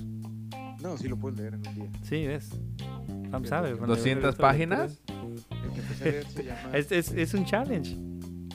No, 0.82 0.96
sí 0.98 1.08
lo 1.08 1.16
puedes 1.16 1.38
leer 1.38 1.54
en 1.54 1.66
un 1.66 1.74
día. 1.74 1.90
Sí, 2.02 2.26
ves. 2.26 2.50
Fabs 3.30 3.48
sabe. 3.48 3.70
cuando 3.76 3.94
yo 3.94 3.98
200 3.98 4.24
he 4.24 4.28
visto 4.28 4.40
páginas. 4.42 5.00
Es, 6.72 6.92
es, 6.92 7.12
es 7.12 7.34
un 7.34 7.44
challenge. 7.44 7.96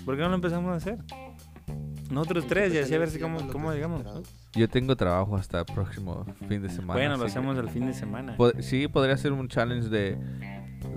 ¿Por 0.05 0.15
qué 0.15 0.21
no 0.21 0.29
lo 0.29 0.35
empezamos 0.35 0.71
a 0.71 0.75
hacer? 0.75 0.97
Nosotros 2.09 2.45
tres 2.47 2.73
y 2.73 2.77
así 2.77 2.93
a 2.93 2.99
ver 2.99 3.09
si 3.09 3.19
cómo, 3.19 3.47
cómo 3.51 3.71
llegamos. 3.73 4.03
Yo 4.53 4.67
tengo 4.67 4.95
trabajo 4.97 5.35
hasta 5.37 5.59
el 5.59 5.65
próximo 5.65 6.25
fin 6.49 6.61
de 6.61 6.69
semana. 6.69 6.93
Bueno, 6.93 7.09
lo 7.17 7.23
así 7.25 7.33
que 7.33 7.39
hacemos 7.39 7.57
el 7.57 7.69
fin 7.69 7.85
de 7.85 7.93
semana. 7.93 8.35
pod- 8.37 8.59
sí, 8.61 8.87
podría 8.89 9.15
ser 9.17 9.31
un 9.31 9.47
challenge 9.47 9.87
de, 9.89 10.17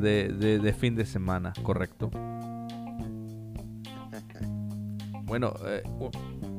de, 0.04 0.28
de- 0.28 0.58
de 0.60 0.72
fin 0.72 0.94
de 0.94 1.04
semana, 1.06 1.52
correcto. 1.64 2.10
Bueno, 5.24 5.54
eh, 5.66 5.82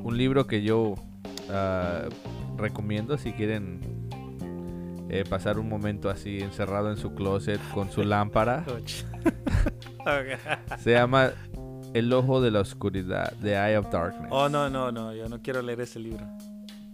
un 0.04 0.18
libro 0.18 0.48
que 0.48 0.62
yo 0.64 0.96
ah, 1.50 2.04
recomiendo 2.58 3.18
si 3.18 3.32
quieren 3.34 3.80
eh, 5.10 5.24
pasar 5.30 5.60
un 5.60 5.70
momento 5.70 6.10
así 6.10 6.40
encerrado 6.40 6.90
en 6.90 6.98
su 6.98 7.14
closet 7.14 7.62
con 7.74 7.92
su 7.92 8.04
lámpara. 8.04 8.66
Se 10.80 10.92
llama 10.92 11.32
El 11.94 12.12
ojo 12.14 12.42
de 12.42 12.52
la 12.52 12.60
oscuridad, 12.62 13.34
The 13.42 13.54
Eye 13.54 13.78
of 13.78 13.90
Darkness. 13.92 14.30
oh, 14.32 14.50
no, 14.50 14.70
no, 14.70 14.92
no. 14.92 15.14
Yo 15.14 15.30
no 15.30 15.42
quiero 15.42 15.62
leer 15.62 15.82
ese 15.82 16.00
libro. 16.00 16.26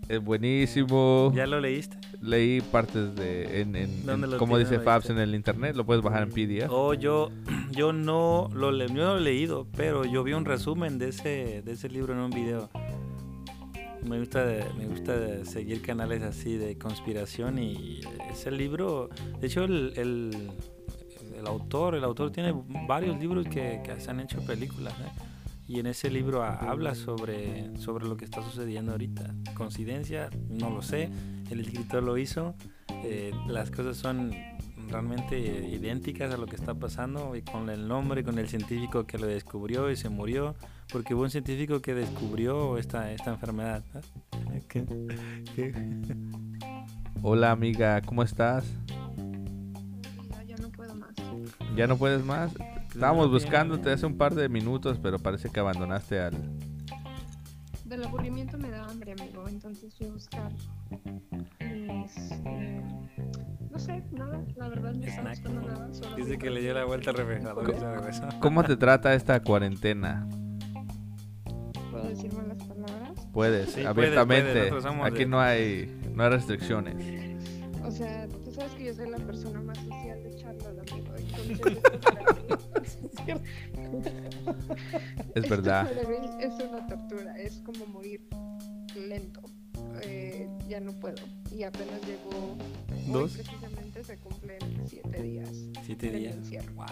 Es 0.10 0.24
buenísimo. 0.24 1.32
¿Ya 1.36 1.48
lo 1.48 1.60
leíste? 1.62 1.98
Leí 2.22 2.62
partes 2.62 3.16
de, 3.16 3.62
en, 3.62 3.76
en- 3.76 4.06
¿Dónde 4.06 4.26
en- 4.26 4.32
lo 4.32 4.38
como 4.38 4.58
dice? 4.58 4.80
Fabs 4.80 5.10
en 5.10 5.18
el 5.20 5.34
internet, 5.36 5.76
lo 5.76 5.86
puedes 5.86 6.04
bajar 6.04 6.24
en 6.24 6.30
PDF. 6.30 6.70
Oh, 6.70 6.94
yo, 6.94 7.30
yo 7.72 7.94
no 7.94 8.50
lo, 8.54 8.72
le- 8.72 8.88
yo 8.88 8.94
no 8.96 9.14
lo 9.14 9.18
he 9.18 9.22
leído, 9.22 9.68
pero 9.76 10.06
yo 10.06 10.24
vi 10.24 10.34
un 10.34 10.46
resumen 10.46 10.98
de 10.98 11.10
ese, 11.10 11.62
de 11.64 11.72
ese 11.72 11.90
libro 11.90 12.14
en 12.14 12.20
un 12.20 12.30
video. 12.32 12.70
Me 14.04 14.18
gusta, 14.20 14.44
me 14.78 14.88
gusta 14.88 15.46
seguir 15.46 15.82
canales 15.84 16.24
así 16.24 16.58
de 16.58 16.76
conspiración 16.78 17.60
y 17.60 18.02
ese 18.32 18.50
libro, 18.50 19.10
de 19.40 19.46
hecho 19.48 19.64
el, 19.64 19.94
el, 19.96 20.50
el 21.38 21.46
autor, 21.48 21.94
el 21.94 22.04
autor 22.04 22.32
tiene 22.32 22.52
varios 22.88 23.20
libros 23.20 23.46
que, 23.48 23.80
que 23.86 24.02
se 24.02 24.10
han 24.10 24.20
hecho 24.20 24.42
películas 24.44 24.94
¿eh? 24.94 25.22
Y 25.72 25.80
en 25.80 25.86
ese 25.88 26.10
libro 26.12 26.44
ha- 26.44 26.56
habla 26.58 26.96
sobre, 26.96 27.78
sobre 27.78 28.06
lo 28.06 28.18
que 28.18 28.26
está 28.26 28.44
sucediendo 28.44 28.92
ahorita. 28.92 29.34
Coincidencia, 29.56 30.30
no 30.50 30.70
lo 30.70 30.82
sé, 30.82 31.10
el 31.50 31.62
escritor 31.62 32.04
lo 32.04 32.18
hizo, 32.18 32.56
eh, 33.06 33.32
las 33.48 33.72
cosas 33.72 33.96
son 33.96 34.32
realmente 34.90 35.38
idénticas 35.40 36.34
a 36.34 36.38
lo 36.38 36.46
que 36.46 36.58
está 36.58 36.74
pasando 36.74 37.38
y 37.38 37.42
con 37.42 37.70
el 37.70 37.88
nombre, 37.88 38.26
con 38.26 38.38
el 38.38 38.50
científico 38.50 39.06
que 39.06 39.18
lo 39.18 39.28
descubrió 39.28 39.90
y 39.90 39.96
se 39.96 40.10
murió, 40.10 40.56
porque 40.92 41.14
hubo 41.14 41.22
un 41.24 41.30
científico 41.30 41.82
que 41.82 41.94
descubrió 41.94 42.78
esta, 42.78 43.10
esta 43.14 43.32
enfermedad. 43.32 43.82
¿Qué? 44.68 44.84
¿Qué? 45.56 45.74
Hola 47.24 47.52
amiga, 47.52 48.02
¿cómo 48.02 48.24
estás? 48.24 48.66
Ya, 50.30 50.44
ya 50.44 50.58
no 50.58 50.70
puedo 50.70 50.96
más. 50.96 51.12
¿Ya 51.78 51.88
no 51.88 51.96
puedes 51.98 52.26
más? 52.26 52.52
Estábamos 52.94 53.32
buscándote 53.32 53.92
hace 53.92 54.06
un 54.06 54.18
par 54.18 54.36
de 54.36 54.50
minutos, 54.50 55.00
pero 55.02 55.18
parece 55.20 55.50
que 55.50 55.60
abandonaste 55.60 56.20
al... 56.20 56.34
Del 57.86 58.04
aburrimiento 58.06 58.58
me 58.58 58.70
da 58.70 58.86
hambre, 58.86 59.14
amigo. 59.14 59.48
Entonces 59.48 59.94
fui 59.98 60.08
a 60.08 60.12
buscar 60.12 60.52
eh, 61.60 62.82
no 63.70 63.80
sé, 63.80 64.04
nada. 64.12 64.44
La 64.56 64.68
verdad 64.70 64.94
no 64.94 65.06
estaba 65.06 65.30
buscando 65.30 65.62
nada. 65.62 65.94
Solo 65.94 66.16
Dice 66.18 66.38
que 66.38 66.50
le 66.50 66.62
dio 66.62 66.74
la 66.74 66.86
vuelta 66.86 67.10
al 67.12 67.18
refrigerador 67.18 67.70
y 67.70 67.80
se 67.80 67.96
regresó. 67.96 68.30
¿Cómo 68.40 68.64
te 68.64 68.76
trata 68.78 69.14
esta 69.14 69.42
cuarentena? 69.42 70.28
¿Puedo 71.90 72.08
decir 72.08 72.32
malas 72.34 72.58
palabras? 72.64 73.28
Puedes, 73.34 73.72
Sí, 73.72 73.84
abiertamente. 73.86 74.70
puedes, 74.70 74.86
Aquí 74.86 75.20
de- 75.20 75.26
no 75.26 75.40
hay, 75.40 76.00
no 76.14 76.24
hay 76.24 76.30
restricciones. 76.30 76.96
O 77.84 77.92
sea, 77.92 78.28
tú 78.28 78.52
sabes 78.52 78.72
que 78.74 78.86
yo 78.86 78.94
soy 78.94 79.10
la 79.10 79.18
persona 79.18 79.60
más 79.62 79.78
social 79.80 80.24
de 80.24 80.36
Charlotte, 80.36 80.61
es 82.84 82.98
Esto 85.36 85.50
verdad. 85.50 85.90
para 85.94 86.08
mí 86.08 86.16
es 86.40 86.54
una 86.70 86.88
tortura. 86.88 87.38
Es 87.38 87.62
como 87.66 87.86
morir 87.88 88.22
lento. 88.96 89.42
Eh, 90.04 90.48
ya 90.68 90.80
no 90.80 90.94
puedo. 91.00 91.16
Y 91.52 91.64
apenas. 91.64 92.00
Hoy 92.04 93.12
¿Dos? 93.12 93.34
precisamente 93.34 94.04
se 94.04 94.18
cumplen 94.18 94.60
siete 94.88 95.22
días. 95.22 95.50
Siete 95.84 96.12
días. 96.12 96.36
encierro. 96.36 96.74
Wow. 96.76 96.86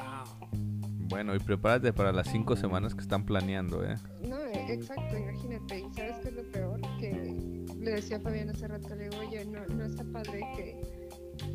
Bueno, 1.10 1.36
y 1.36 1.40
prepárate 1.40 1.92
para 1.92 2.12
las 2.12 2.28
cinco 2.32 2.56
semanas 2.56 2.94
que 2.94 3.02
están 3.02 3.26
planeando, 3.26 3.84
¿eh? 3.84 3.96
No, 4.28 4.38
e- 4.46 4.74
exacto, 4.74 5.18
imagínate. 5.18 5.80
¿Y 5.80 5.94
sabes 5.96 6.16
qué 6.22 6.30
es 6.30 6.36
lo 6.36 6.44
peor? 6.52 6.80
Que 7.00 7.66
le 7.80 7.92
decía 7.92 8.18
a 8.18 8.20
Fabián 8.20 8.50
hace 8.50 8.68
rato, 8.68 8.96
le 8.96 9.10
digo, 9.10 9.18
oye, 9.28 9.44
no, 9.46 9.66
no 9.68 9.86
está 9.86 10.04
padre 10.04 10.42
que 10.56 10.80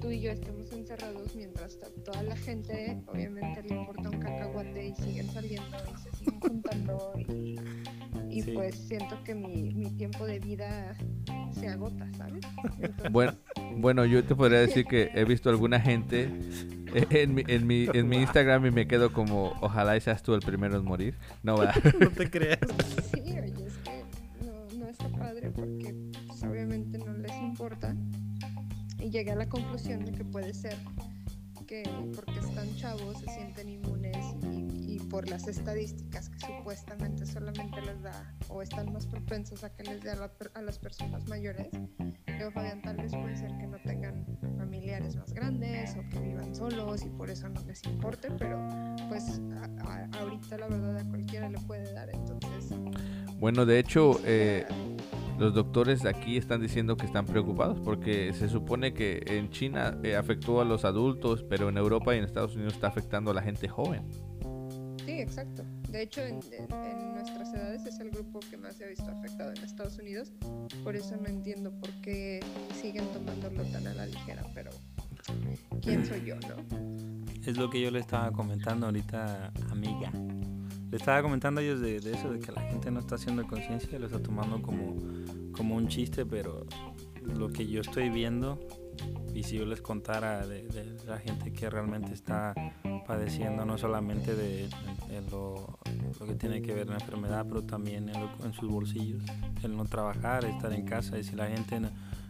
tú 0.04 0.10
y 0.10 0.20
yo 0.20 0.32
estemos 0.32 0.70
encerrados 0.70 1.34
mientras 1.34 1.78
to- 1.78 1.90
toda 2.04 2.22
la 2.24 2.36
gente, 2.36 3.00
obviamente, 3.06 3.62
le 3.62 3.74
importa 3.74 4.10
un 4.10 4.18
cacahuate 4.20 4.88
y 4.88 4.94
siguen 5.02 5.30
saliendo 5.30 5.78
y 5.94 5.98
se 5.98 6.16
siguen 6.18 6.40
juntando 6.40 7.12
y, 7.26 7.58
y 8.28 8.42
Sí. 8.42 8.52
pues 8.52 8.74
siento 8.76 9.16
que 9.24 9.34
mi, 9.34 9.72
mi 9.72 9.90
tiempo 9.96 10.26
de 10.26 10.40
vida 10.40 10.94
se 11.58 11.68
agota, 11.68 12.06
¿sabes? 12.18 12.44
Entonces, 12.62 13.12
Bueno, 13.12 13.32
bueno, 13.78 14.04
yo 14.04 14.22
te 14.22 14.34
podría 14.34 14.60
decir 14.60 14.84
que 14.84 15.10
he 15.14 15.24
visto 15.24 15.48
alguna 15.48 15.80
gente 15.80 16.24
en 17.10 17.34
mi, 17.34 17.42
en 17.48 17.66
mi, 17.66 17.86
en 17.94 18.06
mi 18.06 18.18
Instagram 18.18 18.66
y 18.66 18.70
me 18.72 18.86
quedo 18.86 19.10
como, 19.10 19.54
ojalá 19.62 19.96
y 19.96 20.02
seas 20.02 20.22
tú 20.22 20.34
el 20.34 20.40
primero 20.42 20.76
en 20.76 20.84
morir. 20.84 21.16
No, 21.42 21.56
¿verdad? 21.56 21.76
No 21.98 22.10
te 22.10 22.30
creas. 22.30 22.58
Sí, 23.10 23.20
oye, 23.20 23.66
es 23.66 23.78
que 23.78 24.04
no, 24.44 24.66
no 24.78 24.86
está 24.86 25.08
padre 25.08 25.50
porque 25.50 25.73
llegué 29.14 29.30
a 29.30 29.36
la 29.36 29.48
conclusión 29.48 30.04
de 30.04 30.10
que 30.10 30.24
puede 30.24 30.52
ser 30.52 30.76
que 31.68 31.84
porque 32.16 32.40
están 32.40 32.74
chavos 32.76 33.16
se 33.20 33.26
sienten 33.30 33.68
inmunes 33.68 34.16
y, 34.42 34.96
y 34.96 34.98
por 35.08 35.28
las 35.30 35.46
estadísticas 35.46 36.28
que 36.28 36.38
supuestamente 36.40 37.24
solamente 37.24 37.80
les 37.80 38.02
da 38.02 38.34
o 38.48 38.60
están 38.60 38.92
más 38.92 39.06
propensos 39.06 39.62
a 39.62 39.70
que 39.74 39.84
les 39.84 40.02
dé 40.02 40.10
a, 40.10 40.16
la 40.16 40.32
a 40.54 40.62
las 40.62 40.78
personas 40.80 41.26
mayores. 41.28 41.68
Pero 42.26 42.50
Fabián, 42.50 42.82
tal 42.82 42.96
vez 42.96 43.12
puede 43.12 43.36
ser 43.36 43.56
que 43.56 43.66
no 43.68 43.78
tengan 43.84 44.26
familiares 44.58 45.14
más 45.14 45.32
grandes 45.32 45.96
o 45.96 46.02
que 46.10 46.18
vivan 46.18 46.52
solos 46.54 47.02
y 47.04 47.08
por 47.10 47.30
eso 47.30 47.48
no 47.48 47.60
les 47.62 47.82
importe, 47.84 48.28
pero 48.32 48.58
pues 49.08 49.40
a- 49.56 49.88
a- 49.88 50.18
ahorita 50.20 50.58
la 50.58 50.66
verdad 50.66 50.98
a 50.98 51.04
cualquiera 51.08 51.48
le 51.48 51.60
puede 51.60 51.92
dar, 51.94 52.10
entonces... 52.10 52.74
Bueno, 53.38 53.64
de 53.64 53.78
hecho, 53.78 54.20
eh, 54.24 54.66
los 55.38 55.54
doctores 55.54 56.04
aquí 56.06 56.36
están 56.36 56.60
diciendo 56.60 56.96
que 56.96 57.06
están 57.06 57.26
preocupados 57.26 57.80
porque 57.80 58.32
se 58.32 58.48
supone 58.48 58.94
que 58.94 59.22
en 59.26 59.50
China 59.50 59.98
eh, 60.02 60.16
afectó 60.16 60.60
a 60.60 60.64
los 60.64 60.84
adultos, 60.84 61.44
pero 61.48 61.68
en 61.68 61.76
Europa 61.76 62.14
y 62.14 62.18
en 62.18 62.24
Estados 62.24 62.54
Unidos 62.54 62.74
está 62.74 62.88
afectando 62.88 63.30
a 63.30 63.34
la 63.34 63.42
gente 63.42 63.68
joven. 63.68 64.02
Sí, 65.04 65.12
exacto. 65.20 65.64
De 65.90 66.02
hecho, 66.02 66.22
en, 66.22 66.40
en- 66.52 66.72
en 66.72 67.14
nuestras 67.14 67.52
edades 67.54 67.84
es 67.86 68.00
el 68.00 68.10
grupo 68.10 68.40
que 68.50 68.56
más 68.56 68.76
se 68.76 68.84
ha 68.84 68.88
visto 68.88 69.04
afectado 69.10 69.52
en 69.52 69.62
Estados 69.62 69.98
Unidos. 69.98 70.32
Por 70.82 70.96
eso 70.96 71.16
no 71.16 71.26
entiendo 71.28 71.70
por 71.72 71.90
qué 72.00 72.40
siguen 72.80 73.04
tomándolo 73.12 73.62
tan 73.64 73.86
a 73.86 73.94
la 73.94 74.06
ligera, 74.06 74.42
pero 74.54 74.70
¿quién 75.82 76.04
soy 76.06 76.24
yo, 76.24 76.36
no? 76.36 76.56
Es 77.46 77.56
lo 77.58 77.68
que 77.68 77.80
yo 77.80 77.90
le 77.90 77.98
estaba 78.00 78.32
comentando 78.32 78.86
ahorita, 78.86 79.52
amiga. 79.70 80.10
Le 80.94 80.98
estaba 80.98 81.22
comentando 81.22 81.60
a 81.60 81.64
ellos 81.64 81.80
de, 81.80 81.96
eso, 81.96 82.30
de 82.30 82.38
que 82.38 82.52
la 82.52 82.60
gente 82.60 82.88
no 82.92 83.00
está 83.00 83.16
haciendo 83.16 83.44
conciencia, 83.48 83.98
lo 83.98 84.06
está 84.06 84.22
tomando 84.22 84.62
como, 84.62 84.94
como 85.50 85.74
un 85.74 85.88
chiste, 85.88 86.24
pero 86.24 86.66
lo 87.20 87.48
que 87.48 87.66
yo 87.66 87.80
estoy 87.80 88.10
viendo, 88.10 88.60
y 89.34 89.42
si 89.42 89.56
yo 89.58 89.66
les 89.66 89.80
contara 89.80 90.46
de, 90.46 90.94
la 91.04 91.18
gente 91.18 91.52
que 91.52 91.68
realmente 91.68 92.12
está 92.12 92.54
padeciendo, 93.08 93.64
no 93.64 93.76
solamente 93.76 94.36
de, 94.36 94.68
lo, 95.32 95.80
lo 96.20 96.26
que 96.28 96.36
tiene 96.36 96.62
que 96.62 96.72
ver 96.72 96.86
la 96.88 96.94
enfermedad, 96.94 97.44
pero 97.48 97.64
también 97.64 98.08
en, 98.08 98.20
lo- 98.20 98.44
en 98.44 98.52
sus 98.52 98.70
bolsillos, 98.70 99.24
el 99.64 99.76
no 99.76 99.86
trabajar, 99.86 100.44
estar 100.44 100.72
en 100.72 100.84
casa, 100.84 101.18
y 101.18 101.24
si 101.24 101.34
la 101.34 101.48
gente 101.48 101.80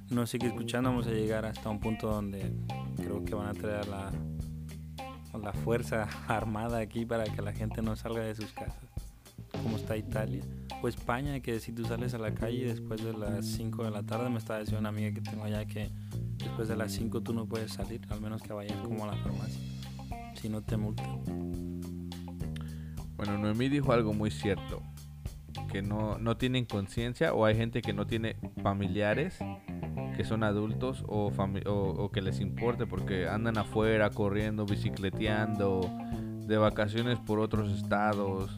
no 0.09 0.27
sigue 0.27 0.47
escuchando, 0.47 0.89
vamos 0.89 1.07
a 1.07 1.11
llegar 1.11 1.45
hasta 1.45 1.69
un 1.69 1.81
punto 1.81 2.09
donde 2.11 2.51
creo 2.97 3.23
que 3.27 3.35
van 3.35 3.49
a 3.49 3.53
traer 3.53 3.87
la, 3.89 4.11
la 5.39 5.53
fuerza 5.53 6.09
armada 6.28 6.78
aquí 6.78 7.05
para 7.05 7.24
que 7.24 7.43
la 7.43 7.53
gente 7.53 7.82
no 7.82 7.97
salga 7.97 8.22
de 8.22 8.35
sus 8.35 8.53
casas, 8.53 8.85
como 9.62 9.76
está 9.76 9.97
Italia. 9.97 10.43
O 10.82 10.89
España, 10.89 11.41
que 11.41 11.61
si 11.61 11.72
tú 11.72 11.85
sales 11.85 12.14
a 12.14 12.18
la 12.18 12.35
calle 12.35 12.66
después 12.66 13.03
de 13.03 13.12
las 13.12 13.47
5 13.47 13.85
de 13.85 13.91
la 13.91 14.03
tarde, 14.03 14.28
me 14.28 14.39
estaba 14.39 14.61
diciendo 14.61 14.80
una 14.80 14.91
amiga 14.91 15.12
que 15.12 15.20
tengo 15.20 15.45
allá 15.45 15.64
que 15.64 15.91
después 16.37 16.68
de 16.68 16.76
las 16.76 16.93
5 16.93 17.22
tú 17.22 17.32
no 17.32 17.47
puedes 17.47 17.72
salir, 17.72 18.01
al 18.11 18.20
menos 18.20 18.43
que 18.43 18.53
vayas 18.53 18.78
como 18.82 19.05
a 19.05 19.09
la 19.09 19.16
farmacia, 19.16 19.61
si 20.35 20.49
no 20.49 20.62
te 20.62 20.76
multan. 20.76 21.20
Bueno, 23.16 23.39
Noemí 23.39 23.68
dijo 23.68 23.93
algo 23.93 24.12
muy 24.12 24.30
cierto, 24.30 24.82
que 25.75 25.83
no, 25.83 26.18
no 26.20 26.37
tienen 26.37 26.66
conciencia 26.66 27.35
o 27.35 27.45
hay 27.45 27.57
gente 27.57 27.83
que 27.83 27.93
no 27.93 28.07
tiene 28.07 28.37
familiares 28.62 29.37
que 30.16 30.22
son 30.25 30.45
adultos 30.45 31.03
o, 31.09 31.33
o, 31.37 31.70
o 31.72 32.12
que 32.12 32.22
les 32.22 32.39
importe 32.39 32.87
porque 32.87 33.27
andan 33.27 33.59
afuera 33.59 34.09
corriendo, 34.11 34.66
bicicleteando, 34.66 35.91
de 36.47 36.57
vacaciones 36.59 37.18
por 37.18 37.41
otros 37.41 37.72
estados, 37.72 38.57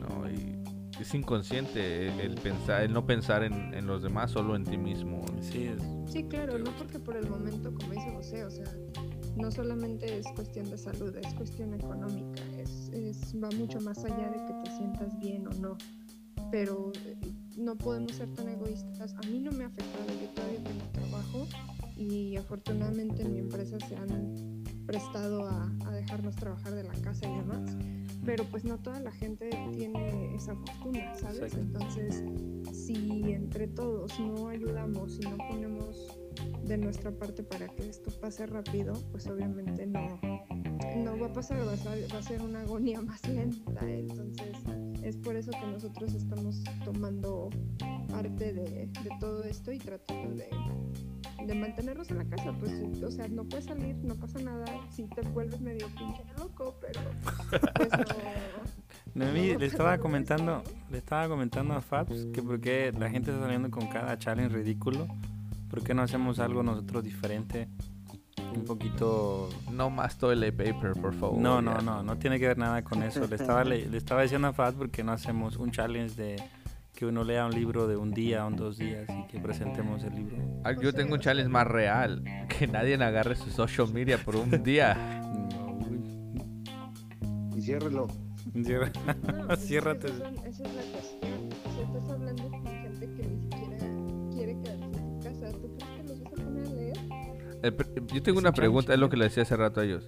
¿no? 0.00 0.28
Y 0.30 0.58
es 1.00 1.14
inconsciente 1.14 2.08
el, 2.08 2.20
el 2.20 2.34
pensar, 2.34 2.82
el 2.82 2.92
no 2.92 3.06
pensar 3.06 3.42
en, 3.42 3.72
en 3.72 3.86
los 3.86 4.02
demás, 4.02 4.30
solo 4.30 4.54
en 4.54 4.64
ti 4.64 4.76
mismo. 4.76 5.24
Sí, 5.40 5.64
es, 5.64 5.80
Sí, 6.12 6.24
claro, 6.24 6.58
no 6.58 6.72
porque 6.76 6.98
por 6.98 7.16
el 7.16 7.26
momento, 7.30 7.72
como 7.72 7.90
dice 7.92 8.10
José, 8.14 8.44
o 8.44 8.50
sea, 8.50 8.66
no 9.36 9.50
solamente 9.50 10.18
es 10.18 10.26
cuestión 10.34 10.68
de 10.68 10.76
salud, 10.76 11.16
es 11.16 11.32
cuestión 11.34 11.72
económica, 11.72 12.42
es, 12.58 12.90
es- 12.90 13.34
va 13.42 13.50
mucho 13.52 13.80
más 13.80 14.04
allá 14.04 14.28
de 14.28 14.44
que 14.44 14.52
te 14.52 14.70
sientas 14.70 15.18
bien 15.18 15.46
o 15.46 15.50
no. 15.54 15.78
Pero 16.50 16.92
eh, 17.04 17.16
no 17.56 17.76
podemos 17.76 18.12
ser 18.12 18.32
tan 18.34 18.48
egoístas. 18.48 19.14
A 19.14 19.20
mí 19.26 19.40
no 19.40 19.52
me 19.52 19.64
ha 19.64 19.66
afectado, 19.68 20.06
yo 20.20 20.28
todavía 20.30 20.62
tengo 20.62 20.84
trabajo 20.92 21.46
y 21.96 22.36
afortunadamente 22.36 23.22
en 23.22 23.32
mi 23.32 23.38
empresa 23.40 23.78
se 23.80 23.96
han 23.96 24.64
prestado 24.86 25.46
a, 25.46 25.70
a 25.86 25.90
dejarnos 25.92 26.36
trabajar 26.36 26.74
de 26.74 26.84
la 26.84 26.94
casa 26.94 27.26
y 27.28 27.36
demás. 27.36 27.76
Pero 28.24 28.44
pues 28.44 28.64
no 28.64 28.78
toda 28.78 29.00
la 29.00 29.12
gente 29.12 29.50
tiene 29.72 30.34
esa 30.34 30.54
fortuna, 30.54 31.14
¿sabes? 31.14 31.54
Entonces, 31.54 32.22
si 32.72 33.32
entre 33.32 33.68
todos 33.68 34.18
no 34.20 34.48
ayudamos 34.48 35.18
y 35.18 35.28
no 35.28 35.38
ponemos 35.48 36.08
de 36.64 36.76
nuestra 36.76 37.10
parte 37.10 37.42
para 37.42 37.68
que 37.68 37.88
esto 37.88 38.10
pase 38.20 38.46
rápido, 38.46 38.94
pues 39.10 39.26
obviamente 39.26 39.86
no, 39.86 40.20
no 40.96 41.18
va 41.18 41.26
a 41.26 41.32
pasar, 41.32 41.66
va 41.66 41.72
a, 41.72 41.76
ser, 41.76 42.12
va 42.12 42.18
a 42.18 42.22
ser 42.22 42.42
una 42.42 42.60
agonía 42.60 43.00
más 43.02 43.26
lenta. 43.28 43.88
Entonces, 43.88 44.56
es 45.02 45.16
por 45.16 45.36
eso 45.36 45.50
que 45.50 45.66
nosotros 45.66 46.14
estamos 46.14 46.62
tomando 46.84 47.50
parte 48.10 48.52
de, 48.52 48.86
de 48.86 49.10
todo 49.20 49.44
esto 49.44 49.72
y 49.72 49.78
tratando 49.78 50.34
de, 50.34 50.48
de 51.46 51.54
mantenernos 51.54 52.10
en 52.10 52.18
la 52.18 52.24
casa. 52.24 52.52
Pues, 52.58 52.72
o 53.02 53.10
sea, 53.10 53.28
no 53.28 53.44
puedes 53.44 53.66
salir, 53.66 53.96
no 53.96 54.14
pasa 54.14 54.38
nada. 54.40 54.66
Si 54.90 55.04
te 55.04 55.22
vuelves 55.22 55.60
medio 55.60 55.86
pinche 55.88 56.22
loco, 56.36 56.76
pero 56.80 57.00
pues 57.74 57.90
no. 57.90 58.78
No 59.14 59.32
le 59.32 59.66
estaba 59.66 59.98
comentando, 59.98 60.58
¿no? 60.58 60.62
le 60.90 60.98
estaba 60.98 61.28
comentando 61.28 61.74
a 61.74 61.80
Fabs 61.80 62.26
que 62.32 62.42
por 62.42 62.60
qué 62.60 62.92
la 62.96 63.10
gente 63.10 63.30
está 63.30 63.42
saliendo 63.42 63.70
con 63.70 63.88
cada 63.88 64.16
challenge 64.18 64.54
ridículo, 64.54 65.08
por 65.68 65.82
qué 65.82 65.94
no 65.94 66.02
hacemos 66.02 66.38
algo 66.38 66.62
nosotros 66.62 67.02
diferente, 67.02 67.68
un 68.54 68.64
poquito 68.64 69.48
No 69.72 69.90
más 69.90 70.18
toilet 70.18 70.54
paper, 70.56 70.92
por 71.00 71.14
favor. 71.14 71.38
No, 71.38 71.60
no, 71.62 71.76
ya. 71.76 71.82
no, 71.82 72.02
no 72.02 72.16
tiene 72.18 72.38
que 72.38 72.48
ver 72.48 72.58
nada 72.58 72.82
con 72.82 73.02
eso. 73.02 73.26
Le 73.26 73.36
estaba, 73.36 73.64
le, 73.64 73.86
le 73.88 73.96
estaba 73.98 74.22
diciendo 74.22 74.48
a 74.48 74.52
Fat 74.52 74.74
porque 74.74 75.02
no 75.04 75.12
hacemos 75.12 75.56
un 75.56 75.70
challenge 75.70 76.14
de 76.14 76.36
que 76.94 77.06
uno 77.06 77.22
lea 77.22 77.46
un 77.46 77.52
libro 77.52 77.86
de 77.86 77.96
un 77.96 78.10
día 78.12 78.44
o 78.44 78.50
dos 78.50 78.76
días 78.76 79.06
y 79.08 79.26
que 79.28 79.38
presentemos 79.38 80.02
el 80.02 80.14
libro. 80.16 80.36
Ah, 80.64 80.72
Yo 80.72 80.92
tengo 80.92 81.14
un 81.14 81.20
challenge 81.20 81.48
más 81.48 81.66
real, 81.66 82.24
que 82.58 82.66
nadie 82.66 82.94
agarre 82.96 83.36
su 83.36 83.50
social 83.50 83.92
media 83.92 84.18
por 84.18 84.34
un 84.36 84.62
día. 84.64 84.96
Y 87.56 87.60
ciérrelo. 87.62 88.08
Cierra- 88.64 88.90
No, 89.32 89.52
es 89.52 89.60
que 89.60 89.66
Ciérrate. 89.66 90.06
esas 90.08 90.18
son- 90.18 90.46
esa 90.46 90.64
Eh, 97.62 97.72
Yo 98.12 98.22
tengo 98.22 98.38
una 98.38 98.50
un 98.50 98.54
pregunta, 98.54 98.94
es 98.94 98.98
lo 99.00 99.08
que 99.08 99.16
le 99.16 99.24
decía 99.24 99.42
hace 99.42 99.56
rato 99.56 99.80
a 99.80 99.84
ellos. 99.84 100.04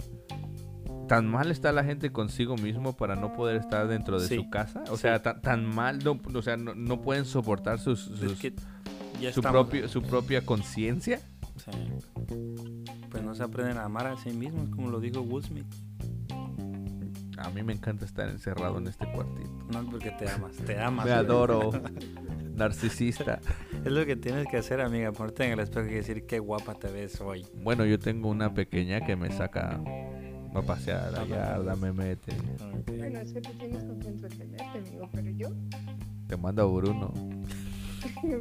¿Tan 1.08 1.26
mal 1.26 1.50
está 1.50 1.72
la 1.72 1.82
gente 1.82 2.12
consigo 2.12 2.56
mismo 2.56 2.96
para 2.96 3.16
no 3.16 3.32
poder 3.32 3.56
estar 3.56 3.88
dentro 3.88 4.20
de 4.20 4.28
Sí, 4.28 4.36
su 4.36 4.48
casa? 4.50 4.84
O 4.90 4.96
sí. 4.96 5.02
sea, 5.02 5.20
tan, 5.22 5.40
tan 5.42 5.66
mal, 5.66 5.98
no, 6.04 6.20
o 6.34 6.42
sea, 6.42 6.56
no, 6.56 6.74
no 6.74 7.00
pueden 7.02 7.24
soportar 7.24 7.80
sus, 7.80 8.08
Es 8.12 8.18
sus- 8.20 8.38
que 8.38 8.54
ya 9.20 9.32
su, 9.32 9.42
propio, 9.42 9.88
su 9.88 10.02
propia 10.02 10.42
conciencia. 10.46 11.20
sí. 11.56 11.70
Pues 13.10 13.24
no 13.24 13.34
se 13.34 13.42
aprenden 13.42 13.76
a 13.78 13.84
amar 13.86 14.06
a 14.06 14.16
sí 14.16 14.30
mismos, 14.30 14.68
como 14.70 14.88
lo 14.88 15.00
dijo 15.00 15.20
Will 15.20 15.44
Smith. 15.44 15.66
A 17.38 17.50
mí 17.50 17.62
me 17.64 17.72
encanta 17.72 18.04
estar 18.04 18.28
encerrado 18.28 18.78
en 18.78 18.86
este 18.86 19.10
cuartito. 19.12 19.50
No 19.72 19.80
es 19.80 19.86
porque 19.90 20.10
te 20.12 20.30
amas, 20.30 20.52
te 20.58 20.78
amas. 20.80 21.06
Me 21.06 21.12
adoro. 21.12 21.70
Narcisista. 22.60 23.40
Es 23.84 23.90
lo 23.92 24.04
que 24.04 24.14
tienes 24.14 24.46
que 24.46 24.58
hacer, 24.58 24.80
amiga, 24.82 25.10
ponerte 25.10 25.44
en 25.46 25.52
el 25.52 25.60
espejo 25.60 25.88
y 25.88 25.94
decir 25.94 26.26
qué 26.26 26.38
guapa 26.38 26.74
te 26.74 26.88
ves 26.88 27.18
hoy. 27.22 27.46
Bueno, 27.62 27.86
yo 27.86 27.98
tengo 27.98 28.28
una 28.28 28.52
pequeña 28.52 29.00
que 29.00 29.16
me 29.16 29.30
saca 29.32 29.80
a 30.54 30.62
pasear 30.62 31.06
a 31.06 31.10
la 31.10 31.24
yarda, 31.24 31.76
me 31.76 31.90
mete. 31.92 32.34
Bueno, 32.86 33.20
es 33.20 33.32
que 33.32 33.40
tú 33.40 33.50
tienes 33.58 33.82
con 33.84 33.98
qué 34.00 34.08
entretenerte, 34.08 34.78
amigo, 34.78 35.08
pero 35.12 35.30
yo, 35.30 35.48
Te 36.28 36.36
mando 36.36 36.62
a 36.64 36.66
Bruno. 36.66 37.14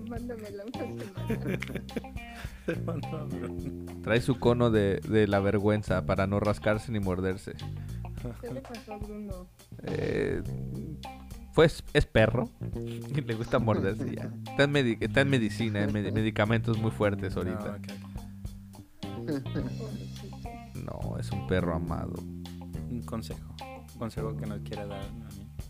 mándamela 0.09 0.63
una 0.65 0.79
semana. 0.79 1.83
Trae 4.03 4.19
su 4.21 4.39
cono 4.39 4.71
de, 4.71 4.99
de 5.07 5.25
la 5.27 5.39
vergüenza 5.39 6.05
para 6.05 6.27
no 6.27 6.41
rascarse 6.41 6.91
ni 6.91 6.99
morderse. 6.99 7.53
¿Qué 8.41 8.53
le 8.53 8.59
pasó 8.59 8.93
a 8.93 8.97
Bruno? 8.97 9.47
Eh, 9.83 10.41
pues 11.59 11.83
es 11.91 12.05
perro 12.05 12.47
y 12.73 13.19
le 13.19 13.33
gusta 13.33 13.59
morderse 13.59 14.15
ya. 14.15 14.29
Está 14.49 14.63
en, 14.63 14.71
medi- 14.71 14.97
está 15.01 15.19
en 15.19 15.29
medicina, 15.29 15.83
en 15.83 15.91
med- 15.91 16.13
medicamentos 16.13 16.77
muy 16.77 16.89
fuertes 16.89 17.35
No, 17.35 17.41
ahorita. 17.41 17.77
No, 20.85 21.17
es 21.19 21.29
un 21.31 21.47
perro 21.47 21.75
amado. 21.75 22.13
Un 22.89 23.01
consejo. 23.05 23.53
Un 23.93 23.99
consejo 23.99 24.37
que 24.37 24.45
nos 24.45 24.59
quiera 24.61 24.85
dar. 24.85 25.01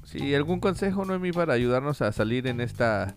Sí, 0.03 0.35
algún 0.35 0.59
consejo, 0.59 1.05
Noemi, 1.05 1.31
para 1.31 1.53
ayudarnos 1.53 2.03
a 2.03 2.11
salir 2.11 2.45
en 2.45 2.61
esta, 2.61 3.15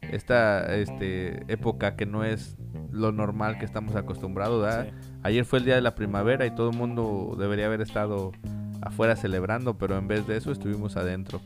esta 0.00 0.74
este, 0.74 1.42
época 1.52 1.96
que 1.96 2.06
no 2.06 2.24
es 2.24 2.56
lo 2.92 3.12
normal 3.12 3.58
que 3.58 3.66
estamos 3.66 3.94
acostumbrados. 3.94 4.86
Ayer 5.22 5.44
fue 5.44 5.58
el 5.58 5.66
día 5.66 5.74
de 5.74 5.82
la 5.82 5.94
primavera 5.94 6.46
y 6.46 6.54
todo 6.54 6.70
el 6.70 6.76
mundo 6.78 7.36
debería 7.38 7.66
haber 7.66 7.82
estado 7.82 8.32
afuera 8.80 9.16
celebrando, 9.16 9.76
pero 9.76 9.98
en 9.98 10.08
vez 10.08 10.26
de 10.26 10.38
eso 10.38 10.50
estuvimos 10.50 10.96
adentro. 10.96 11.42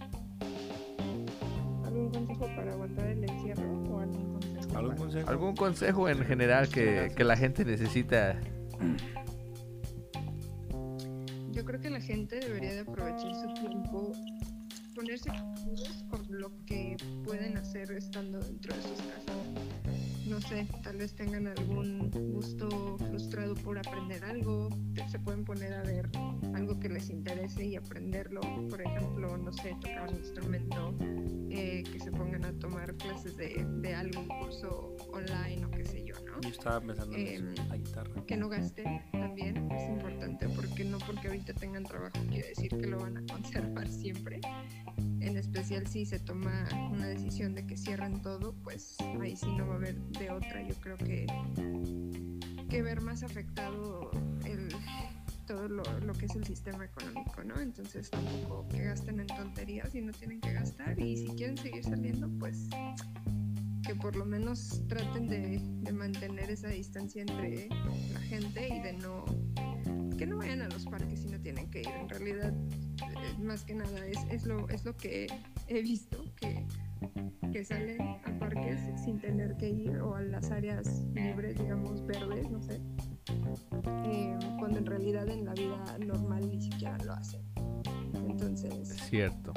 ¿Algún 5.31 5.55
consejo? 5.55 6.07
¿Algún 6.07 6.09
consejo 6.09 6.09
en 6.09 6.25
general 6.27 6.69
que, 6.69 7.13
que 7.17 7.23
la 7.23 7.37
gente 7.37 7.65
necesita? 7.65 8.37
Yo 11.53 11.65
creo 11.65 11.81
que 11.81 11.89
la 11.89 12.01
gente 12.01 12.41
debería 12.41 12.73
de 12.73 12.81
aprovechar 12.81 13.33
su 13.37 13.55
tiempo, 13.55 14.13
ponerse 14.93 15.31
con 16.09 16.27
lo 16.31 16.51
que 16.67 16.97
pueden 17.25 17.57
hacer 17.57 17.93
estando 17.93 18.41
dentro 18.41 18.75
de 18.75 18.83
sus 18.83 18.99
casas. 19.03 19.50
No 20.31 20.41
sé, 20.41 20.65
tal 20.85 20.97
vez 20.97 21.13
tengan 21.17 21.49
algún 21.49 22.09
gusto 22.33 22.97
frustrado 22.99 23.57
por 23.57 23.77
aprender 23.77 24.25
algo, 24.25 24.69
se 25.11 25.19
pueden 25.19 25.45
poner 25.45 25.75
a 25.75 25.83
ver 25.83 26.09
algo 26.55 26.79
que 26.79 26.89
les 26.89 27.11
interese 27.11 27.67
y 27.67 27.75
aprenderlo. 27.75 28.41
Por 28.69 28.81
ejemplo, 28.81 29.37
no 29.37 29.53
sé, 29.53 29.77
tocar 29.81 30.09
un 30.09 30.19
instrumento, 30.19 30.95
eh, 31.51 31.83
que 31.83 31.99
se 31.99 32.13
pongan 32.13 32.45
a 32.45 32.53
tomar 32.61 32.95
clases 32.95 33.37
de, 33.37 33.67
de 33.83 33.93
algún 33.93 34.29
curso 34.29 34.95
online 35.13 35.67
o 35.67 35.71
qué 35.73 35.85
sé 35.85 36.05
yo. 36.05 36.10
Yo 36.43 36.49
estaba 36.49 36.81
pensando 36.81 37.17
en 37.17 37.27
eso, 37.27 37.61
Em, 37.61 37.69
la 37.69 37.77
guitarra. 37.77 38.27
que 38.27 38.37
no 38.37 38.49
gasten 38.49 39.03
también 39.13 39.71
es 39.71 39.89
importante 39.89 40.49
porque 40.49 40.85
no 40.85 40.99
porque 40.99 41.29
ahorita 41.29 41.53
tengan 41.55 41.85
trabajo 41.85 42.17
quiere 42.29 42.49
decir 42.49 42.71
que 42.71 42.87
lo 42.87 42.99
van 42.99 43.19
a 43.19 43.23
conservar 43.33 43.89
siempre. 43.89 44.41
En 45.21 45.37
especial 45.37 45.87
si 45.87 46.07
se 46.07 46.19
toma 46.19 46.67
una 46.91 47.07
decisión 47.07 47.55
de 47.55 47.67
que 47.67 47.77
cierren 47.77 48.23
todo, 48.23 48.55
pues 48.65 48.97
ahí 49.21 49.37
sí 49.37 49.47
no 49.57 49.67
va 49.67 49.75
a 49.75 49.77
haber 49.77 49.97
de 50.01 50.31
otra. 50.31 50.67
Yo 50.67 50.75
creo 50.77 50.97
que, 50.97 51.27
que 52.69 52.83
ver 52.83 53.01
más 53.03 53.23
afectado 53.23 54.11
el, 54.45 54.69
todo 55.47 55.69
lo, 55.69 55.83
lo 56.01 56.13
que 56.15 56.27
es 56.27 56.35
el 56.37 56.45
sistema 56.47 56.85
económico, 56.87 57.43
¿no? 57.45 57.61
Entonces 57.61 58.09
tampoco 58.11 58.67
que 58.69 58.85
gasten 58.85 59.21
en 59.21 59.27
tonterías 59.27 59.95
y 59.95 60.01
no 60.01 60.13
tienen 60.13 60.41
que 60.41 60.53
gastar 60.53 60.99
y 60.99 61.17
si 61.17 61.27
quieren 61.35 61.59
seguir 61.59 61.85
saliendo, 61.85 62.29
pues 62.39 62.69
que 63.87 63.95
por 63.95 64.17
lo 64.17 64.25
menos 64.25 64.83
traten 64.89 65.29
de, 65.29 65.61
de 65.61 65.93
mantener 65.93 66.51
esa 66.51 66.69
distancia 66.69 67.23
entre 67.23 67.69
la 68.13 68.21
gente 68.21 68.69
y 68.69 68.81
de 68.81 68.93
no 68.95 69.25
que 70.17 70.27
no 70.27 70.37
vayan 70.37 70.61
a 70.61 70.69
los 70.69 70.85
parques 70.85 71.21
si 71.21 71.29
no 71.29 71.41
tienen 71.41 71.71
que 71.71 71.81
ir 71.81 71.89
en 71.89 72.09
realidad 72.09 72.53
eh, 72.53 73.43
más 73.43 73.63
que 73.65 73.75
nada 73.75 74.07
es, 74.07 74.19
es 74.31 74.45
lo 74.45 74.69
es 74.69 74.85
lo 74.85 74.95
que 74.97 75.27
he 75.67 75.81
visto 75.81 76.23
que 76.37 76.67
que 77.53 77.65
salen 77.65 78.01
a 78.01 78.39
parques 78.39 78.79
sin 79.03 79.19
tener 79.19 79.57
que 79.57 79.71
ir 79.71 79.97
o 79.97 80.15
a 80.15 80.21
las 80.21 80.51
áreas 80.51 81.05
libres 81.15 81.59
digamos 81.59 82.07
verdes 82.07 82.51
no 82.51 82.63
sé 82.63 82.81
eh, 84.05 84.39
cuando 84.59 84.79
en 84.79 84.87
realidad 84.87 85.29
en 85.29 85.47
la 85.47 85.55
vida 85.55 85.99
normal 85.99 86.49
ni 86.49 86.61
siquiera 86.61 86.99
lo 86.99 87.15
hacen 87.15 87.41
entonces 88.29 88.91
Es 88.91 89.09
cierto. 89.09 89.53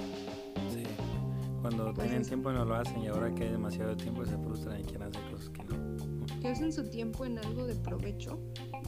Cuando 1.63 1.85
Pues 1.93 1.99
tienen 2.05 2.21
es- 2.21 2.27
tiempo 2.27 2.51
no 2.51 2.65
lo 2.65 2.75
hacen 2.75 3.01
y 3.01 3.07
ahora 3.07 3.33
que 3.33 3.45
hay 3.45 3.51
demasiado 3.51 3.95
tiempo 3.95 4.25
se 4.25 4.37
frustran 4.37 4.81
y 4.81 4.83
quieren 4.83 5.03
hacer 5.07 5.21
cosas 5.31 5.49
que 5.49 5.63
no. 5.63 6.39
que 6.41 6.51
usen 6.51 6.73
su 6.73 6.89
tiempo 6.89 7.23
en 7.25 7.39
algo 7.39 7.65
de 7.65 7.73
provecho, 7.75 8.37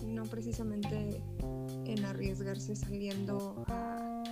no 0.05 0.23
precisamente 0.23 1.21
en 1.86 2.03
arriesgarse 2.05 2.76
saliendo 2.76 3.63
a, 3.69 4.23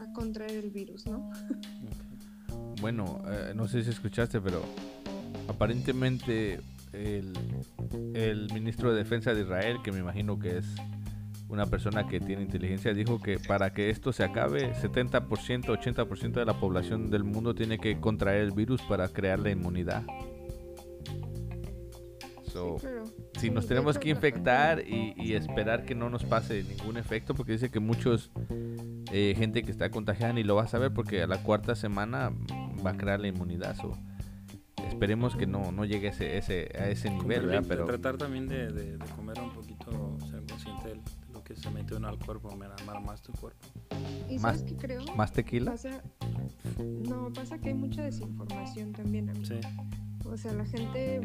a 0.00 0.12
contraer 0.14 0.64
el 0.64 0.70
virus, 0.70 1.06
¿no? 1.06 1.28
Ok. 1.28 2.80
Bueno, 2.80 3.20
eh, 3.26 3.52
no 3.54 3.68
sé 3.68 3.84
si 3.84 3.90
escuchaste, 3.90 4.40
pero 4.40 4.62
aparentemente 5.48 6.60
el, 6.94 7.32
el 8.14 8.50
ministro 8.54 8.92
de 8.92 8.98
Defensa 8.98 9.34
de 9.34 9.42
Israel, 9.42 9.76
que 9.84 9.92
me 9.92 9.98
imagino 9.98 10.38
que 10.38 10.56
es 10.58 10.64
una 11.54 11.66
persona 11.66 12.06
que 12.06 12.20
tiene 12.20 12.42
inteligencia, 12.42 12.92
dijo 12.92 13.20
que 13.20 13.38
para 13.38 13.72
que 13.72 13.88
esto 13.90 14.12
se 14.12 14.24
acabe, 14.24 14.74
70%, 14.74 15.64
80% 15.66 16.32
de 16.32 16.44
la 16.44 16.58
población 16.60 17.10
del 17.10 17.24
mundo 17.24 17.54
tiene 17.54 17.78
que 17.78 17.98
contraer 18.00 18.42
el 18.42 18.50
virus 18.52 18.82
para 18.82 19.08
crear 19.08 19.38
la 19.38 19.50
inmunidad. 19.50 20.02
So, 22.52 22.76
Sí, 22.78 22.86
pero- 22.86 23.04
si 23.40 23.50
nos 23.50 23.66
tenemos 23.66 23.98
que 23.98 24.10
infectar 24.10 24.80
y, 24.86 25.12
y 25.16 25.34
esperar 25.34 25.84
que 25.84 25.94
no 25.94 26.08
nos 26.08 26.24
pase 26.24 26.62
ningún 26.62 26.96
efecto, 26.96 27.34
porque 27.34 27.52
dice 27.52 27.70
que 27.70 27.80
muchos 27.80 28.30
eh, 29.12 29.34
gente 29.36 29.62
que 29.62 29.70
está 29.72 29.90
contagiada 29.90 30.32
ni 30.32 30.44
lo 30.44 30.54
va 30.54 30.62
a 30.64 30.68
saber 30.68 30.92
porque 30.92 31.22
a 31.22 31.26
la 31.26 31.38
cuarta 31.42 31.74
semana 31.74 32.32
va 32.84 32.90
a 32.90 32.96
crear 32.96 33.18
la 33.18 33.26
inmunidad. 33.28 33.74
so, 33.76 33.92
esperemos 34.86 35.34
que 35.34 35.46
no, 35.46 35.72
no 35.72 35.84
llegue 35.84 36.08
ese, 36.08 36.36
ese, 36.38 36.68
a 36.78 36.88
ese 36.88 37.10
nivel, 37.10 37.60
Pero 37.66 37.86
Tratar 37.86 38.16
también 38.18 38.46
de, 38.48 38.68
de- 38.70 38.98
de 38.98 39.04
comer 39.16 39.40
un 39.40 39.50
poquito, 39.52 39.63
que 41.44 41.54
se 41.56 41.70
mete 41.70 41.94
uno 41.94 42.08
al 42.08 42.18
cuerpo, 42.18 42.54
mermar 42.56 43.02
más 43.04 43.22
tu 43.22 43.32
cuerpo. 43.32 43.66
¿Y 44.28 44.38
más- 44.38 44.58
sabes 44.58 44.62
qué 44.72 44.76
creo? 44.76 45.04
más 45.16 45.32
tequila. 45.32 45.72
Pasa, 45.72 46.02
no, 47.08 47.32
pasa 47.32 47.58
que 47.58 47.68
hay 47.68 47.74
mucha 47.74 48.02
desinformación 48.02 48.92
también. 48.92 49.28
amigo. 49.30 49.44
Sí, 49.46 49.60
O 50.26 50.36
sea, 50.36 50.52
la 50.54 50.64
gente, 50.64 51.20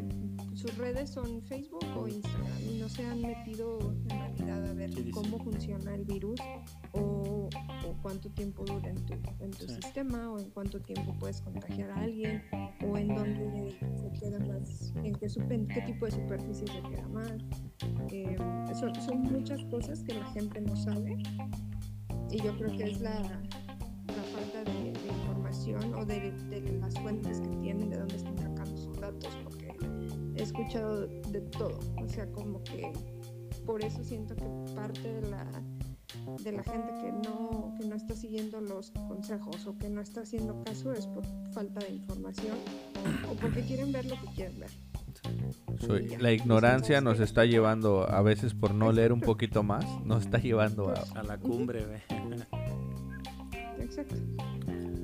sus 0.60 0.78
redes 0.78 1.10
son 1.12 1.42
Facebook 1.44 1.86
o 1.96 2.08
Instagram 2.08 2.48
y 2.70 2.80
no 2.80 2.90
se 2.90 3.06
han 3.06 3.22
metido 3.22 3.80
en 3.80 4.10
realidad 4.10 4.66
a 4.70 4.74
ver 4.74 4.92
cómo 5.12 5.40
funciona 5.40 5.96
el 5.96 6.04
virus 6.06 6.40
o, 6.94 7.50
o 7.88 7.96
cuánto 8.02 8.30
tiempo 8.32 8.66
dura 8.66 8.90
en 8.90 9.06
tu, 9.06 9.14
en 9.40 9.52
tu 9.52 9.68
Sí. 9.68 9.76
sistema 9.76 10.32
o 10.32 10.40
en 10.40 10.50
cuánto 10.52 10.80
tiempo 10.82 11.16
puedes 11.20 11.42
contagiar 11.42 11.92
a 11.92 12.02
alguien 12.02 12.44
o 12.86 12.98
en 12.98 13.08
dónde 13.16 13.78
se 13.96 14.12
queda 14.20 14.40
más, 14.40 14.94
en 15.04 15.16
qué, 15.16 15.28
supe- 15.30 15.54
en 15.56 15.68
qué 15.68 15.82
tipo 15.82 16.06
de 16.06 16.12
superficie 16.12 16.68
se 16.68 16.82
queda 16.90 17.08
más. 17.08 17.32
Eh, 18.12 18.36
son, 18.80 18.94
son 19.02 19.22
muchas 19.22 19.64
cosas 19.66 20.04
que 20.04 20.14
la 20.14 20.26
gente 20.32 20.60
no 20.62 20.76
sabe 20.76 21.18
y 22.32 22.38
yo 22.42 22.56
creo 22.58 22.76
que 22.78 22.84
es 22.92 23.02
la, 23.02 23.20
la 23.22 24.24
falta 24.34 24.64
de, 24.66 24.92
de 24.92 25.08
información 25.08 25.94
o 25.96 26.06
de, 26.06 26.32
de 26.50 26.80
las 26.80 26.94
fuentes 27.00 27.40
que 27.42 27.48
tienen, 27.58 27.90
de 27.90 27.98
dónde 27.98 28.16
están 28.18 28.38
sacando 28.38 28.78
sus 28.78 29.00
datos, 29.00 29.38
he 30.40 30.44
escuchado 30.44 31.08
de 31.08 31.42
todo, 31.42 31.80
o 31.98 32.08
sea, 32.08 32.32
como 32.32 32.64
que 32.64 32.92
por 33.66 33.84
eso 33.84 34.04
siento 34.04 34.36
que 34.36 34.46
parte 34.76 35.14
de 35.14 35.30
la 35.30 35.46
de 36.44 36.52
la 36.52 36.64
gente 36.64 36.92
que 37.02 37.12
no 37.12 37.76
que 37.80 37.88
no 37.88 37.96
está 37.96 38.16
siguiendo 38.16 38.60
los 38.62 38.92
consejos 38.92 39.68
o 39.68 39.78
que 39.78 39.90
no 39.90 40.02
está 40.02 40.22
haciendo 40.22 40.64
caso 40.64 40.92
es 40.92 41.06
por 41.06 41.24
falta 41.54 41.82
de 41.82 41.94
información 41.94 42.58
o 43.30 43.34
porque 43.36 43.62
quieren 43.62 43.92
ver 43.92 44.06
lo 44.06 44.16
que 44.20 44.28
quieren 44.36 44.60
ver. 44.60 46.22
la 46.22 46.32
ignorancia 46.32 47.02
nos 47.02 47.20
está 47.20 47.46
llevando, 47.46 48.10
a 48.10 48.22
veces 48.22 48.54
por 48.54 48.74
no 48.74 48.92
leer 48.92 49.14
un 49.14 49.22
poquito 49.22 49.62
más, 49.64 49.86
nos 50.06 50.26
está 50.26 50.40
llevando 50.40 50.90
a... 50.90 51.20
a 51.20 51.24
la 51.24 51.38
cumbre, 51.38 51.86
ve. 51.86 52.02
Exacto. 53.80 54.16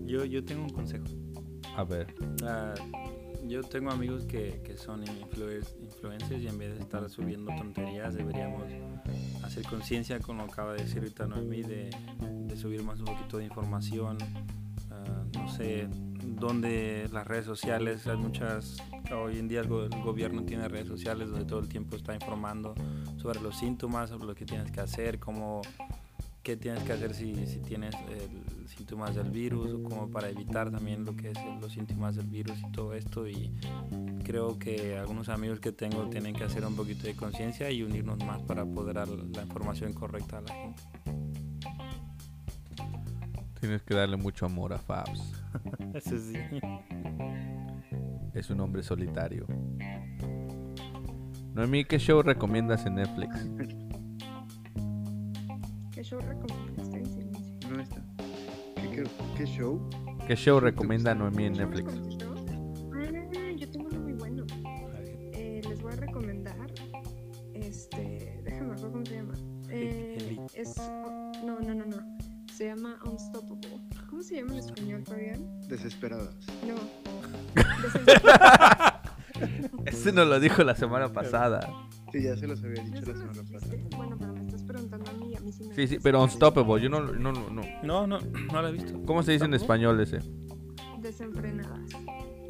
Yo, 0.06 0.26
yo 0.26 0.44
tengo 0.44 0.64
un 0.64 0.70
consejo. 0.70 1.06
A 1.76 1.84
ver, 1.84 2.14
Ah, 2.44 2.74
yo 3.48 3.62
tengo 3.64 3.92
amigos 3.92 4.26
que, 4.26 4.62
que 4.64 4.78
son 4.78 5.04
influencers 5.08 6.42
y 6.42 6.48
en 6.48 6.58
vez 6.58 6.74
de 6.76 6.82
estar 6.82 7.08
subiendo 7.10 7.54
tonterías 7.56 8.14
deberíamos 8.16 8.64
hacer 9.44 9.64
conciencia 9.66 10.20
con 10.20 10.38
lo 10.38 10.46
que 10.46 10.52
acaba 10.52 10.74
de 10.74 10.84
decir 10.84 11.00
ahorita 11.00 11.28
Noemí 11.28 11.62
de, 11.62 11.90
de 12.48 12.58
subir 12.58 12.84
más 12.84 13.00
un 13.00 13.06
poquito 13.06 13.38
de 13.38 13.46
información 13.46 14.18
ah, 14.92 15.24
no 15.34 15.48
sé 15.50 15.88
donde 16.24 17.08
las 17.14 17.26
redes 17.28 17.46
sociales 17.46 18.08
hay 18.08 18.18
muchas 18.18 18.78
hoy 19.16 19.38
en 19.40 19.48
día 19.48 19.62
el, 19.62 19.68
go- 19.68 19.86
el 19.86 20.02
gobierno 20.02 20.44
tiene 20.44 20.68
redes 20.68 20.88
sociales 20.88 21.30
donde 21.30 21.46
todo 21.46 21.60
el 21.60 21.70
tiempo 21.70 21.96
está 21.96 22.14
informando 22.14 22.74
sobre 23.18 23.40
los 23.42 23.58
síntomas 23.58 24.10
sobre 24.10 24.26
lo 24.26 24.36
que 24.36 24.46
tienes 24.46 24.72
que 24.72 24.82
hacer 24.82 25.20
cómo 25.20 25.62
qué 26.46 26.56
tienes 26.56 26.84
que 26.84 26.94
hacer 26.94 27.16
si, 27.16 27.48
si 27.48 27.58
tienes 27.58 27.96
el, 28.08 28.68
síntomas 28.68 29.16
del 29.16 29.32
virus 29.32 29.74
o 29.74 29.82
como 29.82 30.12
para 30.12 30.30
evitar 30.30 30.70
también 30.70 31.04
lo 31.04 31.16
que 31.16 31.32
es 31.32 31.38
los 31.60 31.74
síntomas 31.74 32.16
del 32.16 32.28
virus 32.28 32.56
y 32.60 32.72
todo 32.72 32.94
esto 32.94 33.28
y 33.28 33.52
creo 34.24 34.60
que 34.60 34.96
algunos 34.96 35.30
amigos 35.30 35.60
que 35.60 35.72
tengo 35.72 36.08
tienen 36.08 36.36
que 36.36 36.44
hacer 36.44 36.64
un 36.64 36.76
poquito 36.76 37.08
de 37.08 37.16
conciencia 37.16 37.72
y 37.72 37.82
unirnos 37.82 38.24
más 38.24 38.44
para 38.44 38.64
poder 38.64 38.94
dar 38.94 39.08
la 39.08 39.42
información 39.42 39.92
correcta 39.94 40.38
a 40.38 40.42
la 40.42 40.54
gente. 40.54 40.84
tienes 43.60 43.82
que 43.82 43.96
darle 43.96 44.16
mucho 44.16 44.46
amor 44.46 44.72
a 44.74 44.78
Fabs. 44.78 45.34
Eso 45.96 46.20
sí. 46.20 46.38
Es 48.36 48.52
un 48.52 48.60
hombre 48.60 48.84
solitario. 48.84 49.48
Noemí, 51.56 51.86
¿qué 51.86 51.98
show 51.98 52.22
recomiendas 52.22 52.86
en 52.86 52.96
Netflix? 52.96 53.50
¿Qué 56.06 56.12
show 56.12 56.20
recomiendas? 56.22 56.86
Estoy 56.86 57.00
en 57.00 57.06
silencio. 57.08 57.70
no 57.72 57.82
está. 57.82 58.02
¿Qué, 58.76 58.90
qué, 58.92 59.04
qué 59.36 59.46
show? 59.48 59.90
¿Qué 60.28 60.36
show 60.36 60.60
recomienda 60.60 61.16
Noemí 61.16 61.46
en 61.46 61.56
¿Yo 61.56 61.66
Netflix? 61.66 61.94
Ah, 62.94 63.52
yo 63.58 63.72
tengo 63.72 63.88
uno 63.88 64.00
muy 64.02 64.14
bueno. 64.14 64.46
Eh, 65.34 65.62
les 65.68 65.82
voy 65.82 65.94
a 65.94 65.96
recomendar. 65.96 66.72
Este. 67.56 68.40
Déjame 68.44 68.70
ver 68.70 68.82
cómo 68.82 69.04
se 69.04 69.16
llama. 69.16 69.34
Eh, 69.72 70.38
es. 70.54 70.76
No, 71.44 71.60
no, 71.60 71.74
no, 71.74 71.86
no. 71.86 72.18
Se 72.54 72.66
llama 72.68 73.00
Unstoppable. 73.04 73.82
¿Cómo 74.08 74.22
se 74.22 74.36
llama 74.36 74.54
en 74.54 74.60
español, 74.60 75.04
Fabián? 75.08 75.60
Desesperadas. 75.68 76.36
No. 76.68 76.76
Desesperado. 77.82 79.02
Ese 79.86 80.12
nos 80.12 80.28
lo 80.28 80.40
dijo 80.40 80.64
la 80.64 80.76
semana 80.76 81.12
pasada. 81.12 81.68
Sí, 82.12 82.22
ya 82.22 82.38
se 82.38 82.46
los 82.46 82.64
había 82.64 82.84
¿No 82.84 82.92
dicho 82.92 83.12
la 83.12 83.18
semana 83.18 83.42
pasada. 83.52 83.76
Bueno, 83.98 84.16
pero 84.20 84.45
mí 85.46 85.52
sí 85.52 85.64
me 85.64 85.88
Sí, 85.88 85.98
pero. 86.02 86.24
Unstoppable. 86.24 86.82
Yo 86.82 86.90
no, 86.90 87.00
no, 87.02 87.32
no, 87.32 87.50
no. 87.50 87.62
No, 87.84 88.08
no, 88.08 88.20
no 88.20 88.62
la 88.62 88.70
he 88.70 88.72
visto. 88.74 89.02
¿Cómo 89.06 89.24
se 89.24 89.32
dice 89.34 89.46
en 89.46 89.54
español 89.54 90.00
ese? 90.00 90.20
Desenfrenadas. 91.02 91.92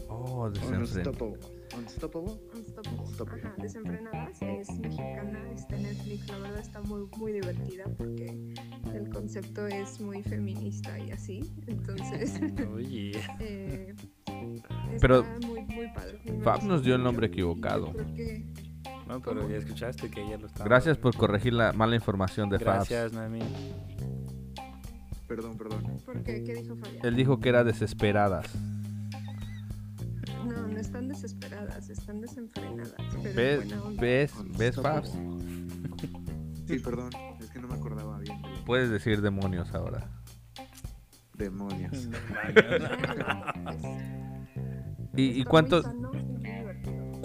Oh, 0.07 0.49
desenfreno. 0.49 0.81
Unstoppable. 1.11 1.39
Unstoppable. 1.77 2.31
Unstoppable. 2.55 2.99
Unstoppable. 3.01 3.41
Ajá, 3.43 3.55
Desenfrenadas 3.61 4.41
es 4.41 4.79
mexicana, 4.79 5.51
está 5.53 5.75
en 5.75 5.83
Netflix, 5.83 6.27
la 6.29 6.37
verdad 6.37 6.59
está 6.59 6.81
muy, 6.81 7.05
muy 7.17 7.33
divertida 7.33 7.83
porque 7.97 8.53
el 8.93 9.09
concepto 9.09 9.67
es 9.67 9.99
muy 9.99 10.23
feminista 10.23 10.97
y 10.99 11.11
así, 11.11 11.41
entonces 11.67 12.39
Oye. 12.73 13.11
eh, 13.41 13.93
Pero 15.01 15.23
muy, 15.45 15.61
muy 15.63 15.87
padre. 15.93 16.21
Fab 16.43 16.63
nos 16.63 16.81
dio 16.83 16.95
el 16.95 17.03
nombre 17.03 17.27
yo 17.27 17.33
equivocado. 17.33 17.91
creo 17.91 18.13
que- 18.13 18.45
No, 19.07 19.19
pero 19.21 19.47
ya 19.49 19.57
escuchaste 19.57 20.09
que 20.09 20.23
ella 20.23 20.37
lo 20.37 20.47
estaba. 20.47 20.65
Gracias 20.65 20.97
por 20.97 21.15
corregir 21.15 21.53
la 21.53 21.73
mala 21.73 21.95
información 21.95 22.49
de 22.49 22.57
Fabs. 22.59 22.89
Gracias, 22.89 23.13
Noemí. 23.13 23.39
Perdón, 25.27 25.57
perdón. 25.57 25.99
¿Por 26.05 26.23
qué? 26.23 26.43
¿Qué 26.43 26.53
dijo 26.55 26.75
Fabián? 26.75 27.05
Él 27.05 27.15
dijo 27.15 27.39
que 27.39 27.49
era 27.49 27.63
desesperadas. 27.63 28.45
No, 30.45 30.67
no 30.67 30.77
están 30.79 31.07
desesperadas, 31.07 31.89
están 31.89 32.21
desenfrenadas. 32.21 32.93
Pero 33.23 33.33
¿Ves? 33.35 33.57
buena 33.67 33.83
onda. 33.83 34.01
¿Ves? 34.01 34.33
¿Ves. 34.57 34.75
Fabs? 34.75 35.11
Sí, 36.67 36.79
perdón. 36.79 37.11
Es 37.39 37.51
que 37.51 37.59
no 37.59 37.67
me 37.67 37.75
acordaba 37.75 38.17
bien. 38.17 38.41
de- 38.41 38.49
Puedes 38.65 38.89
decir 38.89 39.21
demonios 39.21 39.71
ahora. 39.75 40.09
Demonios. 41.35 42.09
Claro, 42.53 43.53
pues, 43.63 43.77
¿Y, 45.15 45.21
y 45.21 45.27
está 45.29 45.35
muy 45.37 45.43
cuántos, 45.43 45.85
sano. 45.85 46.11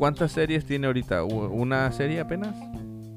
Cuántas 0.01 0.33
series 0.33 0.65
tiene 0.65 0.87
ahorita? 0.87 1.25
¿U- 1.25 1.49
¿Una 1.53 1.93
serie 1.93 2.21
apenas? 2.21 2.57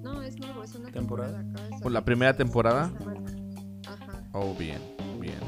No, 0.04 0.22
es 0.22 0.38
nuevo, 0.38 0.64
es 0.64 0.76
una 0.76 0.92
¿Temporada? 0.92 1.42
¿Por 1.82 1.92
la 1.94 2.04
primera 2.04 2.36
temporada? 2.36 2.92
Ajá, 3.88 4.24
Oh, 4.34 4.54
bien, 4.54 4.80
bien. 5.20 5.40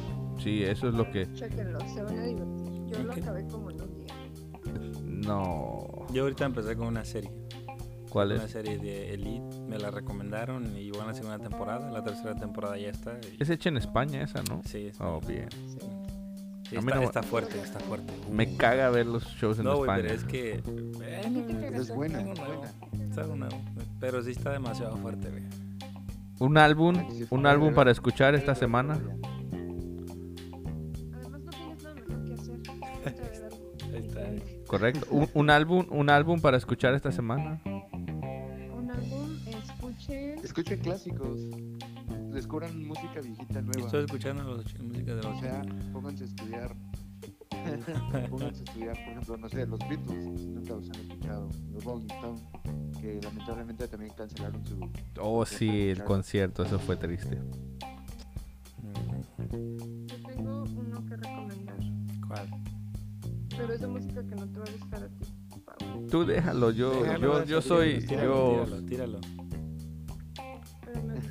Sí, 0.41 0.63
eso 0.63 0.87
es 0.87 0.93
lo 0.95 1.11
que... 1.11 1.31
chéquenlo, 1.33 1.79
se 1.93 2.03
van 2.03 2.19
a 2.19 2.23
divertir. 2.23 2.85
Yo 2.87 3.03
lo 3.03 3.11
acabé 3.13 3.45
como 3.47 3.69
en 3.71 3.81
un 3.81 3.95
día. 3.97 4.13
No... 5.03 6.05
Yo 6.13 6.23
ahorita 6.23 6.45
empecé 6.45 6.75
con 6.77 6.87
una 6.87 7.03
serie. 7.03 7.31
¿Cuál 8.09 8.31
Una 8.31 8.45
es? 8.45 8.51
serie 8.51 8.77
de 8.77 9.13
Elite. 9.13 9.59
Me 9.67 9.77
la 9.77 9.91
recomendaron 9.91 10.77
y 10.77 10.89
van 10.91 11.09
a 11.09 11.11
hacer 11.11 11.25
una 11.25 11.39
temporada. 11.39 11.89
La 11.91 12.01
tercera 12.01 12.33
temporada 12.35 12.77
ya 12.77 12.89
está. 12.89 13.19
y- 13.21 13.41
Es 13.41 13.49
hecha 13.49 13.67
en 13.67 13.75
España 13.77 14.21
esa, 14.23 14.41
¿no? 14.43 14.61
Sí, 14.65 14.87
es- 14.87 15.01
Oh, 15.01 15.19
bien. 15.27 15.49
sí. 15.67 15.79
Sí, 16.69 16.75
está, 16.77 16.95
no- 16.95 17.01
está 17.03 17.21
fuerte, 17.23 17.59
está 17.61 17.79
fuerte. 17.79 18.11
Me 18.31 18.45
Uh. 18.47 18.57
caga 18.57 18.89
ver 18.89 19.05
los 19.05 19.23
shows 19.35 19.59
en 19.59 19.65
No, 19.65 19.81
España. 19.81 20.01
pero 20.03 20.13
es 20.15 20.23
que. 20.23 20.61
Pero 20.97 21.81
es 21.81 21.89
buena, 21.93 22.19
algo 22.19 22.33
es 22.33 22.39
nuevo, 22.39 22.55
buena. 22.57 23.05
es 23.11 23.17
algo 23.17 23.35
nuevo, 23.35 23.61
Pero 23.99 24.23
sí 24.23 24.31
está 24.31 24.51
demasiado 24.51 24.97
fuerte, 24.97 25.29
güey. 25.29 25.43
¿Un 26.39 26.57
álbum? 26.57 26.95
¿Un 27.29 27.45
álbum 27.45 27.73
para 27.73 27.91
escuchar 27.91 28.33
esta 28.35 28.55
semana? 28.55 28.93
Además, 31.13 31.39
no 31.41 31.49
tienes 31.51 31.83
nada 31.83 31.95
mejor 31.95 32.23
que 32.25 32.33
hacer. 32.33 32.59
Ponte 33.03 33.21
a 33.21 33.29
ver 33.29 33.43
algo 33.45 33.71
Ahí 33.93 34.05
está. 34.05 34.19
diferente. 34.21 34.63
¿Correcto? 34.67 35.07
¿Un, 35.11 35.29
un 35.33 35.49
álbum 35.49 35.85
un 35.89 36.09
álbum 36.09 36.41
para 36.41 36.57
escuchar 36.57 36.93
esta 36.95 37.11
semana? 37.11 37.61
Un 37.65 38.91
álbum, 38.91 39.37
escuchen. 39.63 40.39
Escuchen 40.43 40.79
clásicos. 40.79 41.39
Descubran 42.35 42.85
música 42.85 43.21
viejita 43.21 43.61
nueva. 43.61 43.85
Estoy 43.85 44.03
escuchando 44.03 44.43
los 44.43 44.79
música 44.79 45.15
de 45.15 45.23
los 45.23 45.37
O 45.37 45.39
sea, 45.39 45.61
pónganse 45.93 46.25
a 46.25 46.27
estudiar. 46.27 46.75
pónganse 48.29 48.59
a 48.59 48.63
estudiar, 48.65 48.93
por 48.93 49.07
ejemplo, 49.13 49.37
no 49.37 49.49
sé, 49.49 49.65
los 49.65 49.79
Beatles, 49.79 50.45
nunca 50.47 50.73
los 50.73 50.89
han 50.89 50.99
escuchado. 50.99 51.49
Los 51.71 51.83
Rolling 51.85 52.07
Stones, 52.11 52.43
que 52.99 53.21
lamentablemente 53.23 53.87
también 53.87 54.11
cancelaron 54.17 54.65
su. 54.65 54.77
Oh, 55.21 55.45
sí, 55.45 55.87
el 55.87 56.03
concierto, 56.03 56.63
eso 56.63 56.77
fue 56.77 56.97
triste. 56.97 57.39
Yo 59.37 60.27
tengo 60.27 60.63
uno 60.75 61.05
que 61.05 61.15
recomendar. 61.15 61.77
¿Cuál? 62.27 62.49
Pero 63.47 63.73
es 63.73 63.79
de 63.79 63.87
música 63.87 64.21
que 64.27 64.35
no 64.35 64.45
te 64.45 64.59
va 64.59 64.65
a 64.65 64.71
gustar 64.71 65.03
a 65.03 65.07
ti. 65.07 66.09
Tú 66.11 66.25
déjalo, 66.25 66.71
yo, 66.71 67.01
Déjalo, 67.01 67.39
yo, 67.39 67.45
yo 67.45 67.61
soy, 67.61 68.05
tíralo, 68.05 68.65
yo, 68.65 68.65
Tíralo, 68.65 68.85
tíralo. 68.85 69.44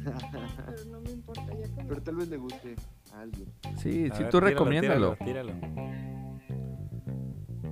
Pero, 0.05 0.85
no 0.91 1.01
me 1.01 1.11
importa, 1.11 1.47
ya 1.55 1.75
que 1.75 1.85
Pero 1.89 2.03
tal 2.03 2.17
vez 2.17 2.29
le 2.29 2.37
guste 2.37 2.75
a 3.15 3.21
alguien. 3.21 3.49
sí, 3.63 4.09
A 4.11 4.17
sí, 4.17 4.23
ver, 4.23 4.31
tú 4.31 4.39
tíralo, 4.39 4.41
recomiéndalo. 4.41 5.17
Tíralo, 5.17 5.53
tíralo. 5.53 6.15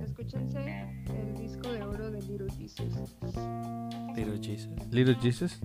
Escúchense 0.03 0.85
el 1.07 1.35
disco 1.37 1.71
de 1.71 1.83
oro 1.83 2.11
de 2.11 2.21
Little 2.23 2.49
Jesus. 2.51 3.15
Little 4.15 4.39
Jesus. 4.41 4.69
Little 4.91 5.15
Jesus, 5.21 5.59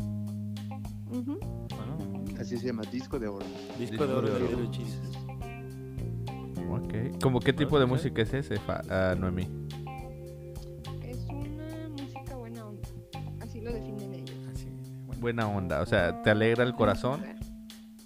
Así 2.38 2.56
se 2.56 2.66
llama, 2.66 2.82
disco 2.90 3.18
de 3.18 3.26
oro. 3.28 3.44
disco 3.78 4.06
de 4.06 4.12
oro 4.14 4.28
de 4.28 4.36
oro. 4.36 4.48
Little 4.60 4.68
Jesus. 4.72 5.16
ok. 6.70 7.20
¿Cómo 7.22 7.40
qué 7.40 7.52
tipo 7.52 7.78
de 7.80 7.86
música 7.86 8.22
es 8.22 8.32
ese, 8.32 8.56
Fa- 8.56 8.82
ah, 8.88 9.14
Noemí? 9.18 9.48
Buena 15.20 15.48
onda, 15.48 15.80
o 15.82 15.86
sea, 15.86 16.22
¿te 16.22 16.30
alegra 16.30 16.64
el 16.64 16.74
corazón? 16.74 17.22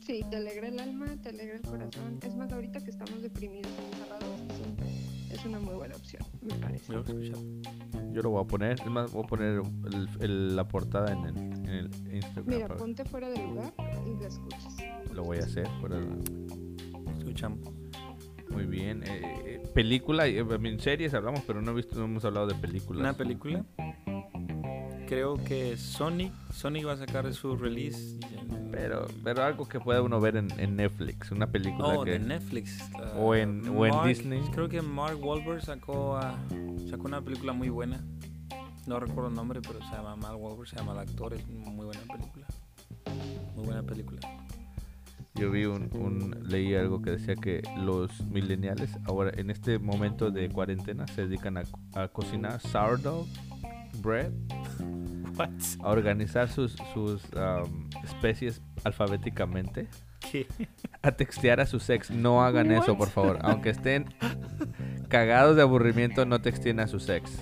Sí, 0.01 0.25
te 0.31 0.37
alegra 0.37 0.69
el 0.69 0.79
alma, 0.81 1.07
te 1.23 1.29
alegra 1.29 1.57
el 1.57 1.63
corazón. 1.63 2.19
Es 2.23 2.35
más, 2.37 2.53
ahorita 2.53 2.81
que 2.83 2.91
estamos 2.91 3.23
deprimidos 3.23 3.71
y 3.79 3.85
encerrados, 3.95 4.41
sí, 4.57 5.29
es 5.31 5.45
una 5.45 5.59
muy 5.61 5.75
buena 5.75 5.95
opción, 5.95 6.23
me 6.41 6.55
parece. 6.55 6.93
Yo 8.13 8.23
lo 8.23 8.31
voy 8.31 8.45
a 8.45 8.47
poner, 8.47 8.73
es 8.81 8.87
más, 8.87 9.13
voy 9.13 9.25
a 9.25 9.27
poner 9.27 9.63
el- 9.93 10.09
el- 10.21 10.57
la 10.57 10.67
portada 10.69 11.13
en 11.13 11.25
el, 11.25 11.37
en 11.37 11.67
el 11.69 12.15
Instagram. 12.15 12.45
Mira, 12.47 12.67
para- 12.69 12.79
ponte 12.81 13.05
fuera 13.05 13.29
del 13.31 13.43
lugar 13.47 13.73
y 14.07 14.21
la 14.21 14.29
escuchas. 14.29 14.77
Lo 15.13 15.23
voy 15.25 15.39
a 15.39 15.45
hacer. 15.45 15.67
fuera 15.81 15.97
de- 15.99 17.19
Escuchamos. 17.19 17.61
Muy 18.51 18.67
bien. 18.67 19.03
eh, 19.05 19.23
eh, 19.47 19.63
película, 19.75 20.29
y, 20.29 20.37
eh, 20.37 20.45
en 20.51 20.81
series 20.81 21.15
hablamos, 21.15 21.41
pero 21.47 21.63
no, 21.63 21.71
he 21.71 21.75
visto, 21.75 21.97
no 21.99 22.05
hemos 22.05 22.25
hablado 22.25 22.47
de 22.49 22.55
películas. 22.57 23.01
Una 23.01 23.15
película. 23.15 23.65
Creo 25.13 25.35
que 25.37 25.77
Sonic, 25.77 26.33
Sonic 26.55 26.87
va 26.87 26.93
a 26.93 26.97
sacar 26.97 27.31
su 27.35 27.55
release. 27.55 28.19
en- 28.33 28.71
Pero, 28.71 29.07
pero 29.23 29.43
algo 29.45 29.69
que 29.69 29.79
pueda 29.79 30.01
uno 30.01 30.19
ver 30.23 30.37
en, 30.37 30.49
en 30.59 30.77
Netflix, 30.77 31.31
una 31.31 31.47
película 31.49 31.99
Oh, 31.99 32.03
que... 32.03 32.13
de 32.13 32.19
Netflix. 32.19 32.81
ah, 32.95 33.13
O 33.19 33.35
en- 33.35 33.69
o 33.69 33.85
en 33.85 33.95
Mark- 33.95 34.09
Disney. 34.09 34.41
Creo 34.55 34.71
que 34.71 34.81
Mark 34.81 35.19
Wahlberg 35.23 35.61
sacó, 35.63 36.17
ah, 36.17 36.35
sacó 36.89 37.09
una 37.09 37.21
película 37.21 37.53
muy 37.53 37.69
buena. 37.69 38.03
No 38.87 38.99
recuerdo 39.01 39.29
el 39.29 39.35
nombre, 39.37 39.61
pero 39.61 39.81
se 39.81 39.95
llama 39.95 40.17
Mark 40.17 40.41
Wahlberg, 40.41 40.67
se 40.71 40.77
llama 40.77 40.93
el 40.93 41.01
actor. 41.01 41.35
Es 41.35 41.47
muy 41.47 41.85
buena 41.85 42.01
película. 42.11 42.47
Muy 43.55 43.67
buena 43.67 43.83
película. 43.83 44.21
Yo 45.35 45.51
vi 45.51 45.67
un, 45.67 45.91
un- 45.95 46.39
leí 46.49 46.75
algo 46.75 47.03
que 47.03 47.11
decía 47.11 47.37
que 47.37 47.61
los 47.77 48.19
millennials 48.29 48.97
ahora 49.05 49.31
en 49.37 49.51
este 49.51 49.79
momento 49.79 50.31
de 50.31 50.49
cuarentena 50.49 51.07
se 51.07 51.27
dedican 51.27 51.59
a, 51.59 51.65
a 51.93 52.09
cocinar 52.09 52.59
sourdough 52.63 53.27
bread? 54.01 54.33
A 55.39 55.89
organizar 55.89 56.49
sus, 56.49 56.76
sus 56.95 57.22
um, 57.35 57.89
especies 58.05 58.61
alfabéticamente, 58.85 59.89
¿Qué? 60.30 60.47
a 61.03 61.12
textear 61.12 61.61
a 61.61 61.66
sus 61.66 61.89
ex. 61.91 62.11
No 62.11 62.43
hagan 62.45 62.70
eso, 62.72 62.97
por 62.97 63.09
favor. 63.11 63.39
Aunque 63.43 63.70
estén 63.70 64.07
cagados 65.09 65.57
de 65.57 65.62
aburrimiento, 65.62 66.24
no 66.26 66.41
texten 66.41 66.80
a 66.80 66.87
sus 66.87 67.09
ex. 67.09 67.33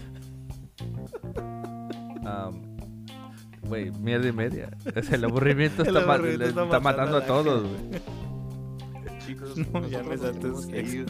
Um, 2.23 2.71
Güey, 3.63 3.91
mierda 3.93 4.27
y 4.29 4.33
media. 4.33 4.71
Sea, 5.03 5.15
el 5.17 5.25
aburrimiento 5.25 5.83
El 5.87 5.89
está, 5.97 6.07
ma- 6.07 6.15
aburrimiento 6.15 6.45
le 6.45 6.49
está 6.51 6.65
está 6.65 6.81
matando 6.81 7.17
a 7.19 7.25
todos, 7.27 7.63
güey. 7.69 8.01
Chicos, 9.27 9.57
No, 9.73 9.87
ya 9.87 10.03
nos 10.03 10.21
tenemos 10.21 10.67
que 10.67 10.81
ir. 10.83 11.07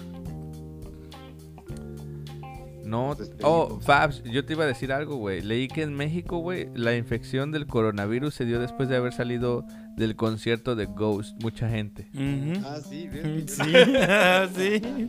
No, 2.90 3.16
oh, 3.42 3.78
Fabs, 3.80 4.20
yo 4.24 4.44
te 4.44 4.54
iba 4.54 4.64
a 4.64 4.66
decir 4.66 4.92
algo, 4.92 5.14
güey. 5.14 5.42
Leí 5.42 5.68
que 5.68 5.82
en 5.82 5.94
México, 5.94 6.38
güey, 6.38 6.68
la 6.74 6.96
infección 6.96 7.52
del 7.52 7.68
coronavirus 7.68 8.34
se 8.34 8.44
dio 8.44 8.58
después 8.58 8.88
de 8.88 8.96
haber 8.96 9.12
salido 9.12 9.64
del 9.96 10.16
concierto 10.16 10.74
de 10.74 10.86
Ghost. 10.86 11.40
Mucha 11.40 11.68
gente. 11.68 12.08
Ujú. 12.12 12.60
Ah, 12.66 12.80
sí, 12.80 13.06
ven. 13.06 13.48
Sí, 13.48 13.62
sí. 14.56 15.08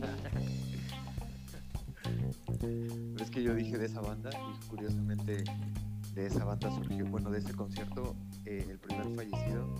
Pero 2.60 3.24
es 3.24 3.30
que 3.30 3.42
yo 3.42 3.52
dije 3.54 3.76
de 3.76 3.86
esa 3.86 4.00
banda 4.00 4.30
y 4.30 4.68
curiosamente 4.68 5.42
de 6.14 6.26
esa 6.26 6.44
banda 6.44 6.70
surgió, 6.70 7.04
bueno, 7.06 7.30
de 7.30 7.40
ese 7.40 7.52
concierto, 7.52 8.14
eh, 8.44 8.64
el 8.70 8.78
primer 8.78 9.06
fallecido 9.16 9.74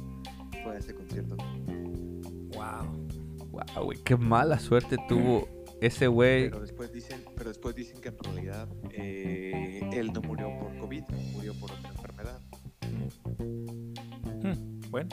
fue 0.64 0.74
a 0.74 0.78
ese 0.78 0.92
concierto. 0.92 1.36
Wow. 2.56 3.06
Wow, 3.52 3.84
güey, 3.84 3.98
qué 4.02 4.16
mala 4.16 4.58
suerte 4.58 4.96
tuvo 5.08 5.46
ese 5.82 6.06
güey. 6.06 6.44
Pero 6.44 6.60
después 6.60 6.92
dicen, 6.92 7.24
pero 7.36 7.48
después 7.48 7.74
dicen 7.74 8.00
que 8.00 8.08
en 8.10 8.18
realidad 8.18 8.68
eh, 8.92 9.80
él 9.92 10.12
no 10.12 10.22
murió 10.22 10.48
por 10.58 10.78
COVID, 10.78 11.02
murió 11.32 11.54
por 11.54 11.72
otra 11.72 11.90
enfermedad. 11.90 12.40
Hmm, 14.42 14.80
bueno. 14.90 15.08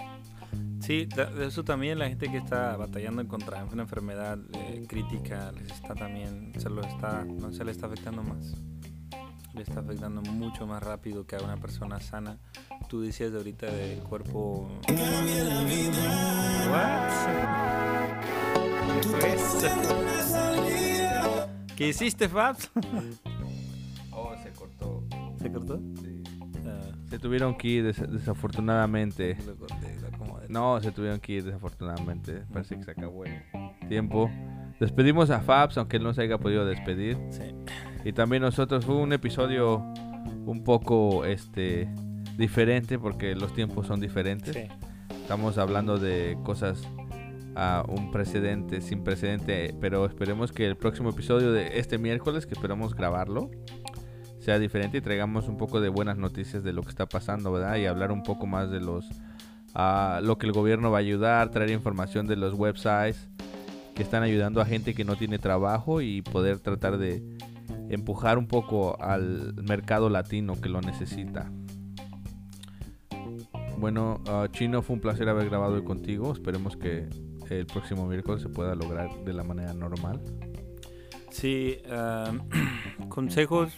Sí, 0.80 1.06
de 1.06 1.48
eso 1.48 1.64
también 1.64 2.00
la 2.00 2.08
gente 2.08 2.32
que 2.32 2.38
está 2.38 2.78
batallando 2.78 3.28
contra 3.28 3.64
una 3.66 3.84
enfermedad 3.84 4.40
eh, 4.54 4.86
crítica 4.88 5.52
les 5.52 5.72
está 5.72 5.94
también, 5.94 6.54
se 6.58 6.70
lo 6.70 6.82
está, 6.82 7.26
no 7.26 7.52
se 7.52 7.64
le 7.64 7.72
está 7.72 7.88
afectando 7.88 8.24
más. 8.24 8.54
Le 9.54 9.62
está 9.64 9.80
afectando 9.80 10.22
mucho 10.22 10.66
más 10.68 10.82
rápido 10.82 11.26
que 11.26 11.36
a 11.36 11.40
una 11.40 11.58
persona 11.58 12.00
sana. 12.00 12.38
Tú 12.88 13.02
decías 13.02 13.32
de 13.32 13.38
ahorita 13.40 13.66
del 13.68 14.00
cuerpo. 14.00 14.70
What? 16.72 17.10
¿Qué 21.76 21.88
hiciste, 21.90 22.28
Fabs? 22.30 22.70
Oh, 24.12 24.34
se 24.44 24.50
cortó. 24.52 25.04
¿Se 25.42 25.50
cortó? 25.50 25.80
Ah, 26.68 26.82
Se 27.10 27.18
tuvieron 27.20 27.56
que 27.56 27.68
ir 27.70 27.86
des- 27.86 28.12
desafortunadamente. 28.12 29.38
lo 29.48 29.56
corté, 29.56 29.98
lo 30.02 30.08
acomodé. 30.10 30.48
No, 30.50 30.82
se 30.82 30.92
tuvieron 30.92 31.22
que 31.22 31.34
ir 31.34 31.46
desafortunadamente. 31.46 32.44
Parece 32.52 32.76
que 32.76 32.84
se 32.84 32.92
acabó 32.92 33.24
el 33.24 33.42
tiempo. 33.88 34.30
Despedimos 34.78 35.30
a 35.30 35.40
Fabs, 35.40 35.78
aunque 35.78 35.96
él 35.98 36.04
no 36.04 36.14
se 36.14 36.24
haya 36.24 36.38
podido 36.38 36.66
despedir. 36.66 37.18
Sí. 37.30 37.44
Y 38.04 38.14
también 38.14 38.42
nosotros 38.42 38.86
fue 38.86 38.96
un 38.96 39.14
episodio 39.14 39.84
un 40.46 40.64
poco 40.64 41.26
este 41.26 41.90
diferente 42.38 42.98
porque 42.98 43.36
los 43.36 43.54
tiempos 43.54 43.88
son 43.88 44.00
diferentes. 44.00 44.56
Sí. 44.56 44.68
Estamos 45.22 45.58
hablando 45.58 45.98
de 45.98 46.38
cosas 46.44 46.82
a 47.56 47.84
un 47.88 48.12
precedente, 48.12 48.82
sin 48.82 49.04
precedente, 49.04 49.76
pero 49.82 50.06
esperemos 50.06 50.52
que 50.52 50.66
el 50.66 50.78
próximo 50.78 51.10
episodio 51.10 51.52
de 51.52 51.78
este 51.78 51.98
miércoles, 51.98 52.46
que 52.46 52.54
esperamos 52.54 52.96
grabarlo, 52.96 53.52
sea 54.40 54.58
diferente 54.58 55.00
y 55.00 55.02
traigamos 55.02 55.48
un 55.48 55.58
poco 55.58 55.82
de 55.82 55.90
buenas 55.90 56.18
noticias 56.18 56.64
de 56.64 56.74
lo 56.74 56.82
que 56.84 56.90
está 56.90 57.06
pasando, 57.06 57.52
¿verdad? 57.52 57.76
Y 57.76 57.86
hablar 57.86 58.12
un 58.12 58.24
poco 58.24 58.48
más 58.48 58.72
de 58.72 58.80
los 58.80 59.06
a 59.76 60.22
lo 60.24 60.38
que 60.38 60.48
el 60.48 60.54
gobierno 60.54 60.90
va 60.90 60.98
a 60.98 61.02
ayudar, 61.02 61.52
traer 61.52 61.70
información 61.70 62.26
de 62.26 62.36
los 62.36 62.54
websites 62.54 63.30
que 63.94 64.02
están 64.02 64.24
ayudando 64.24 64.62
a 64.62 64.66
gente 64.66 64.96
que 64.96 65.04
no 65.04 65.16
tiene 65.16 65.38
trabajo 65.38 66.02
y 66.02 66.22
poder 66.22 66.60
tratar 66.60 66.98
de 66.98 67.22
empujar 67.90 68.38
un 68.38 68.48
poco 68.48 69.02
al 69.02 69.54
mercado 69.56 70.10
latino 70.10 70.60
que 70.62 70.70
lo 70.70 70.80
necesita. 70.82 71.52
Bueno, 73.78 74.22
ah, 74.28 74.48
Chino, 74.52 74.82
fue 74.82 74.96
un 74.96 75.02
placer 75.02 75.28
haber 75.30 75.50
grabado 75.50 75.76
hoy 75.76 75.84
contigo. 75.84 76.32
Esperemos 76.32 76.78
que 76.78 77.08
el 77.50 77.66
próximo 77.66 78.06
miércoles 78.08 78.42
se 78.42 78.50
pueda 78.50 78.76
lograr 78.76 79.10
de 79.24 79.34
la 79.34 79.44
manera 79.44 79.74
normal. 79.74 80.22
Sí, 81.32 81.78
ah, 81.90 82.32
consejos, 83.10 83.74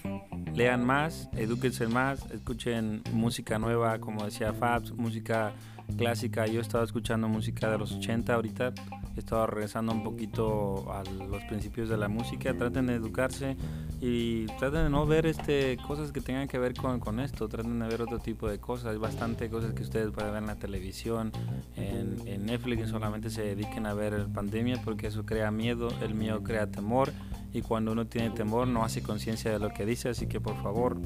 lean 0.54 0.86
más, 0.86 1.30
edúquense 1.34 1.88
más, 1.88 2.30
escuchen 2.32 3.04
música 3.14 3.60
nueva, 3.60 4.00
como 4.00 4.26
decía 4.26 4.54
Fabs, 4.54 4.92
música 4.94 5.54
clásica. 5.96 6.48
Yo 6.48 6.62
estaba 6.62 6.84
escuchando 6.84 7.28
música 7.28 7.70
de 7.70 7.78
los 7.78 7.92
80 7.94 8.34
ahorita, 8.34 8.74
he 9.16 9.20
estado 9.20 9.48
regresando 9.48 9.92
un 9.92 10.04
poquito 10.04 10.92
a 10.92 11.04
los 11.04 11.44
principios 11.44 11.90
de 11.90 11.98
la 11.98 12.08
música. 12.08 12.54
Traten 12.54 12.88
de 12.88 12.96
educarse 12.96 13.58
y 14.00 14.46
traten 14.58 14.84
de 14.84 14.90
no 14.90 15.06
ver 15.06 15.26
este, 15.26 15.78
cosas 15.88 16.12
que 16.12 16.22
tengan 16.22 16.48
que 16.48 16.58
ver 16.58 16.74
con, 16.74 17.00
con 17.00 17.20
esto, 17.20 17.48
traten 17.48 17.80
de 17.80 17.88
ver 17.88 18.02
otro 18.02 18.20
tipo 18.20 18.50
de 18.50 18.60
cosas. 18.60 18.88
Hay 18.88 18.98
bastante 18.98 19.50
cosas 19.50 19.74
que 19.74 19.84
ustedes 19.84 20.12
pueden 20.12 20.32
ver 20.32 20.42
en 20.42 20.48
la 20.48 20.56
televisión, 20.56 21.32
en, 21.76 22.18
en 22.26 22.46
Netflix, 22.46 22.90
solamente 22.90 23.30
se 23.30 23.44
dediquen 23.44 23.86
a 23.86 23.94
ver 23.94 24.28
pandemia 24.34 24.82
porque 24.84 25.08
eso 25.08 25.26
crea 25.26 25.52
miedo, 25.52 25.90
el 26.02 26.14
miedo 26.14 26.42
crea 26.44 26.68
temor 26.68 27.12
y 27.54 27.62
cuando 27.62 27.92
uno 27.92 28.08
tiene 28.08 28.30
temor 28.30 28.68
no 28.68 28.84
hace 28.84 29.02
conciencia 29.02 29.52
de 29.52 29.60
lo 29.60 29.74
que 29.74 29.86
dice, 29.86 30.10
así 30.10 30.28
que 30.28 30.40
por 30.40 30.62
favor, 30.62 30.98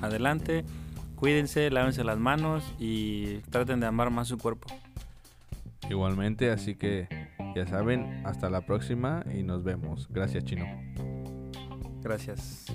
adelante, 0.00 0.64
cuídense, 1.20 1.70
lávense 1.70 2.02
las 2.02 2.18
manos 2.18 2.64
y 2.78 3.36
traten 3.50 3.78
de 3.78 3.86
amar 3.86 4.10
más 4.10 4.26
su 4.28 4.38
cuerpo. 4.38 4.66
Igualmente, 5.88 6.50
así 6.50 6.74
que 6.74 7.08
ya 7.54 7.66
saben, 7.66 8.22
hasta 8.24 8.48
la 8.48 8.62
próxima 8.62 9.22
y 9.32 9.42
nos 9.42 9.62
vemos. 9.62 10.08
Gracias, 10.10 10.44
Chino. 10.44 10.66
Gracias. 12.02 12.66